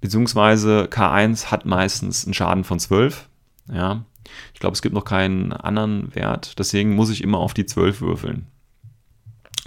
Beziehungsweise 0.00 0.88
K1 0.90 1.46
hat 1.50 1.64
meistens 1.64 2.24
einen 2.24 2.34
Schaden 2.34 2.64
von 2.64 2.80
12. 2.80 3.28
Ja. 3.72 4.04
Ich 4.52 4.60
glaube, 4.60 4.74
es 4.74 4.82
gibt 4.82 4.94
noch 4.94 5.04
keinen 5.04 5.52
anderen 5.52 6.14
Wert, 6.14 6.58
deswegen 6.58 6.96
muss 6.96 7.10
ich 7.10 7.22
immer 7.22 7.38
auf 7.38 7.54
die 7.54 7.66
12 7.66 8.00
würfeln. 8.00 8.46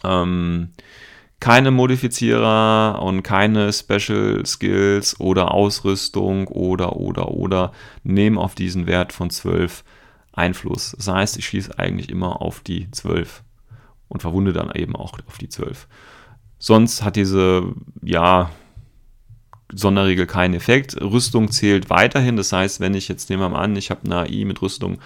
Ähm, 0.04 0.72
keine 1.40 1.72
Modifizierer 1.72 3.02
und 3.02 3.24
keine 3.24 3.72
Special 3.72 4.46
Skills 4.46 5.20
oder 5.20 5.54
Ausrüstung 5.54 6.48
oder 6.48 6.98
oder 6.98 7.30
oder 7.30 7.72
nehmen 8.04 8.38
auf 8.38 8.56
diesen 8.56 8.88
Wert 8.88 9.14
von 9.14 9.30
12 9.30 9.84
Einfluss. 10.34 10.94
Das 10.98 11.08
heißt, 11.08 11.38
ich 11.38 11.46
schieße 11.46 11.78
eigentlich 11.80 12.10
immer 12.10 12.42
auf 12.42 12.60
die 12.62 12.92
12 12.92 13.44
und 14.10 14.22
verwunde 14.22 14.54
dann 14.54 14.72
eben 14.74 14.96
auch 14.96 15.18
auf 15.28 15.38
die 15.38 15.50
12. 15.50 15.88
Sonst 16.58 17.04
hat 17.04 17.16
diese, 17.16 17.64
ja, 18.02 18.50
Sonderregel 19.72 20.26
keinen 20.26 20.56
Effekt. 20.56 21.00
Rüstung 21.00 21.52
zählt 21.52 21.90
weiterhin. 21.90 22.36
Das 22.36 22.52
heißt, 22.52 22.80
wenn 22.80 22.96
ich 22.96 23.08
jetzt 23.08 23.30
nehmen 23.30 23.44
wir 23.44 23.50
mal 23.50 23.62
an, 23.62 23.76
ich 23.76 23.92
habe 23.92 24.02
eine 24.04 24.22
AI 24.22 24.46
mit 24.46 24.62
Rüstung, 24.62 24.98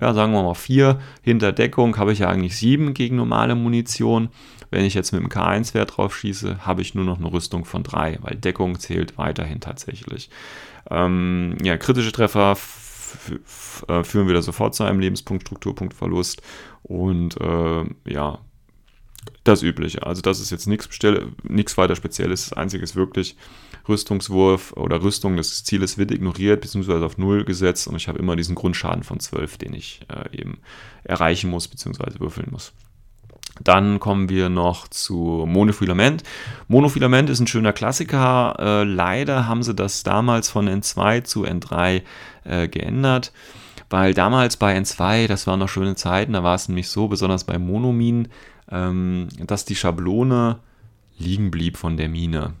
ja, 0.00 0.12
sagen 0.14 0.32
wir 0.32 0.42
mal 0.42 0.54
4, 0.54 0.98
hinter 1.22 1.52
Deckung 1.52 1.96
habe 1.96 2.12
ich 2.12 2.18
ja 2.18 2.28
eigentlich 2.28 2.56
7 2.56 2.92
gegen 2.92 3.16
normale 3.16 3.54
Munition. 3.54 4.28
Wenn 4.70 4.84
ich 4.84 4.94
jetzt 4.94 5.12
mit 5.12 5.20
dem 5.20 5.28
K1-Wert 5.28 5.96
drauf 5.96 6.16
schieße, 6.16 6.66
habe 6.66 6.82
ich 6.82 6.94
nur 6.94 7.04
noch 7.04 7.18
eine 7.18 7.32
Rüstung 7.32 7.64
von 7.64 7.82
3, 7.82 8.18
weil 8.22 8.36
Deckung 8.36 8.78
zählt 8.78 9.18
weiterhin 9.18 9.60
tatsächlich. 9.60 10.30
Ähm, 10.88 11.56
ja, 11.62 11.76
kritische 11.76 12.12
Treffer 12.12 12.56
äh, 13.88 14.04
führen 14.04 14.28
wieder 14.28 14.42
sofort 14.42 14.74
zu 14.74 14.84
einem 14.84 15.00
Lebenspunkt, 15.00 15.42
Strukturpunktverlust 15.42 16.42
und 16.82 17.40
äh, 17.40 17.84
ja, 18.06 18.38
das 19.44 19.62
Übliche. 19.62 20.06
Also 20.06 20.22
das 20.22 20.40
ist 20.40 20.50
jetzt 20.50 20.66
nichts 20.66 21.76
weiter 21.76 21.96
Spezielles. 21.96 22.50
Das 22.50 22.52
Einzige 22.58 22.84
ist 22.84 22.96
wirklich 22.96 23.36
Rüstungswurf 23.88 24.72
oder 24.72 25.02
Rüstung 25.02 25.36
des 25.36 25.64
Zieles 25.64 25.98
wird 25.98 26.10
ignoriert 26.10 26.60
bzw. 26.60 27.04
auf 27.04 27.18
Null 27.18 27.44
gesetzt 27.44 27.88
und 27.88 27.96
ich 27.96 28.08
habe 28.08 28.18
immer 28.18 28.36
diesen 28.36 28.54
Grundschaden 28.54 29.02
von 29.02 29.20
12, 29.20 29.58
den 29.58 29.74
ich 29.74 30.00
äh, 30.08 30.36
eben 30.36 30.58
erreichen 31.04 31.50
muss 31.50 31.68
bzw. 31.68 32.20
würfeln 32.20 32.48
muss. 32.50 32.72
Dann 33.62 34.00
kommen 34.00 34.28
wir 34.28 34.48
noch 34.48 34.88
zu 34.88 35.44
Monofilament. 35.46 36.22
Monofilament 36.68 37.28
ist 37.30 37.40
ein 37.40 37.46
schöner 37.46 37.72
Klassiker. 37.72 38.56
Äh, 38.58 38.84
leider 38.84 39.46
haben 39.46 39.62
sie 39.62 39.74
das 39.74 40.02
damals 40.02 40.48
von 40.48 40.68
N2 40.68 41.24
zu 41.24 41.44
N3 41.44 42.02
äh, 42.44 42.68
geändert, 42.68 43.32
weil 43.90 44.14
damals 44.14 44.56
bei 44.56 44.76
N2, 44.76 45.26
das 45.26 45.46
waren 45.46 45.60
noch 45.60 45.68
schöne 45.68 45.94
Zeiten, 45.94 46.32
da 46.32 46.42
war 46.42 46.54
es 46.54 46.68
nämlich 46.68 46.88
so, 46.88 47.08
besonders 47.08 47.44
bei 47.44 47.58
Monominen, 47.58 48.28
ähm, 48.70 49.28
dass 49.46 49.64
die 49.64 49.76
Schablone 49.76 50.58
liegen 51.18 51.50
blieb 51.50 51.76
von 51.76 51.96
der 51.96 52.08
Mine. 52.08 52.54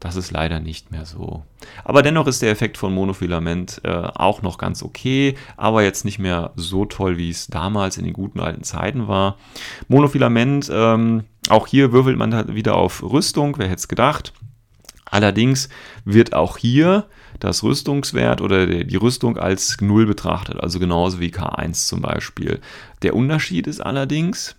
Das 0.00 0.16
ist 0.16 0.30
leider 0.30 0.60
nicht 0.60 0.90
mehr 0.90 1.04
so. 1.04 1.44
Aber 1.84 2.02
dennoch 2.02 2.26
ist 2.26 2.40
der 2.40 2.50
Effekt 2.50 2.78
von 2.78 2.92
Monofilament 2.94 3.82
äh, 3.84 3.90
auch 3.90 4.40
noch 4.40 4.56
ganz 4.56 4.82
okay, 4.82 5.36
aber 5.58 5.82
jetzt 5.82 6.06
nicht 6.06 6.18
mehr 6.18 6.52
so 6.56 6.86
toll, 6.86 7.18
wie 7.18 7.28
es 7.28 7.48
damals 7.48 7.98
in 7.98 8.04
den 8.04 8.14
guten 8.14 8.40
alten 8.40 8.64
Zeiten 8.64 9.08
war. 9.08 9.36
Monofilament, 9.88 10.70
ähm, 10.72 11.24
auch 11.50 11.66
hier 11.66 11.92
würfelt 11.92 12.16
man 12.16 12.54
wieder 12.54 12.76
auf 12.76 13.02
Rüstung, 13.02 13.58
wer 13.58 13.66
hätte 13.66 13.76
es 13.76 13.88
gedacht. 13.88 14.32
Allerdings 15.04 15.68
wird 16.04 16.34
auch 16.34 16.56
hier 16.56 17.06
das 17.40 17.62
Rüstungswert 17.62 18.40
oder 18.40 18.66
die 18.66 18.96
Rüstung 18.96 19.36
als 19.36 19.80
Null 19.80 20.06
betrachtet, 20.06 20.60
also 20.60 20.78
genauso 20.78 21.20
wie 21.20 21.30
K1 21.30 21.88
zum 21.88 22.00
Beispiel. 22.00 22.60
Der 23.02 23.14
Unterschied 23.14 23.66
ist 23.66 23.80
allerdings, 23.80 24.56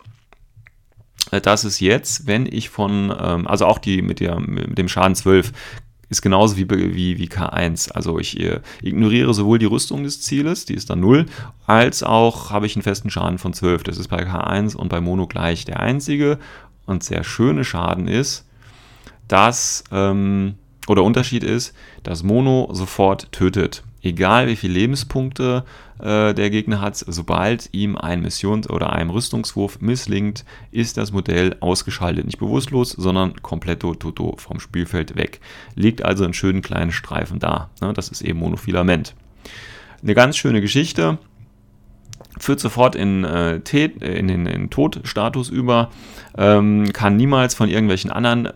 dass 1.29 1.63
es 1.63 1.79
jetzt, 1.79 2.27
wenn 2.27 2.45
ich 2.45 2.69
von, 2.69 3.13
ähm, 3.17 3.47
also 3.47 3.65
auch 3.65 3.79
die 3.79 4.01
mit, 4.01 4.19
der, 4.19 4.39
mit 4.39 4.77
dem 4.77 4.87
Schaden 4.87 5.15
12, 5.15 5.51
ist 6.09 6.21
genauso 6.21 6.57
wie, 6.57 6.69
wie, 6.69 7.17
wie 7.17 7.27
K1. 7.27 7.91
Also 7.93 8.19
ich 8.19 8.37
äh, 8.39 8.59
ignoriere 8.81 9.33
sowohl 9.33 9.59
die 9.59 9.65
Rüstung 9.65 10.03
des 10.03 10.21
Zieles, 10.21 10.65
die 10.65 10.73
ist 10.73 10.89
dann 10.89 10.99
0, 10.99 11.25
als 11.65 12.03
auch 12.03 12.51
habe 12.51 12.65
ich 12.65 12.75
einen 12.75 12.83
festen 12.83 13.09
Schaden 13.09 13.37
von 13.37 13.53
12. 13.53 13.83
Das 13.83 13.97
ist 13.97 14.09
bei 14.09 14.23
K1 14.23 14.75
und 14.75 14.89
bei 14.89 14.99
Mono 14.99 15.25
gleich. 15.25 15.63
Der 15.63 15.79
einzige 15.79 16.37
und 16.85 17.03
sehr 17.03 17.23
schöne 17.23 17.63
Schaden 17.63 18.09
ist, 18.09 18.45
dass, 19.29 19.85
ähm, 19.91 20.55
oder 20.87 21.03
Unterschied 21.03 21.45
ist, 21.45 21.73
dass 22.03 22.23
Mono 22.23 22.69
sofort 22.73 23.31
tötet 23.31 23.83
egal 24.01 24.47
wie 24.47 24.55
viele 24.55 24.73
Lebenspunkte 24.73 25.63
äh, 25.99 26.33
der 26.33 26.49
Gegner 26.49 26.81
hat, 26.81 26.97
sobald 26.97 27.69
ihm 27.73 27.95
ein 27.97 28.21
Missions- 28.21 28.69
oder 28.69 28.93
ein 28.93 29.09
Rüstungswurf 29.09 29.79
misslingt, 29.81 30.45
ist 30.71 30.97
das 30.97 31.11
Modell 31.11 31.55
ausgeschaltet. 31.59 32.25
Nicht 32.25 32.39
bewusstlos, 32.39 32.91
sondern 32.91 33.41
komplett 33.41 33.81
toto 33.81 34.35
vom 34.37 34.59
Spielfeld 34.59 35.15
weg. 35.15 35.39
Liegt 35.75 36.03
also 36.03 36.25
in 36.25 36.33
schönen 36.33 36.61
kleinen 36.61 36.91
Streifen 36.91 37.39
da. 37.39 37.69
Ne? 37.81 37.93
Das 37.93 38.09
ist 38.09 38.21
eben 38.21 38.39
Monofilament. 38.39 39.15
Eine 40.01 40.15
ganz 40.15 40.37
schöne 40.37 40.61
Geschichte 40.61 41.19
führt 42.41 42.59
sofort 42.59 42.95
in, 42.95 43.23
äh, 43.23 43.57
in 43.57 44.27
den 44.27 44.45
in 44.45 44.69
Todstatus 44.69 45.49
über, 45.49 45.91
ähm, 46.37 46.91
kann 46.91 47.15
niemals 47.15 47.53
von 47.53 47.69
irgendwelchen 47.69 48.11
anderen, 48.11 48.49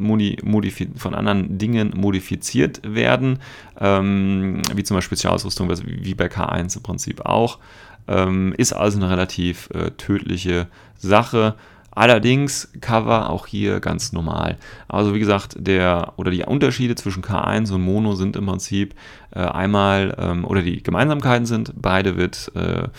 von 0.98 1.14
anderen 1.14 1.58
Dingen 1.58 1.94
modifiziert 1.96 2.82
werden, 2.84 3.40
ähm, 3.80 4.62
wie 4.74 4.84
zum 4.84 4.96
Beispiel 4.98 5.18
Spezialausrüstung, 5.18 5.70
wie 5.86 6.16
bei 6.16 6.26
K1 6.26 6.78
im 6.78 6.84
Prinzip 6.84 7.26
auch. 7.26 7.60
Ähm, 8.08 8.54
ist 8.58 8.74
also 8.74 8.98
eine 8.98 9.10
relativ 9.10 9.70
äh, 9.74 9.92
tödliche 9.92 10.68
Sache. 10.98 11.56
Allerdings 11.96 12.72
Cover 12.82 13.30
auch 13.30 13.48
hier 13.48 13.80
ganz 13.80 14.12
normal. 14.12 14.58
Also 14.88 15.16
wie 15.16 15.20
gesagt, 15.20 15.56
der 15.58 16.14
oder 16.18 16.30
die 16.30 16.44
Unterschiede 16.44 16.96
zwischen 16.96 17.24
K1 17.24 17.74
und 17.74 17.82
Mono 17.82 18.16
sind 18.16 18.36
im 18.36 18.46
Prinzip 18.46 18.94
äh, 19.32 19.40
einmal 19.40 20.16
ähm, 20.20 20.46
oder 20.46 20.62
die 20.62 20.84
Gemeinsamkeiten 20.84 21.46
sind, 21.46 21.74
beide 21.76 22.18
wird 22.18 22.52
äh, 22.54 22.90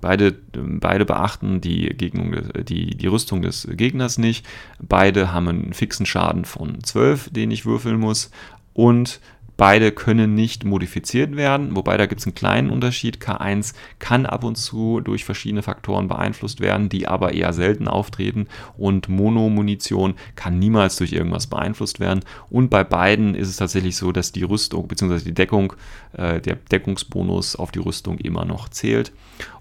beide, 0.00 0.32
beide 0.52 1.04
beachten 1.04 1.60
die, 1.60 1.88
Gegnung, 1.88 2.36
die, 2.68 2.96
die 2.96 3.06
Rüstung 3.06 3.42
des 3.42 3.66
Gegners 3.70 4.18
nicht. 4.18 4.46
Beide 4.80 5.32
haben 5.32 5.48
einen 5.48 5.72
fixen 5.72 6.06
Schaden 6.06 6.44
von 6.44 6.82
12, 6.84 7.30
den 7.30 7.50
ich 7.50 7.66
würfeln 7.66 7.98
muss. 7.98 8.30
Und 8.72 9.20
Beide 9.56 9.92
können 9.92 10.34
nicht 10.34 10.64
modifiziert 10.64 11.36
werden, 11.36 11.76
wobei 11.76 11.96
da 11.96 12.06
gibt 12.06 12.20
es 12.20 12.26
einen 12.26 12.34
kleinen 12.34 12.70
Unterschied. 12.70 13.18
K1 13.18 13.74
kann 14.00 14.26
ab 14.26 14.42
und 14.42 14.56
zu 14.56 15.00
durch 15.00 15.24
verschiedene 15.24 15.62
Faktoren 15.62 16.08
beeinflusst 16.08 16.60
werden, 16.60 16.88
die 16.88 17.06
aber 17.06 17.34
eher 17.34 17.52
selten 17.52 17.86
auftreten. 17.86 18.48
Und 18.76 19.08
Monomunition 19.08 20.14
kann 20.34 20.58
niemals 20.58 20.96
durch 20.96 21.12
irgendwas 21.12 21.46
beeinflusst 21.46 22.00
werden. 22.00 22.24
Und 22.50 22.68
bei 22.68 22.82
beiden 22.82 23.36
ist 23.36 23.48
es 23.48 23.56
tatsächlich 23.56 23.96
so, 23.96 24.10
dass 24.10 24.32
die 24.32 24.42
Rüstung 24.42 24.88
bzw. 24.88 25.20
die 25.20 25.34
Deckung, 25.34 25.74
äh, 26.14 26.40
der 26.40 26.56
Deckungsbonus 26.56 27.54
auf 27.54 27.70
die 27.70 27.78
Rüstung 27.78 28.18
immer 28.18 28.44
noch 28.44 28.68
zählt. 28.68 29.12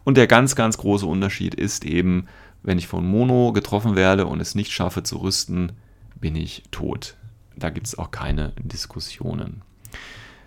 Und 0.04 0.18
der 0.18 0.26
ganz, 0.26 0.56
ganz 0.56 0.78
große 0.80 1.06
Unterschied 1.06 1.54
ist 1.54 1.86
eben, 1.86 2.28
wenn 2.64 2.80
ich 2.80 2.88
von 2.88 3.06
Mono 3.06 3.54
getroffen 3.54 3.96
werde 3.96 4.26
und 4.26 4.39
es 4.39 4.56
nicht 4.56 4.72
schaffe 4.72 5.04
zu 5.04 5.18
rüsten, 5.18 5.74
bin 6.20 6.36
ich 6.36 6.64
tot. 6.72 7.16
Da 7.56 7.70
gibt 7.70 7.86
es 7.86 7.98
auch 7.98 8.10
keine 8.10 8.54
Diskussionen. 8.58 9.62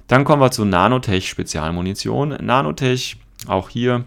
Dann 0.07 0.25
kommen 0.25 0.43
wir 0.43 0.51
zu 0.51 0.65
Nanotech 0.65 1.29
Spezialmunition. 1.29 2.37
Nanotech, 2.41 3.17
auch 3.49 3.69
hier 3.69 4.05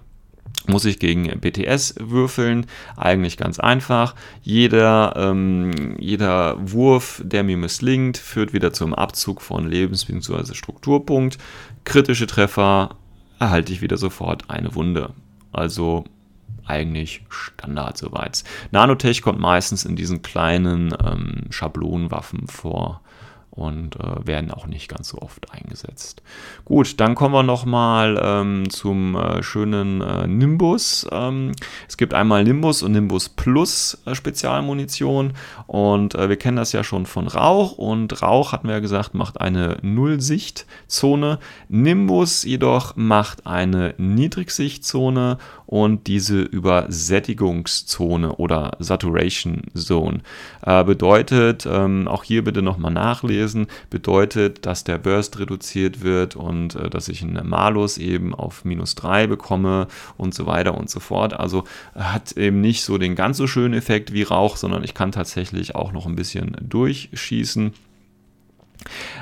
muss 0.68 0.86
ich 0.86 1.00
gegen 1.00 1.28
BTS 1.40 1.96
würfeln. 2.00 2.66
Eigentlich 2.96 3.38
ganz 3.38 3.60
einfach. 3.60 4.16
Jeder, 4.42 5.14
ähm, 5.18 5.96
jeder 6.00 6.56
Wurf, 6.60 7.22
der 7.24 7.44
mir 7.44 7.58
misslingt, 7.58 8.18
führt 8.18 8.54
wieder 8.54 8.72
zum 8.72 8.94
Abzug 8.94 9.42
von 9.42 9.68
Lebens- 9.68 10.06
bzw. 10.06 10.54
Strukturpunkt. 10.54 11.38
Kritische 11.84 12.28
Treffer 12.28 12.96
erhalte 13.40 13.74
ich 13.74 13.82
wieder 13.82 13.98
sofort 13.98 14.50
eine 14.50 14.76
Wunde. 14.76 15.12
Also 15.52 16.06
eigentlich 16.66 17.26
Standard 17.30 17.98
soweit. 17.98 18.44
Nanotech 18.72 19.22
kommt 19.22 19.40
meistens 19.40 19.86
in 19.86 19.96
diesen 19.96 20.22
kleinen 20.22 20.94
ähm, 21.04 21.46
Schablonenwaffen 21.50 22.48
vor 22.48 23.02
und 23.60 23.97
äh, 23.97 24.26
werden 24.26 24.51
auch 24.51 24.68
nicht 24.68 24.88
ganz 24.88 25.10
so 25.10 25.20
oft 25.20 25.51
eingesetzt. 25.51 26.22
Gut, 26.64 26.99
dann 26.99 27.14
kommen 27.14 27.34
wir 27.34 27.43
nochmal 27.43 28.20
ähm, 28.24 28.70
zum 28.70 29.16
äh, 29.16 29.43
schönen 29.43 30.01
äh, 30.01 30.28
Nimbus. 30.28 31.05
Ähm, 31.12 31.51
es 31.88 31.97
gibt 31.97 32.14
einmal 32.14 32.45
Nimbus 32.45 32.82
und 32.82 32.93
Nimbus 32.93 33.28
Plus 33.28 34.01
äh, 34.05 34.16
Spezialmunition 34.16 35.34
und 35.68 36.16
äh, 36.16 36.30
wir 36.30 36.38
kennen 36.38 36.57
das 36.57 36.72
ja 36.72 36.86
schon 36.86 37.05
von 37.05 37.28
Rauch 37.28 37.74
und 37.74 38.22
Rauch, 38.22 38.53
hatten 38.53 38.68
wir 38.68 38.76
ja 38.76 38.80
gesagt, 38.80 39.14
macht 39.14 39.41
eine 39.41 39.78
Nullsichtzone. 39.82 41.39
Nimbus 41.68 42.43
jedoch 42.43 42.95
macht 42.95 43.45
eine 43.45 43.93
Niedrigsichtzone 43.97 45.38
und 45.70 46.08
diese 46.08 46.42
Übersättigungszone 46.42 48.38
oder 48.38 48.76
Saturation 48.80 49.62
Zone. 49.76 50.22
Äh, 50.66 50.84
bedeutet, 50.84 51.68
ähm, 51.70 52.08
auch 52.08 52.24
hier 52.24 52.44
bitte 52.44 52.64
nochmal 52.64 52.92
nachlesen, 52.92 53.68
bedeutet, 53.92 54.66
dass 54.66 54.84
der 54.84 54.98
Burst 54.98 55.38
reduziert 55.38 56.02
wird 56.02 56.36
und 56.36 56.74
äh, 56.74 56.90
dass 56.90 57.08
ich 57.08 57.22
einen 57.22 57.48
Malus 57.48 58.00
eben 58.00 58.34
auf 58.34 58.66
minus 58.66 58.96
3 58.96 59.28
bekomme 59.28 59.88
und 60.18 60.34
so 60.34 60.48
weiter 60.48 60.76
und 60.76 60.90
so 60.90 61.00
fort. 61.00 61.40
Also 61.40 61.66
hat 61.94 62.32
eben 62.32 62.62
nicht 62.62 62.84
so 62.84 62.98
den 62.98 63.14
ganz 63.14 63.38
so 63.38 63.46
schönen 63.46 63.76
Effekt 63.76 64.12
wie 64.12 64.24
Rauch, 64.24 64.58
sondern 64.58 64.84
ich 64.84 64.96
kann 64.96 65.12
tatsächlich 65.12 65.76
auch 65.76 65.92
noch 65.92 66.08
ein 66.08 66.16
bisschen 66.16 66.58
durchschießen. 66.62 67.74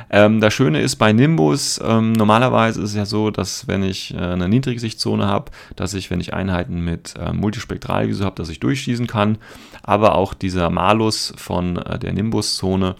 Ähm, 0.09 0.39
das 0.39 0.53
Schöne 0.53 0.81
ist 0.81 0.95
bei 0.95 1.11
Nimbus, 1.11 1.81
ähm, 1.83 2.13
normalerweise 2.13 2.81
ist 2.81 2.91
es 2.91 2.95
ja 2.95 3.05
so, 3.05 3.31
dass 3.31 3.67
wenn 3.67 3.83
ich 3.83 4.13
äh, 4.13 4.17
eine 4.17 4.47
Niedrigsichtzone 4.47 5.25
habe, 5.25 5.51
dass 5.75 5.93
ich, 5.93 6.09
wenn 6.09 6.19
ich 6.19 6.33
Einheiten 6.33 6.81
mit 6.81 7.15
äh, 7.19 7.33
Multispektralvisor 7.33 8.25
habe, 8.25 8.35
dass 8.35 8.49
ich 8.49 8.59
durchschießen 8.59 9.07
kann. 9.07 9.37
Aber 9.83 10.15
auch 10.15 10.33
dieser 10.33 10.69
Malus 10.69 11.33
von 11.37 11.77
äh, 11.77 11.99
der 11.99 12.13
Nimbus-Zone 12.13 12.95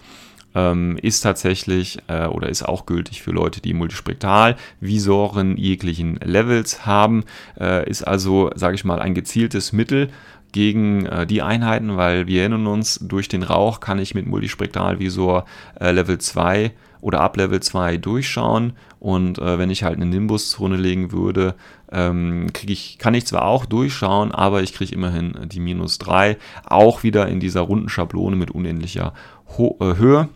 ähm, 0.54 0.98
ist 1.00 1.20
tatsächlich 1.20 1.98
äh, 2.08 2.26
oder 2.26 2.48
ist 2.48 2.62
auch 2.62 2.86
gültig 2.86 3.22
für 3.22 3.30
Leute, 3.30 3.60
die 3.60 3.74
Multispektralvisoren 3.74 5.56
jeglichen 5.56 6.16
Levels 6.16 6.86
haben. 6.86 7.24
Äh, 7.58 7.88
ist 7.88 8.02
also, 8.02 8.50
sage 8.54 8.74
ich 8.74 8.84
mal, 8.84 9.00
ein 9.00 9.14
gezieltes 9.14 9.72
Mittel, 9.72 10.10
gegen 10.52 11.06
äh, 11.06 11.26
die 11.26 11.42
Einheiten, 11.42 11.96
weil 11.96 12.26
wir 12.26 12.40
erinnern 12.40 12.66
uns, 12.66 12.98
durch 13.02 13.28
den 13.28 13.42
Rauch 13.42 13.80
kann 13.80 13.98
ich 13.98 14.14
mit 14.14 14.26
Multispektralvisor 14.26 15.44
äh, 15.80 15.92
Level 15.92 16.18
2 16.18 16.72
oder 17.00 17.20
ab 17.20 17.36
Level 17.36 17.60
2 17.60 17.96
durchschauen 17.98 18.72
und 19.00 19.38
äh, 19.38 19.58
wenn 19.58 19.70
ich 19.70 19.84
halt 19.84 19.96
eine 19.96 20.06
Nimbus-Zone 20.06 20.76
legen 20.76 21.12
würde, 21.12 21.54
ähm, 21.92 22.48
ich, 22.66 22.98
kann 22.98 23.14
ich 23.14 23.26
zwar 23.26 23.44
auch 23.44 23.66
durchschauen, 23.66 24.32
aber 24.32 24.62
ich 24.62 24.72
kriege 24.72 24.94
immerhin 24.94 25.36
die 25.46 25.60
minus 25.60 25.98
3, 25.98 26.36
auch 26.64 27.02
wieder 27.02 27.28
in 27.28 27.40
dieser 27.40 27.60
runden 27.60 27.88
Schablone 27.88 28.36
mit 28.36 28.50
unendlicher 28.50 29.14
Ho 29.56 29.76
äh, 29.80 29.96
Höhe. 29.96 30.28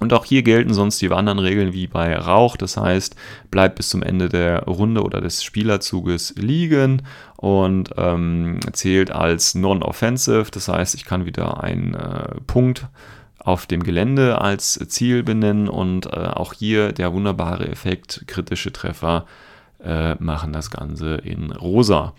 Und 0.00 0.14
auch 0.14 0.24
hier 0.24 0.42
gelten 0.42 0.72
sonst 0.72 1.00
die 1.02 1.10
anderen 1.10 1.38
Regeln 1.38 1.72
wie 1.74 1.86
bei 1.86 2.16
Rauch. 2.16 2.56
Das 2.56 2.76
heißt, 2.76 3.14
bleibt 3.50 3.76
bis 3.76 3.90
zum 3.90 4.02
Ende 4.02 4.28
der 4.28 4.64
Runde 4.64 5.02
oder 5.02 5.20
des 5.20 5.44
Spielerzuges 5.44 6.34
liegen 6.36 7.02
und 7.36 7.90
ähm, 7.96 8.60
zählt 8.72 9.10
als 9.10 9.54
non-offensive. 9.54 10.50
Das 10.50 10.68
heißt, 10.68 10.94
ich 10.94 11.04
kann 11.04 11.26
wieder 11.26 11.62
einen 11.62 11.94
äh, 11.94 12.40
Punkt 12.46 12.86
auf 13.38 13.66
dem 13.66 13.82
Gelände 13.82 14.40
als 14.40 14.78
Ziel 14.88 15.22
benennen 15.22 15.68
und 15.68 16.06
äh, 16.06 16.10
auch 16.10 16.54
hier 16.54 16.92
der 16.92 17.12
wunderbare 17.12 17.68
Effekt 17.68 18.24
kritische 18.26 18.72
Treffer 18.72 19.26
äh, 19.82 20.14
machen 20.16 20.52
das 20.52 20.70
Ganze 20.70 21.16
in 21.16 21.52
rosa. 21.52 22.14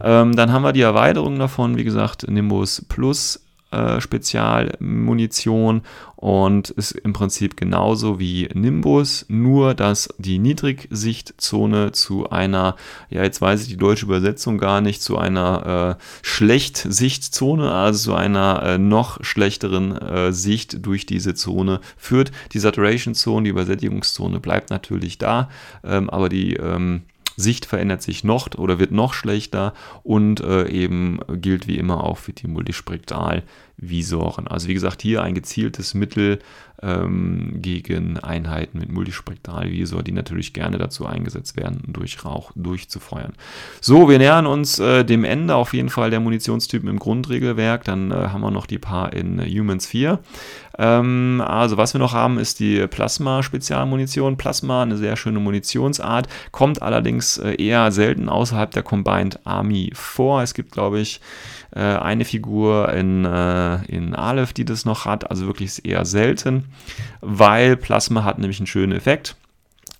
Ähm, 0.00 0.34
dann 0.34 0.52
haben 0.52 0.62
wir 0.62 0.72
die 0.72 0.82
Erweiterung 0.82 1.38
davon, 1.38 1.76
wie 1.76 1.84
gesagt, 1.84 2.28
Nimbus 2.28 2.84
Plus 2.88 3.45
äh, 3.70 4.00
Spezialmunition 4.00 5.82
und 6.16 6.70
ist 6.70 6.92
im 6.92 7.12
Prinzip 7.12 7.56
genauso 7.56 8.18
wie 8.18 8.48
Nimbus, 8.54 9.26
nur 9.28 9.74
dass 9.74 10.08
die 10.18 10.38
Niedrigsichtzone 10.38 11.92
zu 11.92 12.30
einer, 12.30 12.76
ja 13.10 13.22
jetzt 13.22 13.40
weiß 13.40 13.62
ich 13.62 13.68
die 13.68 13.76
deutsche 13.76 14.06
Übersetzung 14.06 14.58
gar 14.58 14.80
nicht, 14.80 15.02
zu 15.02 15.18
einer 15.18 15.98
äh, 15.98 16.02
Schlechtsichtzone, 16.22 17.72
also 17.72 18.12
zu 18.12 18.14
einer 18.14 18.62
äh, 18.62 18.78
noch 18.78 19.22
schlechteren 19.22 19.96
äh, 19.96 20.32
Sicht 20.32 20.86
durch 20.86 21.04
diese 21.04 21.34
Zone 21.34 21.80
führt. 21.96 22.32
Die 22.52 22.58
Saturation 22.58 23.14
Zone, 23.14 23.44
die 23.44 23.50
Übersättigungszone 23.50 24.40
bleibt 24.40 24.70
natürlich 24.70 25.18
da, 25.18 25.50
ähm, 25.84 26.08
aber 26.08 26.28
die 26.28 26.54
ähm, 26.54 27.02
Sicht 27.36 27.66
verändert 27.66 28.02
sich 28.02 28.24
noch 28.24 28.48
oder 28.56 28.78
wird 28.78 28.92
noch 28.92 29.14
schlechter 29.14 29.74
und 30.02 30.40
äh, 30.40 30.68
eben 30.68 31.20
gilt 31.28 31.66
wie 31.66 31.76
immer 31.76 32.04
auch 32.04 32.18
für 32.18 32.32
die 32.32 32.48
Multispektralvisoren. 32.48 34.48
Also 34.48 34.68
wie 34.68 34.74
gesagt, 34.74 35.02
hier 35.02 35.22
ein 35.22 35.34
gezieltes 35.34 35.94
Mittel 35.94 36.40
ähm, 36.82 37.58
gegen 37.62 38.18
Einheiten 38.18 38.78
mit 38.78 38.92
Multispektralvisor, 38.92 40.02
die 40.02 40.12
natürlich 40.12 40.52
gerne 40.52 40.78
dazu 40.78 41.06
eingesetzt 41.06 41.56
werden, 41.56 41.82
durch 41.88 42.24
Rauch 42.24 42.52
durchzufeuern. 42.54 43.32
So, 43.80 44.08
wir 44.08 44.18
nähern 44.18 44.46
uns 44.46 44.78
äh, 44.78 45.04
dem 45.04 45.24
Ende 45.24 45.54
auf 45.54 45.74
jeden 45.74 45.88
Fall 45.88 46.10
der 46.10 46.20
Munitionstypen 46.20 46.88
im 46.88 46.98
Grundregelwerk. 46.98 47.84
Dann 47.84 48.10
äh, 48.10 48.14
haben 48.14 48.42
wir 48.42 48.50
noch 48.50 48.66
die 48.66 48.78
paar 48.78 49.12
in 49.12 49.40
Humans 49.40 49.86
4. 49.86 50.18
Ähm, 50.78 51.42
also 51.46 51.76
was 51.76 51.94
wir 51.94 51.98
noch 51.98 52.12
haben, 52.12 52.38
ist 52.38 52.60
die 52.60 52.86
Plasma-Spezialmunition. 52.86 54.36
Plasma, 54.36 54.82
eine 54.82 54.96
sehr 54.96 55.16
schöne 55.16 55.38
Munitionsart, 55.38 56.28
kommt 56.50 56.82
allerdings 56.82 57.38
äh, 57.38 57.54
eher 57.54 57.90
selten 57.92 58.28
außerhalb 58.28 58.70
der 58.70 58.82
Combined 58.82 59.40
Army 59.44 59.90
vor. 59.94 60.42
Es 60.42 60.54
gibt, 60.54 60.72
glaube 60.72 61.00
ich, 61.00 61.20
äh, 61.74 61.80
eine 61.80 62.24
Figur 62.24 62.92
in, 62.92 63.24
äh, 63.24 63.84
in 63.86 64.14
Aleph, 64.14 64.52
die 64.52 64.64
das 64.64 64.84
noch 64.84 65.04
hat, 65.04 65.30
also 65.30 65.46
wirklich 65.46 65.84
eher 65.84 66.04
selten, 66.04 66.64
weil 67.20 67.76
Plasma 67.76 68.24
hat 68.24 68.38
nämlich 68.38 68.58
einen 68.60 68.66
schönen 68.66 68.92
Effekt. 68.92 69.36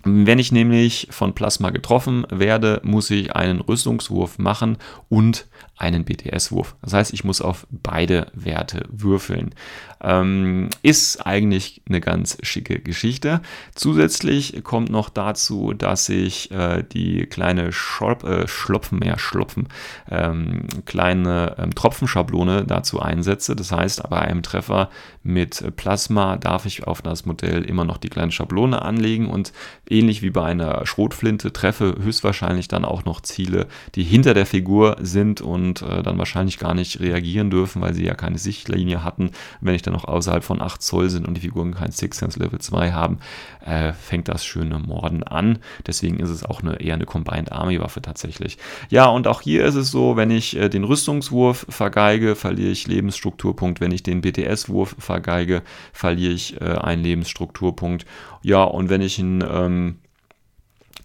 Wenn 0.08 0.38
ich 0.38 0.52
nämlich 0.52 1.08
von 1.10 1.34
Plasma 1.34 1.70
getroffen 1.70 2.26
werde, 2.30 2.80
muss 2.84 3.10
ich 3.10 3.34
einen 3.34 3.60
Rüstungswurf 3.60 4.38
machen 4.38 4.78
und 5.08 5.46
einen 5.76 6.04
BTS-Wurf. 6.04 6.76
Das 6.82 6.94
heißt, 6.94 7.12
ich 7.12 7.24
muss 7.24 7.42
auf 7.42 7.66
beide 7.70 8.28
Werte 8.34 8.84
würfeln. 8.90 9.54
Ähm, 10.00 10.70
ist 10.82 11.26
eigentlich 11.26 11.82
eine 11.88 12.00
ganz 12.00 12.38
schicke 12.42 12.80
Geschichte. 12.80 13.40
Zusätzlich 13.74 14.62
kommt 14.62 14.90
noch 14.90 15.08
dazu, 15.08 15.72
dass 15.72 16.08
ich 16.08 16.50
äh, 16.50 16.82
die 16.82 17.26
kleine 17.26 17.72
Schlop, 17.72 18.24
äh, 18.24 18.46
Schlopfen, 18.46 19.02
ja, 19.02 19.18
Schlopfen, 19.18 19.68
ähm, 20.10 20.66
kleine 20.84 21.56
ähm, 21.58 21.74
Tropfenschablone 21.74 22.64
dazu 22.64 23.00
einsetze. 23.00 23.56
Das 23.56 23.72
heißt, 23.72 24.08
bei 24.08 24.20
einem 24.20 24.42
Treffer 24.42 24.90
mit 25.22 25.76
Plasma 25.76 26.36
darf 26.36 26.66
ich 26.66 26.86
auf 26.86 27.02
das 27.02 27.26
Modell 27.26 27.64
immer 27.64 27.84
noch 27.84 27.98
die 27.98 28.10
kleine 28.10 28.32
Schablone 28.32 28.80
anlegen 28.80 29.28
und 29.28 29.52
ähnlich 29.88 30.22
wie 30.22 30.30
bei 30.30 30.44
einer 30.44 30.86
Schrotflinte 30.86 31.52
treffe 31.52 31.96
höchstwahrscheinlich 32.00 32.68
dann 32.68 32.84
auch 32.84 33.04
noch 33.04 33.20
Ziele, 33.20 33.66
die 33.94 34.04
hinter 34.04 34.34
der 34.34 34.46
Figur 34.46 34.96
sind 35.00 35.40
und 35.40 35.65
äh, 35.74 36.02
dann 36.02 36.18
wahrscheinlich 36.18 36.58
gar 36.58 36.74
nicht 36.74 37.00
reagieren 37.00 37.50
dürfen, 37.50 37.82
weil 37.82 37.94
sie 37.94 38.04
ja 38.04 38.14
keine 38.14 38.38
Sichtlinie 38.38 39.04
hatten. 39.04 39.30
Wenn 39.60 39.74
ich 39.74 39.82
dann 39.82 39.94
noch 39.94 40.04
außerhalb 40.04 40.44
von 40.44 40.60
8 40.60 40.82
Zoll 40.82 41.10
sind 41.10 41.26
und 41.26 41.34
die 41.34 41.40
Figuren 41.40 41.74
kein 41.74 41.92
Six 41.92 42.18
Sense 42.18 42.38
Level 42.38 42.58
2 42.58 42.92
haben, 42.92 43.18
äh, 43.64 43.92
fängt 43.92 44.28
das 44.28 44.44
schöne 44.44 44.78
Morden 44.78 45.22
an. 45.22 45.58
Deswegen 45.86 46.18
ist 46.18 46.30
es 46.30 46.44
auch 46.44 46.62
eine, 46.62 46.80
eher 46.80 46.94
eine 46.94 47.06
Combined 47.06 47.52
Army 47.52 47.80
Waffe 47.80 48.02
tatsächlich. 48.02 48.58
Ja, 48.90 49.06
und 49.06 49.26
auch 49.26 49.40
hier 49.40 49.64
ist 49.64 49.74
es 49.74 49.90
so, 49.90 50.16
wenn 50.16 50.30
ich 50.30 50.56
äh, 50.56 50.68
den 50.68 50.84
Rüstungswurf 50.84 51.66
vergeige, 51.68 52.36
verliere 52.36 52.70
ich 52.70 52.86
Lebensstrukturpunkt. 52.86 53.80
Wenn 53.80 53.92
ich 53.92 54.02
den 54.02 54.20
BTS-Wurf 54.20 54.96
vergeige, 54.98 55.62
verliere 55.92 56.32
ich 56.32 56.60
äh, 56.60 56.64
einen 56.64 57.02
Lebensstrukturpunkt. 57.02 58.06
Ja, 58.42 58.62
und 58.62 58.88
wenn 58.88 59.00
ich 59.00 59.18
einen 59.18 59.44
ähm, 59.48 59.96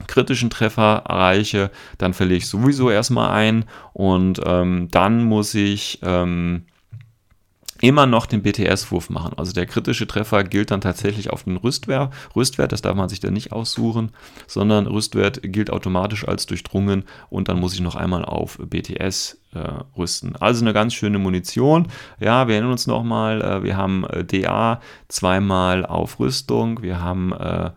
kritischen 0.08 0.49
Treffer 0.49 1.04
erreiche, 1.08 1.72
dann 1.97 2.14
verliere 2.14 2.38
ich 2.38 2.47
sowieso 2.47 2.89
erstmal 2.89 3.32
ein 3.32 3.66
und 3.93 4.41
ähm, 4.45 4.89
dann 4.91 5.24
muss 5.24 5.54
ich 5.54 5.99
ähm, 6.04 6.64
immer 7.82 8.06
noch 8.06 8.28
den 8.28 8.43
BTS-Wurf 8.43 9.10
machen. 9.10 9.34
Also 9.38 9.52
der 9.54 9.66
kritische 9.66 10.08
Treffer 10.08 10.43
gilt 10.43 10.72
dann 10.72 10.82
tatsächlich 10.82 11.32
auf 11.32 11.43
den 11.43 11.58
Rüstwert. 11.58 12.14
Rüstwert, 12.36 12.72
das 12.72 12.82
darf 12.82 12.95
man 12.95 13.10
sich 13.10 13.20
dann 13.20 13.34
nicht 13.34 13.52
aussuchen, 13.52 14.12
sondern 14.47 14.88
Rüstwert 14.88 15.41
gilt 15.43 15.72
automatisch 15.72 16.28
als 16.28 16.45
durchdrungen 16.45 17.04
und 17.30 17.49
dann 17.49 17.60
muss 17.60 17.74
ich 17.74 17.82
noch 17.82 17.95
einmal 17.95 18.24
auf 18.24 18.60
BTS 18.60 19.39
äh, 19.54 19.60
rüsten. 19.97 20.36
Also 20.38 20.64
eine 20.64 20.74
ganz 20.74 20.93
schöne 20.93 21.20
Munition. 21.20 21.88
Ja, 22.20 22.47
wir 22.47 22.56
erinnern 22.56 22.72
uns 22.72 22.88
nochmal, 22.88 23.41
äh, 23.41 23.64
wir 23.64 23.76
haben 23.76 24.06
äh, 24.06 24.24
DA 24.24 24.80
zweimal 25.08 25.86
auf 25.86 26.20
Rüstung, 26.20 26.82
wir 26.84 27.02
haben 27.02 27.34
äh, 27.34 27.72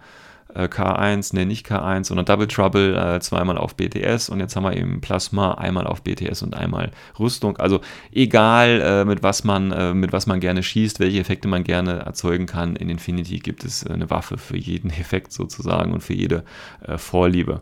äh, 0.54 0.64
K1, 0.64 1.34
ne 1.34 1.46
nicht 1.46 1.66
K1, 1.66 2.04
sondern 2.04 2.26
Double 2.26 2.46
Trouble 2.46 2.96
äh, 2.96 3.20
zweimal 3.20 3.58
auf 3.58 3.76
BTS 3.76 4.28
und 4.28 4.40
jetzt 4.40 4.56
haben 4.56 4.64
wir 4.64 4.76
eben 4.76 5.00
Plasma 5.00 5.54
einmal 5.54 5.86
auf 5.86 6.02
BTS 6.02 6.42
und 6.42 6.54
einmal 6.54 6.90
Rüstung. 7.18 7.56
Also 7.58 7.80
egal 8.12 8.80
äh, 8.80 9.04
mit 9.04 9.22
was 9.22 9.44
man 9.44 9.72
äh, 9.72 9.94
mit 9.94 10.12
was 10.12 10.26
man 10.26 10.40
gerne 10.40 10.62
schießt, 10.62 11.00
welche 11.00 11.20
Effekte 11.20 11.48
man 11.48 11.64
gerne 11.64 12.00
erzeugen 12.00 12.46
kann, 12.46 12.76
in 12.76 12.88
Infinity 12.88 13.38
gibt 13.38 13.64
es 13.64 13.86
eine 13.86 14.10
Waffe 14.10 14.38
für 14.38 14.56
jeden 14.56 14.90
Effekt 15.04 15.32
sozusagen 15.32 15.92
und 15.92 16.02
für 16.02 16.14
jede 16.14 16.44
äh, 16.86 16.98
Vorliebe. 16.98 17.60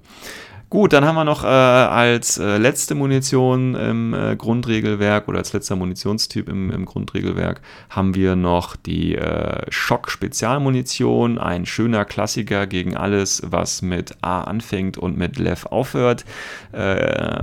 Gut, 0.72 0.94
dann 0.94 1.04
haben 1.04 1.16
wir 1.16 1.24
noch 1.24 1.44
äh, 1.44 1.48
als 1.48 2.38
äh, 2.38 2.56
letzte 2.56 2.94
Munition 2.94 3.74
im 3.74 4.14
äh, 4.14 4.36
Grundregelwerk 4.36 5.28
oder 5.28 5.36
als 5.36 5.52
letzter 5.52 5.76
Munitionstyp 5.76 6.48
im, 6.48 6.70
im 6.70 6.86
Grundregelwerk 6.86 7.60
haben 7.90 8.14
wir 8.14 8.36
noch 8.36 8.74
die 8.74 9.14
äh, 9.14 9.70
Schock-Spezialmunition, 9.70 11.36
ein 11.36 11.66
schöner 11.66 12.06
Klassiker 12.06 12.66
gegen 12.66 12.96
alles, 12.96 13.42
was 13.44 13.82
mit 13.82 14.16
A 14.22 14.44
anfängt 14.44 14.96
und 14.96 15.18
mit 15.18 15.38
Lev 15.38 15.66
aufhört. 15.66 16.24
Äh, 16.72 17.42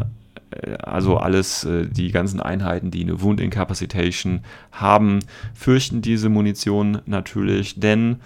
also 0.81 1.17
alles, 1.17 1.65
äh, 1.65 1.85
die 1.85 2.11
ganzen 2.11 2.39
Einheiten, 2.39 2.89
die 2.89 3.03
eine 3.03 3.21
Wound 3.21 3.39
Incapacitation 3.39 4.41
haben, 4.71 5.19
fürchten 5.53 6.01
diese 6.01 6.29
Munition 6.29 7.03
natürlich, 7.05 7.79
denn 7.79 8.21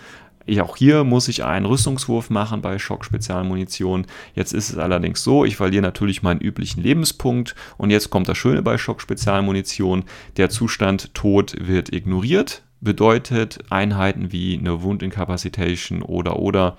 auch 0.62 0.78
hier 0.78 1.04
muss 1.04 1.28
ich 1.28 1.44
einen 1.44 1.66
Rüstungswurf 1.66 2.30
machen 2.30 2.62
bei 2.62 2.78
Schock-Spezialmunition. 2.80 4.06
Jetzt 4.36 4.54
ist 4.54 4.70
es 4.70 4.78
allerdings 4.78 5.24
so, 5.24 5.46
ich 5.46 5.56
verliere 5.56 5.82
natürlich 5.82 6.24
meinen 6.24 6.42
üblichen 6.42 6.82
Lebenspunkt 6.84 7.56
und 7.78 7.90
jetzt 7.90 8.10
kommt 8.10 8.28
das 8.28 8.38
Schöne 8.38 8.62
bei 8.62 8.78
Schock-Spezialmunition. 8.78 10.04
Der 10.38 10.50
Zustand 10.50 11.14
Tod 11.14 11.56
wird 11.60 11.94
ignoriert, 11.94 12.64
bedeutet 12.82 13.60
Einheiten 13.70 14.32
wie 14.32 14.58
eine 14.58 14.84
Wound-Incapacitation 14.84 16.02
oder 16.02 16.40
oder 16.40 16.78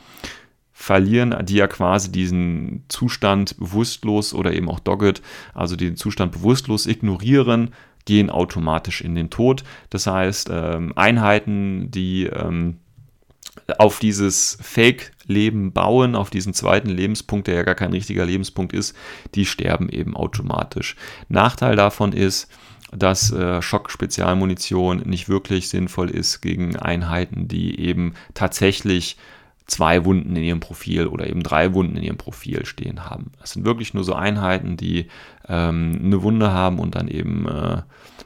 verlieren, 0.73 1.35
die 1.47 1.55
ja 1.55 1.69
quasi 1.69 2.11
diesen 2.11 2.85
Zustand 2.89 3.57
bewusstlos 3.59 4.35
oder 4.35 4.53
eben 4.53 4.69
auch 4.69 4.81
dogged, 4.81 5.23
also 5.55 5.77
den 5.77 5.97
Zustand 5.97 6.33
bewusstlos 6.33 6.87
ignorieren, 6.87 7.71
gehen 8.05 8.29
automatisch 8.29 9.01
in 9.01 9.15
den 9.15 9.31
Tod. 9.31 9.65
Das 9.89 10.07
heißt, 10.07 10.51
ähm, 10.53 10.93
Einheiten, 10.97 11.91
die 11.91 12.25
ähm, 12.25 12.79
auf 13.79 13.99
dieses 13.99 14.59
Fake-Leben 14.61 15.73
bauen, 15.73 16.15
auf 16.17 16.31
diesen 16.31 16.55
zweiten 16.55 16.91
Lebenspunkt, 16.91 17.47
der 17.47 17.55
ja 17.55 17.63
gar 17.63 17.75
kein 17.75 17.93
richtiger 17.93 18.27
Lebenspunkt 18.27 18.73
ist, 18.73 18.97
die 19.35 19.47
sterben 19.47 19.89
eben 19.89 20.17
automatisch. 20.17 20.97
Nachteil 21.29 21.77
davon 21.77 22.13
ist, 22.13 22.49
dass 22.97 23.33
äh, 23.33 23.61
Schock-Spezialmunition 23.61 24.99
nicht 24.99 25.29
wirklich 25.29 25.69
sinnvoll 25.69 26.11
ist 26.11 26.41
gegen 26.41 26.77
Einheiten, 26.77 27.49
die 27.49 27.81
eben 27.81 28.15
tatsächlich 28.35 29.17
zwei 29.67 30.05
Wunden 30.05 30.37
in 30.37 30.43
ihrem 30.43 30.61
Profil 30.61 31.07
oder 31.07 31.27
eben 31.27 31.43
drei 31.43 31.73
Wunden 31.73 31.97
in 31.97 32.03
ihrem 32.03 32.19
Profil 32.19 32.67
stehen 32.67 33.07
haben. 33.07 33.33
Das 33.41 33.53
sind 33.53 33.65
wirklich 33.65 33.95
nur 33.95 34.05
so 34.05 34.15
Einheiten, 34.15 34.77
die 34.77 35.07
ähm, 35.49 36.01
eine 36.05 36.23
Wunde 36.23 36.53
haben 36.53 36.79
und 36.79 36.95
dann 36.95 37.09
eben 37.09 37.49
äh, 37.49 37.83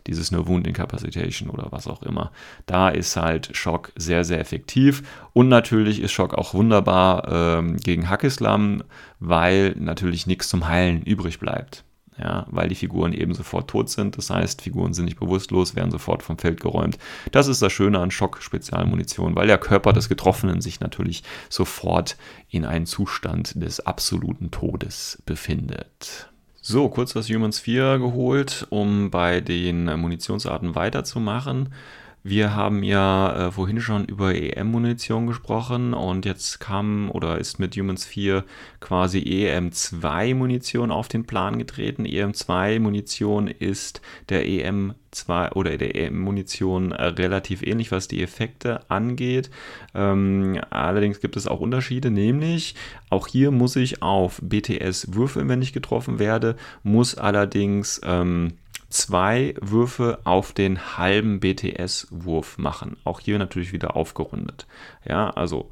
dieses 0.06 0.32
No 0.32 0.48
Wound 0.48 0.66
Incapacitation 0.66 1.50
oder 1.50 1.68
was 1.70 1.86
auch 1.86 2.02
immer. 2.02 2.32
Da 2.66 2.88
ist 2.88 3.16
halt 3.16 3.56
Schock 3.56 3.92
sehr, 3.96 4.24
sehr 4.24 4.40
effektiv 4.40 5.02
und 5.32 5.48
natürlich 5.48 6.00
ist 6.00 6.12
Schock 6.12 6.34
auch 6.34 6.54
wunderbar 6.54 7.28
ähm, 7.30 7.76
gegen 7.76 8.08
Hackislam, 8.08 8.82
weil 9.20 9.76
natürlich 9.78 10.26
nichts 10.26 10.48
zum 10.48 10.66
Heilen 10.66 11.02
übrig 11.02 11.38
bleibt 11.38 11.84
ja, 12.20 12.46
weil 12.50 12.68
die 12.68 12.74
Figuren 12.74 13.12
eben 13.12 13.34
sofort 13.34 13.70
tot 13.70 13.88
sind. 13.88 14.18
Das 14.18 14.30
heißt, 14.30 14.62
Figuren 14.62 14.92
sind 14.92 15.04
nicht 15.04 15.20
bewusstlos, 15.20 15.76
werden 15.76 15.90
sofort 15.90 16.22
vom 16.22 16.38
Feld 16.38 16.60
geräumt. 16.60 16.98
Das 17.32 17.46
ist 17.46 17.62
das 17.62 17.72
Schöne 17.72 17.98
an 18.00 18.10
Schock-Spezialmunition, 18.10 19.36
weil 19.36 19.46
der 19.46 19.58
Körper 19.58 19.92
des 19.92 20.08
Getroffenen 20.08 20.60
sich 20.60 20.80
natürlich 20.80 21.22
sofort 21.48 22.16
in 22.50 22.64
einen 22.64 22.86
Zustand 22.86 23.62
des 23.62 23.80
absoluten 23.80 24.50
Todes 24.50 25.22
befindet. 25.26 26.28
So, 26.60 26.88
kurz 26.88 27.14
das 27.14 27.30
Humans 27.30 27.60
4 27.60 27.98
geholt, 27.98 28.66
um 28.70 29.10
bei 29.10 29.40
den 29.40 29.84
Munitionsarten 29.84 30.74
weiterzumachen. 30.74 31.70
Wir 32.28 32.54
haben 32.54 32.82
ja 32.82 33.46
äh, 33.46 33.52
vorhin 33.52 33.80
schon 33.80 34.04
über 34.04 34.34
EM-Munition 34.34 35.26
gesprochen 35.26 35.94
und 35.94 36.26
jetzt 36.26 36.60
kam 36.60 37.10
oder 37.10 37.38
ist 37.38 37.58
mit 37.58 37.74
Humans 37.74 38.04
4 38.04 38.44
quasi 38.80 39.20
EM2-Munition 39.20 40.90
auf 40.90 41.08
den 41.08 41.24
Plan 41.24 41.58
getreten. 41.58 42.04
EM2-Munition 42.04 43.48
ist 43.48 44.02
der 44.28 44.44
EM2 44.44 45.52
oder 45.52 45.78
der 45.78 45.96
EM-Munition 45.96 46.92
äh, 46.92 47.02
relativ 47.04 47.62
ähnlich, 47.62 47.92
was 47.92 48.08
die 48.08 48.22
Effekte 48.22 48.90
angeht. 48.90 49.48
Ähm, 49.94 50.60
allerdings 50.68 51.20
gibt 51.20 51.34
es 51.34 51.46
auch 51.46 51.60
Unterschiede, 51.60 52.10
nämlich 52.10 52.74
auch 53.08 53.26
hier 53.26 53.50
muss 53.52 53.74
ich 53.74 54.02
auf 54.02 54.38
BTS 54.42 55.14
würfeln, 55.14 55.48
wenn 55.48 55.62
ich 55.62 55.72
getroffen 55.72 56.18
werde, 56.18 56.56
muss 56.82 57.16
allerdings 57.16 58.02
ähm, 58.04 58.52
zwei 58.88 59.54
Würfe 59.60 60.20
auf 60.24 60.52
den 60.52 60.96
halben 60.96 61.40
BTS-Wurf 61.40 62.58
machen. 62.58 62.96
Auch 63.04 63.20
hier 63.20 63.38
natürlich 63.38 63.72
wieder 63.72 63.96
aufgerundet. 63.96 64.66
Ja, 65.06 65.30
also 65.30 65.70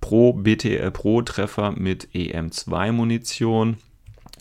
pro, 0.00 0.32
BT, 0.32 0.64
äh, 0.66 0.90
pro 0.90 1.22
Treffer 1.22 1.72
mit 1.72 2.08
EM2-Munition 2.14 3.78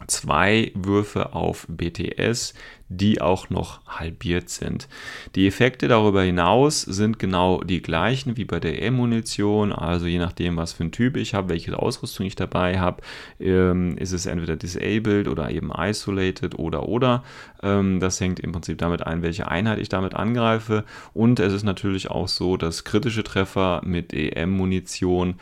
zwei 0.08 0.72
Würfe 0.76 1.34
auf 1.34 1.66
BTS, 1.70 2.54
die 2.90 3.22
auch 3.22 3.52
noch 3.52 3.86
halbiert 3.86 4.50
sind. 4.50 4.88
Die 5.36 5.48
Effekte 5.48 5.88
darüber 5.88 6.24
hinaus 6.24 6.82
sind 6.82 7.20
genau 7.20 7.62
die 7.62 7.82
gleichen 7.82 8.36
wie 8.36 8.46
bei 8.46 8.60
der 8.60 8.82
E-Munition, 8.82 9.72
also 9.72 10.08
je 10.08 10.18
nachdem, 10.18 10.58
was 10.58 10.74
für 10.74 10.84
ein 10.84 10.92
Typ 10.92 11.16
ich 11.16 11.36
habe, 11.36 11.50
welche 11.50 11.78
Ausrüstung 11.78 12.26
ich 12.26 12.36
dabei 12.36 12.80
habe, 12.80 13.02
ähm, 13.40 13.96
ist 13.98 14.12
es 14.12 14.26
entweder 14.26 14.56
disabled 14.56 15.28
oder 15.28 15.52
eben 15.52 15.72
isolated 15.72 16.58
oder 16.58 16.88
oder. 16.90 17.24
Ähm, 17.62 18.00
das 18.00 18.20
hängt 18.20 18.40
im 18.40 18.52
Prinzip 18.52 18.80
damit 18.80 19.06
ein, 19.06 19.22
welche 19.22 19.48
Einheit 19.48 19.78
ich 19.78 19.90
damit 19.90 20.16
angreife. 20.16 20.84
Und 21.14 21.40
es 21.40 21.54
ist 21.54 21.64
natürlich 21.64 22.10
auch 22.10 22.28
so, 22.28 22.58
dass 22.58 22.84
kritische 22.84 23.24
Treffer 23.24 23.82
mit 23.86 24.14
EM-Munition 24.14 25.36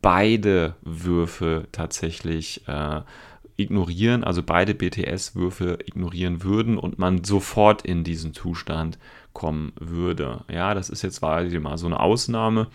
beide 0.00 0.76
Würfe 0.82 1.66
tatsächlich 1.72 2.62
äh, 2.68 3.00
ignorieren, 3.56 4.24
also 4.24 4.42
beide 4.42 4.74
BTS-Würfe 4.74 5.78
ignorieren 5.86 6.42
würden 6.42 6.76
und 6.78 6.98
man 6.98 7.24
sofort 7.24 7.82
in 7.82 8.02
diesen 8.02 8.34
Zustand 8.34 8.98
kommen 9.32 9.72
würde. 9.78 10.44
Ja, 10.50 10.74
das 10.74 10.88
ist 10.88 11.02
jetzt 11.02 11.18
quasi 11.20 11.58
mal 11.58 11.76
so 11.76 11.86
eine 11.86 12.00
Ausnahme, 12.00 12.68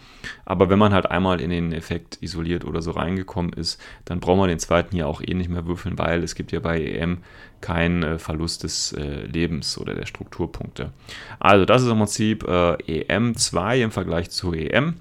aber 0.46 0.70
wenn 0.70 0.78
man 0.78 0.94
halt 0.94 1.10
einmal 1.10 1.42
in 1.42 1.50
den 1.50 1.72
Effekt 1.72 2.18
isoliert 2.22 2.66
oder 2.66 2.82
so 2.82 2.92
reingekommen 2.92 3.54
ist, 3.54 3.82
dann 4.06 4.20
braucht 4.20 4.38
man 4.38 4.50
den 4.50 4.60
zweiten 4.60 4.96
hier 4.96 5.08
auch 5.08 5.22
eh 5.22 5.34
nicht 5.34 5.50
mehr 5.50 5.66
würfeln, 5.66 5.98
weil 5.98 6.22
es 6.22 6.36
gibt 6.36 6.52
ja 6.52 6.60
bei 6.60 6.82
EM 6.82 7.20
keinen 7.62 8.04
äh, 8.04 8.20
Verlust 8.20 8.64
des 8.64 8.94
äh, 8.94 9.26
Lebens 9.26 9.78
oder 9.78 9.96
der 9.96 10.06
Strukturpunkte. 10.06 10.92
Also 11.40 11.66
das 11.66 11.82
ist 11.82 11.90
im 11.90 11.98
Prinzip 11.98 12.44
äh, 12.44 12.76
EM2 13.04 13.84
im 13.84 13.92
Vergleich 13.92 14.30
zu 14.30 14.54
EM. 14.54 14.96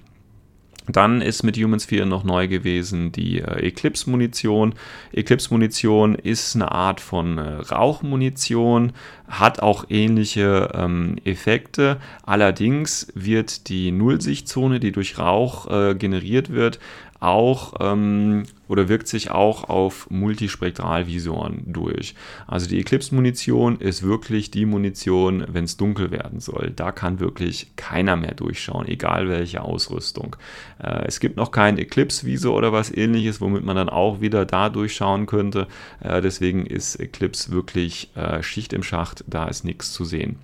Dann 0.91 1.21
ist 1.21 1.43
mit 1.43 1.55
Humans 1.55 1.85
4 1.85 2.07
noch 2.07 2.23
neu 2.23 2.47
gewesen 2.47 3.11
die 3.11 3.41
äh, 3.41 3.67
Eclipse-Munition. 3.67 4.73
Eclipse-Munition 5.13 6.15
ist 6.15 6.55
eine 6.55 6.71
Art 6.71 6.99
von 6.99 7.37
äh, 7.37 7.41
Rauchmunition, 7.41 8.93
hat 9.27 9.61
auch 9.61 9.85
ähnliche 9.89 10.71
ähm, 10.73 11.17
Effekte. 11.25 11.97
Allerdings 12.23 13.11
wird 13.13 13.69
die 13.69 13.91
Nullsichtzone, 13.91 14.79
die 14.79 14.91
durch 14.91 15.19
Rauch 15.19 15.69
äh, 15.69 15.93
generiert 15.93 16.49
wird, 16.49 16.79
auch 17.19 17.73
ähm, 17.79 18.43
oder 18.67 18.87
wirkt 18.87 19.07
sich 19.07 19.31
auch 19.31 19.65
auf 19.65 20.09
Multispektralvisoren 20.09 21.63
durch. 21.65 22.15
Also 22.47 22.69
die 22.69 22.79
Eclipse-Munition 22.79 23.79
ist 23.79 24.03
wirklich 24.03 24.51
die 24.51 24.65
Munition, 24.65 25.45
wenn 25.49 25.65
es 25.65 25.75
dunkel 25.75 26.11
werden 26.11 26.39
soll. 26.39 26.71
Da 26.75 26.91
kann 26.91 27.19
wirklich 27.19 27.71
keiner 27.75 28.15
mehr 28.15 28.35
durchschauen, 28.35 28.87
egal 28.87 29.27
welche 29.27 29.61
Ausrüstung. 29.61 30.35
Äh, 30.81 31.05
es 31.07 31.19
gibt 31.19 31.35
noch 31.35 31.51
kein 31.51 31.77
Eclipse-Visor 31.77 32.55
oder 32.55 32.71
was 32.71 32.95
ähnliches, 32.95 33.41
womit 33.41 33.63
man 33.63 33.75
dann 33.75 33.89
auch 33.89 34.21
wieder 34.21 34.45
da 34.45 34.69
durchschauen 34.69 35.25
könnte. 35.25 35.67
Äh, 36.01 36.21
deswegen 36.21 36.65
ist 36.65 36.95
Eclipse 36.95 37.51
wirklich 37.51 38.15
äh, 38.15 38.41
Schicht 38.43 38.71
im 38.71 38.83
Schacht, 38.83 39.23
da 39.27 39.47
ist 39.47 39.65
nichts 39.65 39.91
zu 39.91 40.05
sehen. 40.05 40.37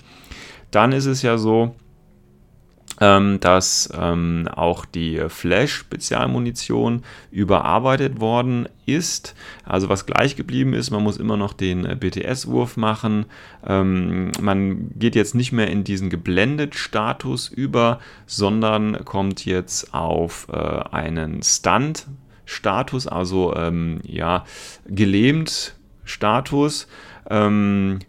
Dann 0.72 0.92
ist 0.92 1.06
es 1.06 1.22
ja 1.22 1.38
so, 1.38 1.76
ähm, 3.02 3.40
dass 3.40 3.90
ähm, 4.00 4.48
auch 4.54 4.86
die 4.86 5.22
Flash-Spezialmunition 5.28 7.04
überarbeitet 7.32 8.20
worden 8.22 8.70
ist. 8.86 9.36
Also 9.66 9.90
was 9.90 10.06
gleich 10.06 10.36
geblieben 10.36 10.74
ist, 10.74 10.92
man 10.92 11.04
muss 11.04 11.18
immer 11.18 11.38
noch 11.38 11.54
den 11.54 11.86
äh, 11.86 11.96
BTS-Wurf 11.96 12.78
machen. 12.78 13.26
Ähm, 13.66 14.32
man 14.40 14.92
geht 14.98 15.16
jetzt 15.16 15.36
nicht 15.36 15.52
mehr 15.52 15.70
in 15.70 15.84
diesen 15.84 16.10
geblendet-Status 16.10 17.50
über, 17.50 18.00
sondern 18.26 19.04
kommt 19.04 19.46
jetzt 19.46 19.94
auf 19.94 20.48
äh, 20.52 20.56
einen 20.56 21.44
Stunt-Status, 21.44 23.08
also 23.08 23.56
ähm, 23.56 24.00
ja, 24.04 24.46
gelähmt 24.88 25.76
Status. 26.06 26.88
Ähm, 27.30 28.00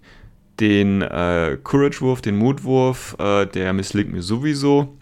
den 0.60 1.02
äh, 1.02 1.58
Courage-Wurf, 1.62 2.22
den 2.22 2.36
Mutwurf, 2.36 3.16
äh, 3.18 3.46
der 3.46 3.72
misslingt 3.72 4.12
mir 4.12 4.22
sowieso. 4.22 4.96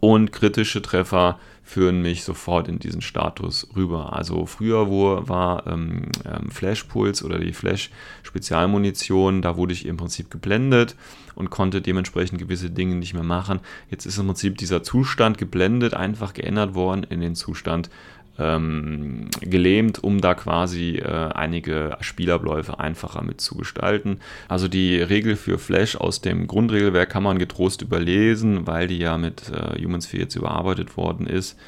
Und 0.00 0.32
kritische 0.32 0.80
Treffer 0.80 1.38
führen 1.68 2.00
mich 2.00 2.24
sofort 2.24 2.66
in 2.66 2.78
diesen 2.78 3.02
Status 3.02 3.68
rüber. 3.76 4.14
Also 4.14 4.46
früher 4.46 4.88
wo 4.88 5.28
war 5.28 5.66
ähm, 5.66 6.06
ähm, 6.24 6.50
Flash-Puls 6.50 7.22
oder 7.22 7.38
die 7.38 7.52
Flash-Spezialmunition, 7.52 9.42
da 9.42 9.56
wurde 9.56 9.74
ich 9.74 9.84
im 9.84 9.98
Prinzip 9.98 10.30
geblendet 10.30 10.96
und 11.34 11.50
konnte 11.50 11.82
dementsprechend 11.82 12.38
gewisse 12.38 12.70
Dinge 12.70 12.94
nicht 12.94 13.12
mehr 13.12 13.22
machen. 13.22 13.60
Jetzt 13.90 14.06
ist 14.06 14.16
im 14.16 14.26
Prinzip 14.26 14.56
dieser 14.56 14.82
Zustand 14.82 15.36
geblendet, 15.36 15.92
einfach 15.92 16.32
geändert 16.32 16.74
worden 16.74 17.04
in 17.10 17.20
den 17.20 17.34
Zustand 17.34 17.90
ähm, 18.38 19.28
gelähmt, 19.40 20.02
um 20.02 20.20
da 20.20 20.34
quasi 20.34 20.96
äh, 20.96 21.04
einige 21.04 21.96
Spielabläufe 22.00 22.78
einfacher 22.78 23.22
mitzugestalten. 23.22 24.20
Also 24.48 24.68
die 24.68 25.00
Regel 25.00 25.36
für 25.36 25.58
Flash 25.58 25.96
aus 25.96 26.20
dem 26.20 26.46
Grundregelwerk 26.46 27.10
kann 27.10 27.22
man 27.22 27.38
getrost 27.38 27.82
überlesen, 27.82 28.66
weil 28.66 28.86
die 28.86 28.98
ja 28.98 29.18
mit 29.18 29.50
äh, 29.50 29.82
Humans 29.82 30.06
4 30.06 30.20
jetzt 30.20 30.36
überarbeitet 30.36 30.96
worden 30.96 31.26
ist 31.26 31.58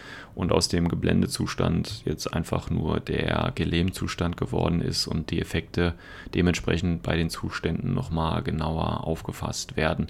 und 0.41 0.53
aus 0.53 0.69
dem 0.69 0.89
Geblendezustand 0.89 2.03
jetzt 2.07 2.33
einfach 2.33 2.71
nur 2.71 2.99
der 2.99 3.53
Gelähmzustand 3.55 4.39
geworden 4.39 4.81
ist 4.81 5.07
und 5.07 5.31
die 5.31 5.39
Effekte 5.39 5.93
dementsprechend 6.35 7.03
bei 7.03 7.15
den 7.17 7.29
Zuständen 7.29 7.93
nochmal 7.93 8.43
genauer 8.43 9.07
aufgefasst 9.07 9.77
werden. 9.77 10.07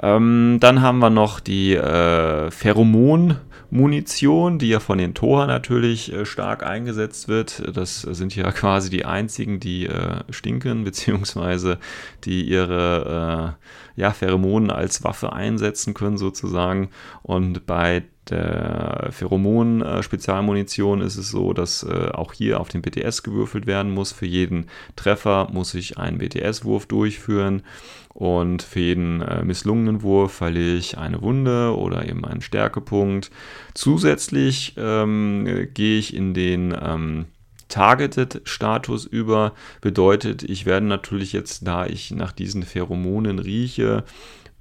Ähm, 0.00 0.56
dann 0.60 0.80
haben 0.80 1.00
wir 1.00 1.10
noch 1.10 1.40
die 1.40 1.74
äh, 1.74 2.50
Pheromon-Munition, 2.50 4.58
die 4.58 4.70
ja 4.70 4.80
von 4.80 4.96
den 4.96 5.12
Toa 5.12 5.46
natürlich 5.46 6.10
äh, 6.10 6.24
stark 6.24 6.64
eingesetzt 6.64 7.28
wird. 7.28 7.62
Das 7.76 8.00
sind 8.00 8.34
ja 8.34 8.50
quasi 8.52 8.88
die 8.88 9.04
einzigen, 9.04 9.60
die 9.60 9.88
äh, 9.88 10.22
stinken, 10.30 10.84
beziehungsweise 10.84 11.78
die 12.24 12.48
ihre 12.48 13.56
äh, 13.96 14.00
ja, 14.00 14.12
Pheromonen 14.12 14.70
als 14.70 15.04
Waffe 15.04 15.34
einsetzen 15.34 15.92
können 15.92 16.16
sozusagen. 16.16 16.88
Und 17.22 17.66
bei 17.66 18.04
der 18.30 19.08
Pheromon-Spezialmunition 19.12 21.00
ist 21.00 21.16
es 21.16 21.30
so, 21.30 21.52
dass 21.52 21.82
äh, 21.82 22.10
auch 22.12 22.32
hier 22.32 22.60
auf 22.60 22.68
den 22.68 22.82
BTS 22.82 23.22
gewürfelt 23.22 23.66
werden 23.66 23.92
muss. 23.92 24.12
Für 24.12 24.26
jeden 24.26 24.66
Treffer 24.96 25.48
muss 25.52 25.74
ich 25.74 25.98
einen 25.98 26.18
BTS-Wurf 26.18 26.86
durchführen 26.86 27.62
und 28.08 28.62
für 28.62 28.80
jeden 28.80 29.20
äh, 29.20 29.44
misslungenen 29.44 30.02
Wurf 30.02 30.32
verliere 30.32 30.76
ich 30.76 30.98
eine 30.98 31.22
Wunde 31.22 31.76
oder 31.76 32.08
eben 32.08 32.24
einen 32.24 32.40
Stärkepunkt. 32.40 33.30
Zusätzlich 33.74 34.74
ähm, 34.76 35.68
gehe 35.74 35.98
ich 35.98 36.14
in 36.14 36.34
den 36.34 36.74
ähm, 36.80 37.26
Targeted-Status 37.68 39.04
über. 39.04 39.52
Bedeutet, 39.80 40.42
ich 40.42 40.66
werde 40.66 40.86
natürlich 40.86 41.32
jetzt, 41.32 41.66
da 41.66 41.86
ich 41.86 42.10
nach 42.10 42.32
diesen 42.32 42.62
Pheromonen 42.62 43.38
rieche, 43.38 44.04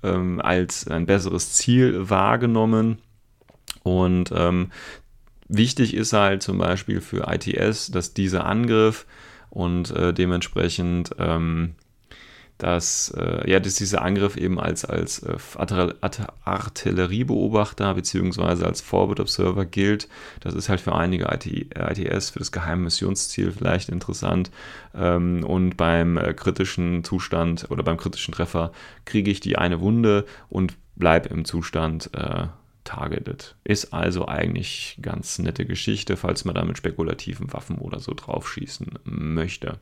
ähm, 0.03 0.41
als 0.41 0.87
ein 0.87 1.05
besseres 1.05 1.53
Ziel 1.53 2.09
wahrgenommen 2.09 2.99
und 3.85 4.31
ähm, 4.35 4.71
wichtig 5.47 5.93
ist 5.93 6.11
halt 6.11 6.41
zum 6.41 6.57
Beispiel 6.57 7.01
für 7.01 7.31
ITS, 7.31 7.91
dass 7.91 8.15
dieser 8.15 8.47
Angriff 8.47 9.05
und 9.51 9.91
äh, 9.91 10.11
dementsprechend 10.11 11.11
ähm, 11.19 11.75
dass, 12.57 13.13
äh, 13.15 13.47
ja, 13.47 13.59
dass 13.59 13.75
dieser 13.75 14.01
Angriff 14.01 14.37
eben 14.37 14.59
als, 14.59 14.85
als 14.85 15.19
äh, 15.19 15.37
Artilleriebeobachter 16.45 17.93
bzw. 17.93 18.65
als 18.65 18.81
Forward 18.81 19.19
Observer 19.19 19.65
gilt. 19.65 20.07
Das 20.39 20.55
ist 20.55 20.69
halt 20.69 20.81
für 20.81 20.95
einige 20.95 21.25
IT, 21.25 21.45
ITS, 21.45 22.31
für 22.31 22.39
das 22.39 22.51
geheime 22.51 22.83
Missionsziel 22.83 23.51
vielleicht 23.51 23.89
interessant. 23.89 24.49
Ähm, 24.95 25.43
und 25.43 25.77
beim 25.77 26.17
äh, 26.17 26.33
kritischen 26.33 27.03
Zustand 27.03 27.69
oder 27.69 27.83
beim 27.83 27.97
kritischen 27.97 28.33
Treffer 28.33 28.71
kriege 29.03 29.29
ich 29.29 29.41
die 29.41 29.57
eine 29.57 29.79
Wunde 29.79 30.25
und 30.49 30.73
bleibe 30.95 31.29
im 31.29 31.45
Zustand 31.45 32.09
äh, 32.13 32.47
targeted. 32.85 33.55
Ist 33.65 33.93
also 33.93 34.27
eigentlich 34.27 34.97
ganz 35.01 35.39
nette 35.39 35.65
Geschichte, 35.65 36.15
falls 36.15 36.45
man 36.45 36.55
da 36.55 36.63
mit 36.63 36.77
spekulativen 36.77 37.51
Waffen 37.51 37.77
oder 37.77 37.99
so 37.99 38.13
draufschießen 38.13 38.99
möchte. 39.03 39.79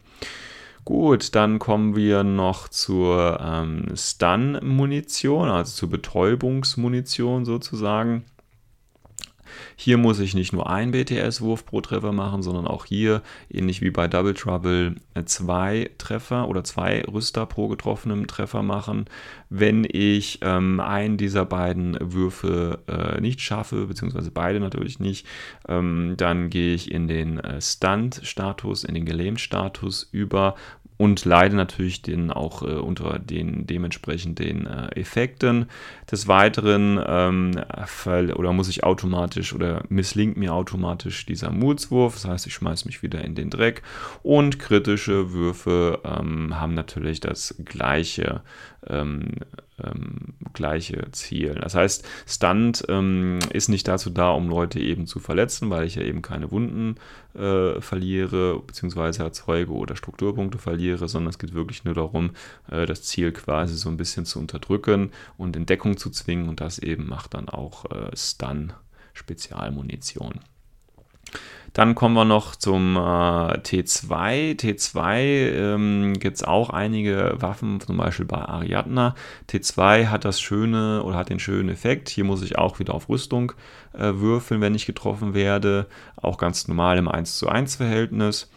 Gut, 0.85 1.35
dann 1.35 1.59
kommen 1.59 1.95
wir 1.95 2.23
noch 2.23 2.67
zur 2.67 3.39
ähm, 3.41 3.85
Stun-Munition, 3.95 5.49
also 5.49 5.71
zur 5.71 5.89
Betäubungsmunition 5.89 7.45
sozusagen. 7.45 8.25
Hier 9.75 9.97
muss 9.97 10.19
ich 10.19 10.33
nicht 10.33 10.53
nur 10.53 10.69
einen 10.69 10.91
BTS-Wurf 10.91 11.65
pro 11.65 11.81
Treffer 11.81 12.11
machen, 12.11 12.43
sondern 12.43 12.67
auch 12.67 12.85
hier, 12.85 13.21
ähnlich 13.49 13.81
wie 13.81 13.91
bei 13.91 14.07
Double 14.07 14.33
Trouble, 14.33 14.95
zwei 15.25 15.89
Treffer 15.97 16.47
oder 16.47 16.63
zwei 16.63 17.03
Rüster 17.03 17.45
pro 17.45 17.67
getroffenem 17.67 18.27
Treffer 18.27 18.63
machen. 18.63 19.05
Wenn 19.49 19.85
ich 19.89 20.39
ähm, 20.41 20.79
einen 20.79 21.17
dieser 21.17 21.45
beiden 21.45 21.97
Würfe 21.99 22.79
äh, 22.87 23.21
nicht 23.21 23.41
schaffe, 23.41 23.87
beziehungsweise 23.87 24.31
beide 24.31 24.59
natürlich 24.59 24.99
nicht, 24.99 25.27
ähm, 25.67 26.15
dann 26.17 26.49
gehe 26.49 26.73
ich 26.73 26.91
in 26.91 27.07
den 27.07 27.39
äh, 27.39 27.61
Stunt-Status, 27.61 28.83
in 28.83 28.95
den 28.95 29.05
Gelähmt-Status 29.05 30.09
über 30.11 30.55
und 30.97 31.25
leide 31.25 31.55
natürlich 31.55 32.01
den 32.01 32.31
auch 32.31 32.61
äh, 32.61 32.75
unter 32.75 33.19
den 33.19 33.65
dementsprechend 33.67 34.39
den 34.39 34.65
äh, 34.65 34.87
Effekten. 34.99 35.67
Des 36.11 36.27
Weiteren 36.27 36.99
ähm, 37.05 37.51
oder 38.35 38.53
muss 38.53 38.69
ich 38.69 38.83
automatisch 38.83 39.53
oder 39.53 39.83
misslingt 39.89 40.37
mir 40.37 40.53
automatisch 40.53 41.25
dieser 41.25 41.51
Mutswurf, 41.51 42.13
das 42.13 42.25
heißt, 42.25 42.47
ich 42.47 42.53
schmeiße 42.53 42.85
mich 42.85 43.03
wieder 43.03 43.23
in 43.23 43.35
den 43.35 43.49
Dreck 43.49 43.81
und 44.21 44.59
kritische 44.59 45.31
Würfe 45.31 45.99
ähm, 46.03 46.59
haben 46.59 46.73
natürlich 46.73 47.19
das 47.19 47.55
gleiche 47.63 48.41
ähm, 48.87 49.31
ähm, 49.83 50.33
gleiche 50.53 51.09
Ziel. 51.11 51.55
Das 51.55 51.75
heißt, 51.75 52.05
Stunt 52.27 52.83
ähm, 52.89 53.39
ist 53.51 53.69
nicht 53.69 53.87
dazu 53.87 54.09
da, 54.09 54.29
um 54.31 54.49
Leute 54.49 54.79
eben 54.79 55.07
zu 55.07 55.19
verletzen, 55.19 55.69
weil 55.69 55.85
ich 55.85 55.95
ja 55.95 56.03
eben 56.03 56.21
keine 56.21 56.51
Wunden 56.51 56.95
äh, 57.33 57.81
verliere 57.81 58.59
bzw. 58.59 59.23
erzeuge 59.23 59.71
oder 59.71 59.95
Strukturpunkte 59.95 60.57
verliere, 60.57 61.07
sondern 61.07 61.29
es 61.29 61.39
geht 61.39 61.53
wirklich 61.53 61.83
nur 61.85 61.95
darum, 61.95 62.31
äh, 62.69 62.85
das 62.85 63.03
Ziel 63.03 63.31
quasi 63.31 63.75
so 63.75 63.89
ein 63.89 63.97
bisschen 63.97 64.25
zu 64.25 64.39
unterdrücken 64.39 65.11
und 65.37 65.55
in 65.55 65.65
Deckung 65.65 65.97
zu 65.97 66.09
zwingen 66.09 66.49
und 66.49 66.61
das 66.61 66.79
eben 66.79 67.07
macht 67.07 67.33
dann 67.33 67.49
auch 67.49 67.85
äh, 67.85 68.15
Stun 68.15 68.73
Spezialmunition. 69.13 70.39
Dann 71.73 71.95
kommen 71.95 72.13
wir 72.13 72.25
noch 72.25 72.55
zum 72.55 72.95
äh, 72.95 72.99
T2. 72.99 74.59
T2 74.59 75.17
ähm, 75.17 76.13
gibt 76.19 76.37
es 76.37 76.43
auch 76.43 76.69
einige 76.69 77.35
Waffen, 77.39 77.79
zum 77.79 77.97
Beispiel 77.97 78.27
bei 78.27 78.37
Ariadna. 78.37 79.15
T2 79.49 80.07
hat 80.07 80.23
das 80.23 80.39
schöne 80.39 81.01
oder 81.03 81.17
hat 81.17 81.29
den 81.29 81.39
schönen 81.39 81.69
Effekt. 81.69 82.09
Hier 82.09 82.25
muss 82.25 82.43
ich 82.43 82.59
auch 82.59 82.77
wieder 82.77 82.93
auf 82.93 83.09
Rüstung 83.09 83.53
äh, 83.93 84.13
würfeln, 84.13 84.61
wenn 84.61 84.75
ich 84.75 84.85
getroffen 84.85 85.33
werde. 85.33 85.87
Auch 86.15 86.37
ganz 86.37 86.67
normal 86.67 86.99
im 86.99 87.07
1 87.07 87.39
zu 87.39 87.49
1 87.49 87.77
Verhältnis. 87.77 88.51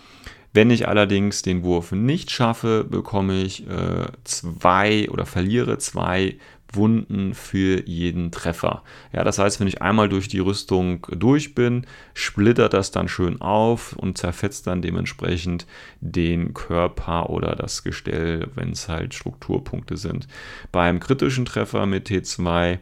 Wenn 0.52 0.70
ich 0.70 0.88
allerdings 0.88 1.42
den 1.42 1.64
Wurf 1.64 1.92
nicht 1.92 2.30
schaffe, 2.30 2.84
bekomme 2.84 3.42
ich 3.42 3.66
äh, 3.66 4.06
zwei 4.24 5.08
oder 5.10 5.26
verliere 5.26 5.78
zwei 5.78 6.36
Wunden 6.76 7.34
für 7.34 7.86
jeden 7.88 8.30
Treffer. 8.30 8.82
Ja, 9.12 9.24
das 9.24 9.38
heißt, 9.38 9.60
wenn 9.60 9.66
ich 9.66 9.82
einmal 9.82 10.08
durch 10.08 10.28
die 10.28 10.38
Rüstung 10.38 11.06
durch 11.10 11.54
bin, 11.54 11.86
splittert 12.14 12.74
das 12.74 12.90
dann 12.90 13.08
schön 13.08 13.40
auf 13.40 13.94
und 13.94 14.18
zerfetzt 14.18 14.66
dann 14.66 14.82
dementsprechend 14.82 15.66
den 16.00 16.54
Körper 16.54 17.30
oder 17.30 17.56
das 17.56 17.82
Gestell, 17.82 18.48
wenn 18.54 18.70
es 18.70 18.88
halt 18.88 19.14
Strukturpunkte 19.14 19.96
sind. 19.96 20.28
Beim 20.72 21.00
kritischen 21.00 21.44
Treffer 21.44 21.86
mit 21.86 22.08
T2 22.08 22.78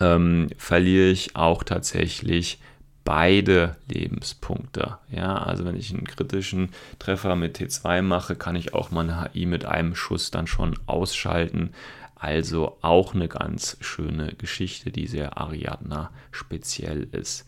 ähm, 0.00 0.48
verliere 0.56 1.10
ich 1.10 1.36
auch 1.36 1.62
tatsächlich 1.62 2.58
beide 3.04 3.76
Lebenspunkte. 3.88 4.98
Ja, 5.10 5.36
also 5.38 5.64
wenn 5.64 5.76
ich 5.76 5.92
einen 5.92 6.06
kritischen 6.06 6.70
Treffer 6.98 7.34
mit 7.36 7.58
T2 7.58 8.02
mache, 8.02 8.36
kann 8.36 8.56
ich 8.56 8.74
auch 8.74 8.90
meine 8.90 9.24
HI 9.32 9.46
mit 9.46 9.64
einem 9.64 9.94
Schuss 9.94 10.30
dann 10.30 10.46
schon 10.46 10.78
ausschalten. 10.86 11.72
Also 12.20 12.76
auch 12.82 13.14
eine 13.14 13.28
ganz 13.28 13.78
schöne 13.80 14.34
Geschichte, 14.34 14.90
die 14.90 15.06
sehr 15.06 15.38
Ariadna 15.38 16.10
speziell 16.32 17.08
ist. 17.12 17.46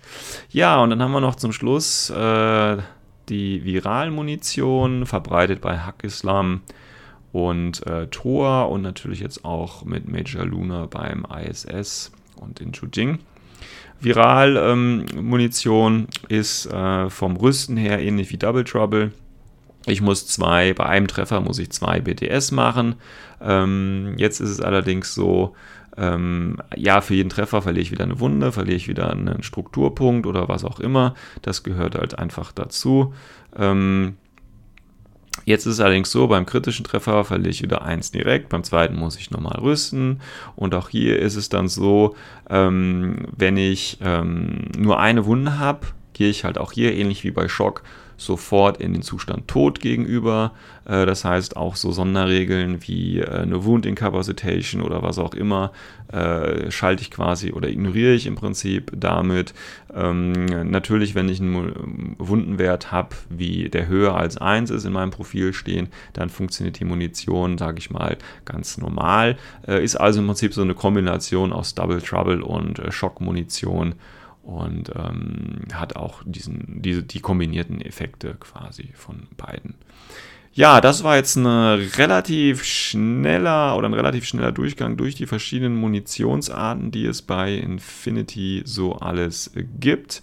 Ja, 0.48 0.82
und 0.82 0.88
dann 0.88 1.02
haben 1.02 1.12
wir 1.12 1.20
noch 1.20 1.34
zum 1.34 1.52
Schluss 1.52 2.08
äh, 2.08 2.78
die 3.28 3.64
Viralmunition, 3.64 5.04
verbreitet 5.04 5.60
bei 5.60 5.78
Hackislam 5.78 6.62
und 7.32 7.86
äh, 7.86 8.06
Tor 8.06 8.70
und 8.70 8.80
natürlich 8.80 9.20
jetzt 9.20 9.44
auch 9.44 9.84
mit 9.84 10.08
Major 10.08 10.46
Luna 10.46 10.86
beim 10.86 11.26
ISS 11.30 12.10
und 12.36 12.58
in 12.60 12.72
Chujing. 12.72 13.18
Viral-Munition 14.00 15.94
ähm, 15.94 16.08
ist 16.28 16.64
äh, 16.64 17.10
vom 17.10 17.36
Rüsten 17.36 17.76
her 17.76 18.00
ähnlich 18.00 18.32
wie 18.32 18.38
Double 18.38 18.64
Trouble. 18.64 19.12
Ich 19.86 20.00
muss 20.00 20.26
zwei, 20.26 20.72
bei 20.74 20.86
einem 20.86 21.08
Treffer 21.08 21.40
muss 21.40 21.58
ich 21.58 21.70
zwei 21.70 22.00
BTS 22.00 22.52
machen. 22.52 22.96
Ähm, 23.40 24.14
jetzt 24.16 24.40
ist 24.40 24.50
es 24.50 24.60
allerdings 24.60 25.14
so, 25.14 25.54
ähm, 25.96 26.58
ja, 26.76 27.00
für 27.00 27.14
jeden 27.14 27.30
Treffer 27.30 27.62
verliere 27.62 27.82
ich 27.82 27.90
wieder 27.90 28.04
eine 28.04 28.20
Wunde, 28.20 28.52
verliere 28.52 28.76
ich 28.76 28.88
wieder 28.88 29.10
einen 29.10 29.42
Strukturpunkt 29.42 30.26
oder 30.26 30.48
was 30.48 30.64
auch 30.64 30.80
immer. 30.80 31.14
Das 31.42 31.62
gehört 31.62 31.96
halt 31.96 32.18
einfach 32.18 32.52
dazu. 32.52 33.12
Ähm, 33.56 34.16
Jetzt 35.44 35.66
ist 35.66 35.74
es 35.74 35.80
allerdings 35.80 36.10
so, 36.10 36.28
beim 36.28 36.46
kritischen 36.46 36.84
Treffer 36.84 37.24
verliere 37.24 37.50
ich 37.50 37.62
wieder 37.62 37.82
eins 37.82 38.10
direkt, 38.10 38.50
beim 38.50 38.62
zweiten 38.64 38.96
muss 38.96 39.16
ich 39.16 39.30
nochmal 39.30 39.58
rüsten. 39.60 40.20
Und 40.56 40.74
auch 40.74 40.88
hier 40.88 41.18
ist 41.18 41.36
es 41.36 41.48
dann 41.48 41.68
so, 41.68 42.14
ähm, 42.50 43.26
wenn 43.36 43.56
ich 43.56 43.98
ähm, 44.02 44.68
nur 44.76 45.00
eine 45.00 45.24
Wunde 45.24 45.58
habe, 45.58 45.86
gehe 46.12 46.28
ich 46.28 46.44
halt 46.44 46.58
auch 46.58 46.72
hier 46.72 46.94
ähnlich 46.94 47.24
wie 47.24 47.30
bei 47.30 47.48
Schock 47.48 47.82
sofort 48.16 48.80
in 48.80 48.92
den 48.92 49.02
Zustand 49.02 49.48
tot 49.48 49.80
gegenüber. 49.80 50.52
Äh, 50.84 51.06
das 51.06 51.24
heißt, 51.24 51.56
auch 51.56 51.76
so 51.76 51.92
Sonderregeln 51.92 52.78
wie 52.86 53.20
äh, 53.20 53.28
eine 53.28 53.64
Wound 53.64 53.86
Incapacitation 53.86 54.82
oder 54.82 55.02
was 55.02 55.18
auch 55.18 55.34
immer 55.34 55.72
äh, 56.12 56.70
schalte 56.70 57.02
ich 57.02 57.10
quasi 57.10 57.52
oder 57.52 57.68
ignoriere 57.68 58.12
ich 58.12 58.26
im 58.26 58.34
Prinzip 58.34 58.92
damit. 58.94 59.54
Ähm, 59.94 60.32
natürlich, 60.70 61.14
wenn 61.14 61.28
ich 61.28 61.40
einen 61.40 62.16
Wundenwert 62.18 62.92
habe, 62.92 63.10
wie 63.28 63.68
der 63.68 63.88
höher 63.88 64.14
als 64.14 64.36
1 64.36 64.70
ist 64.70 64.84
in 64.84 64.92
meinem 64.92 65.10
Profil 65.10 65.52
stehen, 65.52 65.88
dann 66.12 66.28
funktioniert 66.28 66.78
die 66.80 66.84
Munition, 66.84 67.58
sage 67.58 67.78
ich 67.78 67.90
mal, 67.90 68.16
ganz 68.44 68.78
normal. 68.78 69.36
Ist 69.66 69.96
also 69.96 70.20
im 70.20 70.26
Prinzip 70.26 70.54
so 70.54 70.62
eine 70.62 70.74
Kombination 70.74 71.52
aus 71.52 71.74
Double 71.74 72.00
Trouble 72.00 72.42
und 72.42 72.80
Schockmunition 72.90 73.94
und 74.43 74.93
ähm, 74.95 75.62
hat 75.72 75.97
auch 75.97 76.22
diesen, 76.24 76.82
diese, 76.82 77.03
die 77.03 77.20
kombinierten 77.20 77.80
Effekte 77.80 78.36
quasi 78.40 78.90
von 78.95 79.28
beiden. 79.36 79.74
Ja, 80.55 80.82
das 80.82 81.03
war 81.03 81.16
jetzt 81.16 81.36
ein 81.36 81.47
relativ 81.47 82.62
schneller 82.62 83.74
oder 83.76 83.88
ein 83.88 83.95
relativ 83.95 84.26
schneller 84.26 84.53
Durchgang 84.53 84.99
durch 84.99 85.14
die 85.14 85.26
verschiedenen 85.26 85.76
Munitionsarten, 85.76 86.90
die 86.90 87.07
es 87.07 87.22
bei 87.22 87.55
Infinity 87.55 88.62
so 88.66 88.97
alles 88.97 89.53
gibt. 89.80 90.22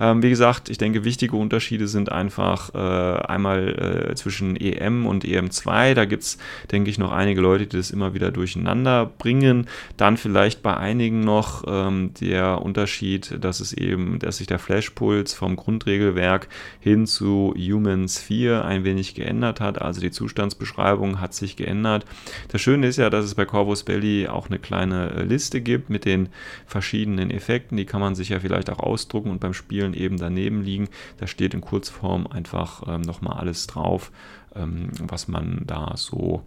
Ähm, 0.00 0.22
wie 0.22 0.30
gesagt, 0.30 0.70
ich 0.70 0.78
denke, 0.78 1.04
wichtige 1.04 1.36
Unterschiede 1.36 1.86
sind 1.86 2.10
einfach 2.10 2.74
äh, 2.74 3.22
einmal 3.26 4.10
äh, 4.10 4.14
zwischen 4.14 4.56
EM 4.56 5.06
und 5.06 5.24
EM2. 5.24 5.94
Da 5.94 6.06
gibt 6.06 6.22
es, 6.22 6.38
denke 6.72 6.90
ich, 6.90 6.98
noch 6.98 7.12
einige 7.12 7.40
Leute, 7.40 7.66
die 7.66 7.76
das 7.76 7.90
immer 7.90 8.14
wieder 8.14 8.30
durcheinander 8.30 9.06
bringen. 9.18 9.66
Dann 9.98 10.16
vielleicht 10.16 10.62
bei 10.62 10.76
einigen 10.76 11.20
noch 11.20 11.64
ähm, 11.66 12.14
der 12.20 12.62
Unterschied, 12.62 13.38
dass 13.44 13.60
es 13.60 13.74
eben, 13.74 14.18
dass 14.18 14.38
sich 14.38 14.46
der 14.46 14.58
Flashpuls 14.58 15.34
vom 15.34 15.56
Grundregelwerk 15.56 16.48
hin 16.80 17.06
zu 17.06 17.54
Humans 17.56 18.18
4 18.18 18.64
ein 18.64 18.84
wenig 18.84 19.14
geändert 19.14 19.60
hat. 19.60 19.82
Also 19.82 20.00
die 20.00 20.10
Zustandsbeschreibung 20.10 21.20
hat 21.20 21.34
sich 21.34 21.56
geändert. 21.56 22.06
Das 22.48 22.62
Schöne 22.62 22.86
ist 22.86 22.96
ja, 22.96 23.10
dass 23.10 23.26
es 23.26 23.34
bei 23.34 23.44
Corvus 23.44 23.84
Belli 23.84 24.28
auch 24.28 24.48
eine 24.48 24.58
kleine 24.58 25.10
äh, 25.10 25.22
Liste 25.24 25.60
gibt 25.60 25.90
mit 25.90 26.06
den 26.06 26.30
verschiedenen 26.66 27.30
Effekten. 27.30 27.76
Die 27.76 27.84
kann 27.84 28.00
man 28.00 28.14
sich 28.14 28.30
ja 28.30 28.40
vielleicht 28.40 28.70
auch 28.70 28.80
ausdrucken 28.80 29.30
und 29.30 29.40
beim 29.40 29.52
Spielen 29.52 29.89
Regeln 29.90 29.94
eben 29.94 30.16
daneben 30.18 30.62
liegen. 30.62 30.88
Da 31.18 31.26
steht 31.26 31.54
in 31.54 31.60
Kurzform 31.60 32.26
einfach 32.26 32.82
ähm, 32.86 33.02
nochmal 33.02 33.38
alles 33.38 33.66
drauf, 33.66 34.10
ähm, 34.54 34.90
was 35.00 35.28
man 35.28 35.62
da 35.66 35.92
so 35.96 36.42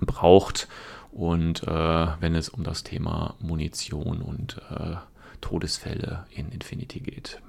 braucht. 0.00 0.68
Und 1.12 1.62
äh, 1.64 2.06
wenn 2.20 2.34
es 2.34 2.48
um 2.48 2.64
das 2.64 2.82
Thema 2.82 3.34
Munition 3.40 4.20
und 4.20 4.60
äh, 4.70 4.96
Todesfälle 5.40 6.26
in 6.30 6.50
Infinity 6.50 7.00
geht. 7.00 7.40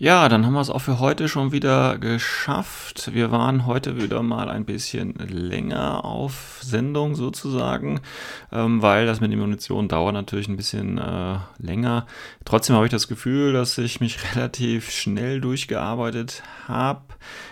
Ja, 0.00 0.28
dann 0.28 0.46
haben 0.46 0.52
wir 0.52 0.60
es 0.60 0.70
auch 0.70 0.78
für 0.78 1.00
heute 1.00 1.28
schon 1.28 1.50
wieder 1.50 1.98
geschafft. 1.98 3.12
Wir 3.14 3.32
waren 3.32 3.66
heute 3.66 4.00
wieder 4.00 4.22
mal 4.22 4.48
ein 4.48 4.64
bisschen 4.64 5.14
länger 5.14 6.04
auf 6.04 6.60
Sendung 6.62 7.16
sozusagen, 7.16 8.00
ähm, 8.52 8.80
weil 8.80 9.06
das 9.06 9.20
mit 9.20 9.32
der 9.32 9.38
Munition 9.40 9.88
dauert 9.88 10.14
natürlich 10.14 10.46
ein 10.46 10.56
bisschen 10.56 10.98
äh, 10.98 11.38
länger. 11.58 12.06
Trotzdem 12.44 12.76
habe 12.76 12.86
ich 12.86 12.92
das 12.92 13.08
Gefühl, 13.08 13.52
dass 13.52 13.76
ich 13.76 14.00
mich 14.00 14.18
relativ 14.36 14.92
schnell 14.92 15.40
durchgearbeitet 15.40 16.44
habe. 16.68 17.02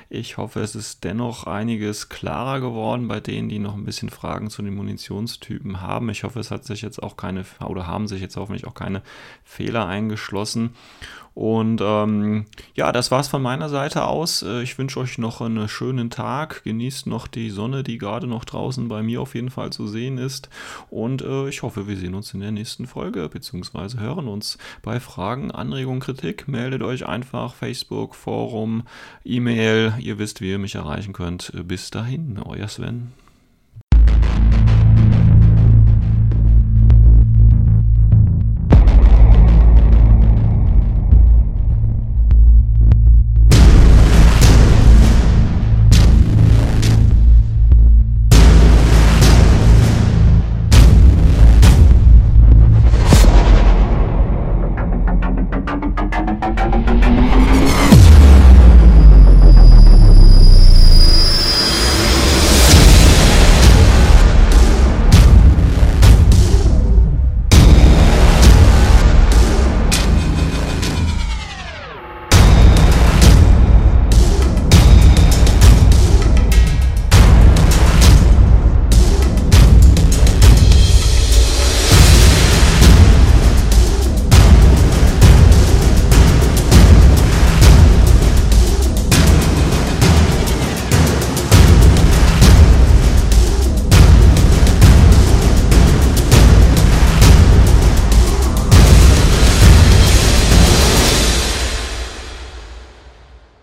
Ich 0.08 0.36
hoffe, 0.36 0.60
es 0.60 0.76
ist 0.76 1.02
dennoch 1.02 1.48
einiges 1.48 2.08
klarer 2.08 2.60
geworden 2.60 3.08
bei 3.08 3.18
denen, 3.18 3.48
die 3.48 3.58
noch 3.58 3.74
ein 3.74 3.84
bisschen 3.84 4.08
Fragen 4.08 4.50
zu 4.50 4.62
den 4.62 4.76
Munitionstypen 4.76 5.80
haben. 5.80 6.10
Ich 6.10 6.22
hoffe, 6.22 6.38
es 6.38 6.52
hat 6.52 6.64
sich 6.64 6.80
jetzt 6.80 7.02
auch 7.02 7.16
keine 7.16 7.44
oder 7.58 7.88
haben 7.88 8.06
sich 8.06 8.20
jetzt 8.20 8.36
hoffentlich 8.36 8.68
auch 8.68 8.74
keine 8.74 9.02
Fehler 9.42 9.88
eingeschlossen. 9.88 10.76
Und 11.36 11.82
ähm, 11.84 12.46
ja, 12.74 12.92
das 12.92 13.10
war's 13.10 13.28
von 13.28 13.42
meiner 13.42 13.68
Seite 13.68 14.06
aus. 14.06 14.40
Äh, 14.40 14.62
ich 14.62 14.78
wünsche 14.78 14.98
euch 15.00 15.18
noch 15.18 15.42
einen 15.42 15.68
schönen 15.68 16.08
Tag. 16.08 16.64
Genießt 16.64 17.06
noch 17.06 17.26
die 17.26 17.50
Sonne, 17.50 17.82
die 17.82 17.98
gerade 17.98 18.26
noch 18.26 18.46
draußen 18.46 18.88
bei 18.88 19.02
mir 19.02 19.20
auf 19.20 19.34
jeden 19.34 19.50
Fall 19.50 19.70
zu 19.70 19.86
sehen 19.86 20.16
ist. 20.16 20.48
Und 20.88 21.20
äh, 21.20 21.46
ich 21.50 21.62
hoffe, 21.62 21.88
wir 21.88 21.98
sehen 21.98 22.14
uns 22.14 22.32
in 22.32 22.40
der 22.40 22.52
nächsten 22.52 22.86
Folge, 22.86 23.28
beziehungsweise 23.28 24.00
hören 24.00 24.28
uns 24.28 24.56
bei 24.80 24.98
Fragen, 24.98 25.50
Anregungen, 25.50 26.00
Kritik. 26.00 26.48
Meldet 26.48 26.82
euch 26.82 27.04
einfach 27.04 27.52
Facebook, 27.52 28.14
Forum, 28.14 28.84
E-Mail. 29.22 29.92
Ihr 29.98 30.18
wisst, 30.18 30.40
wie 30.40 30.52
ihr 30.52 30.58
mich 30.58 30.76
erreichen 30.76 31.12
könnt. 31.12 31.52
Bis 31.68 31.90
dahin, 31.90 32.38
euer 32.42 32.68
Sven. 32.68 33.12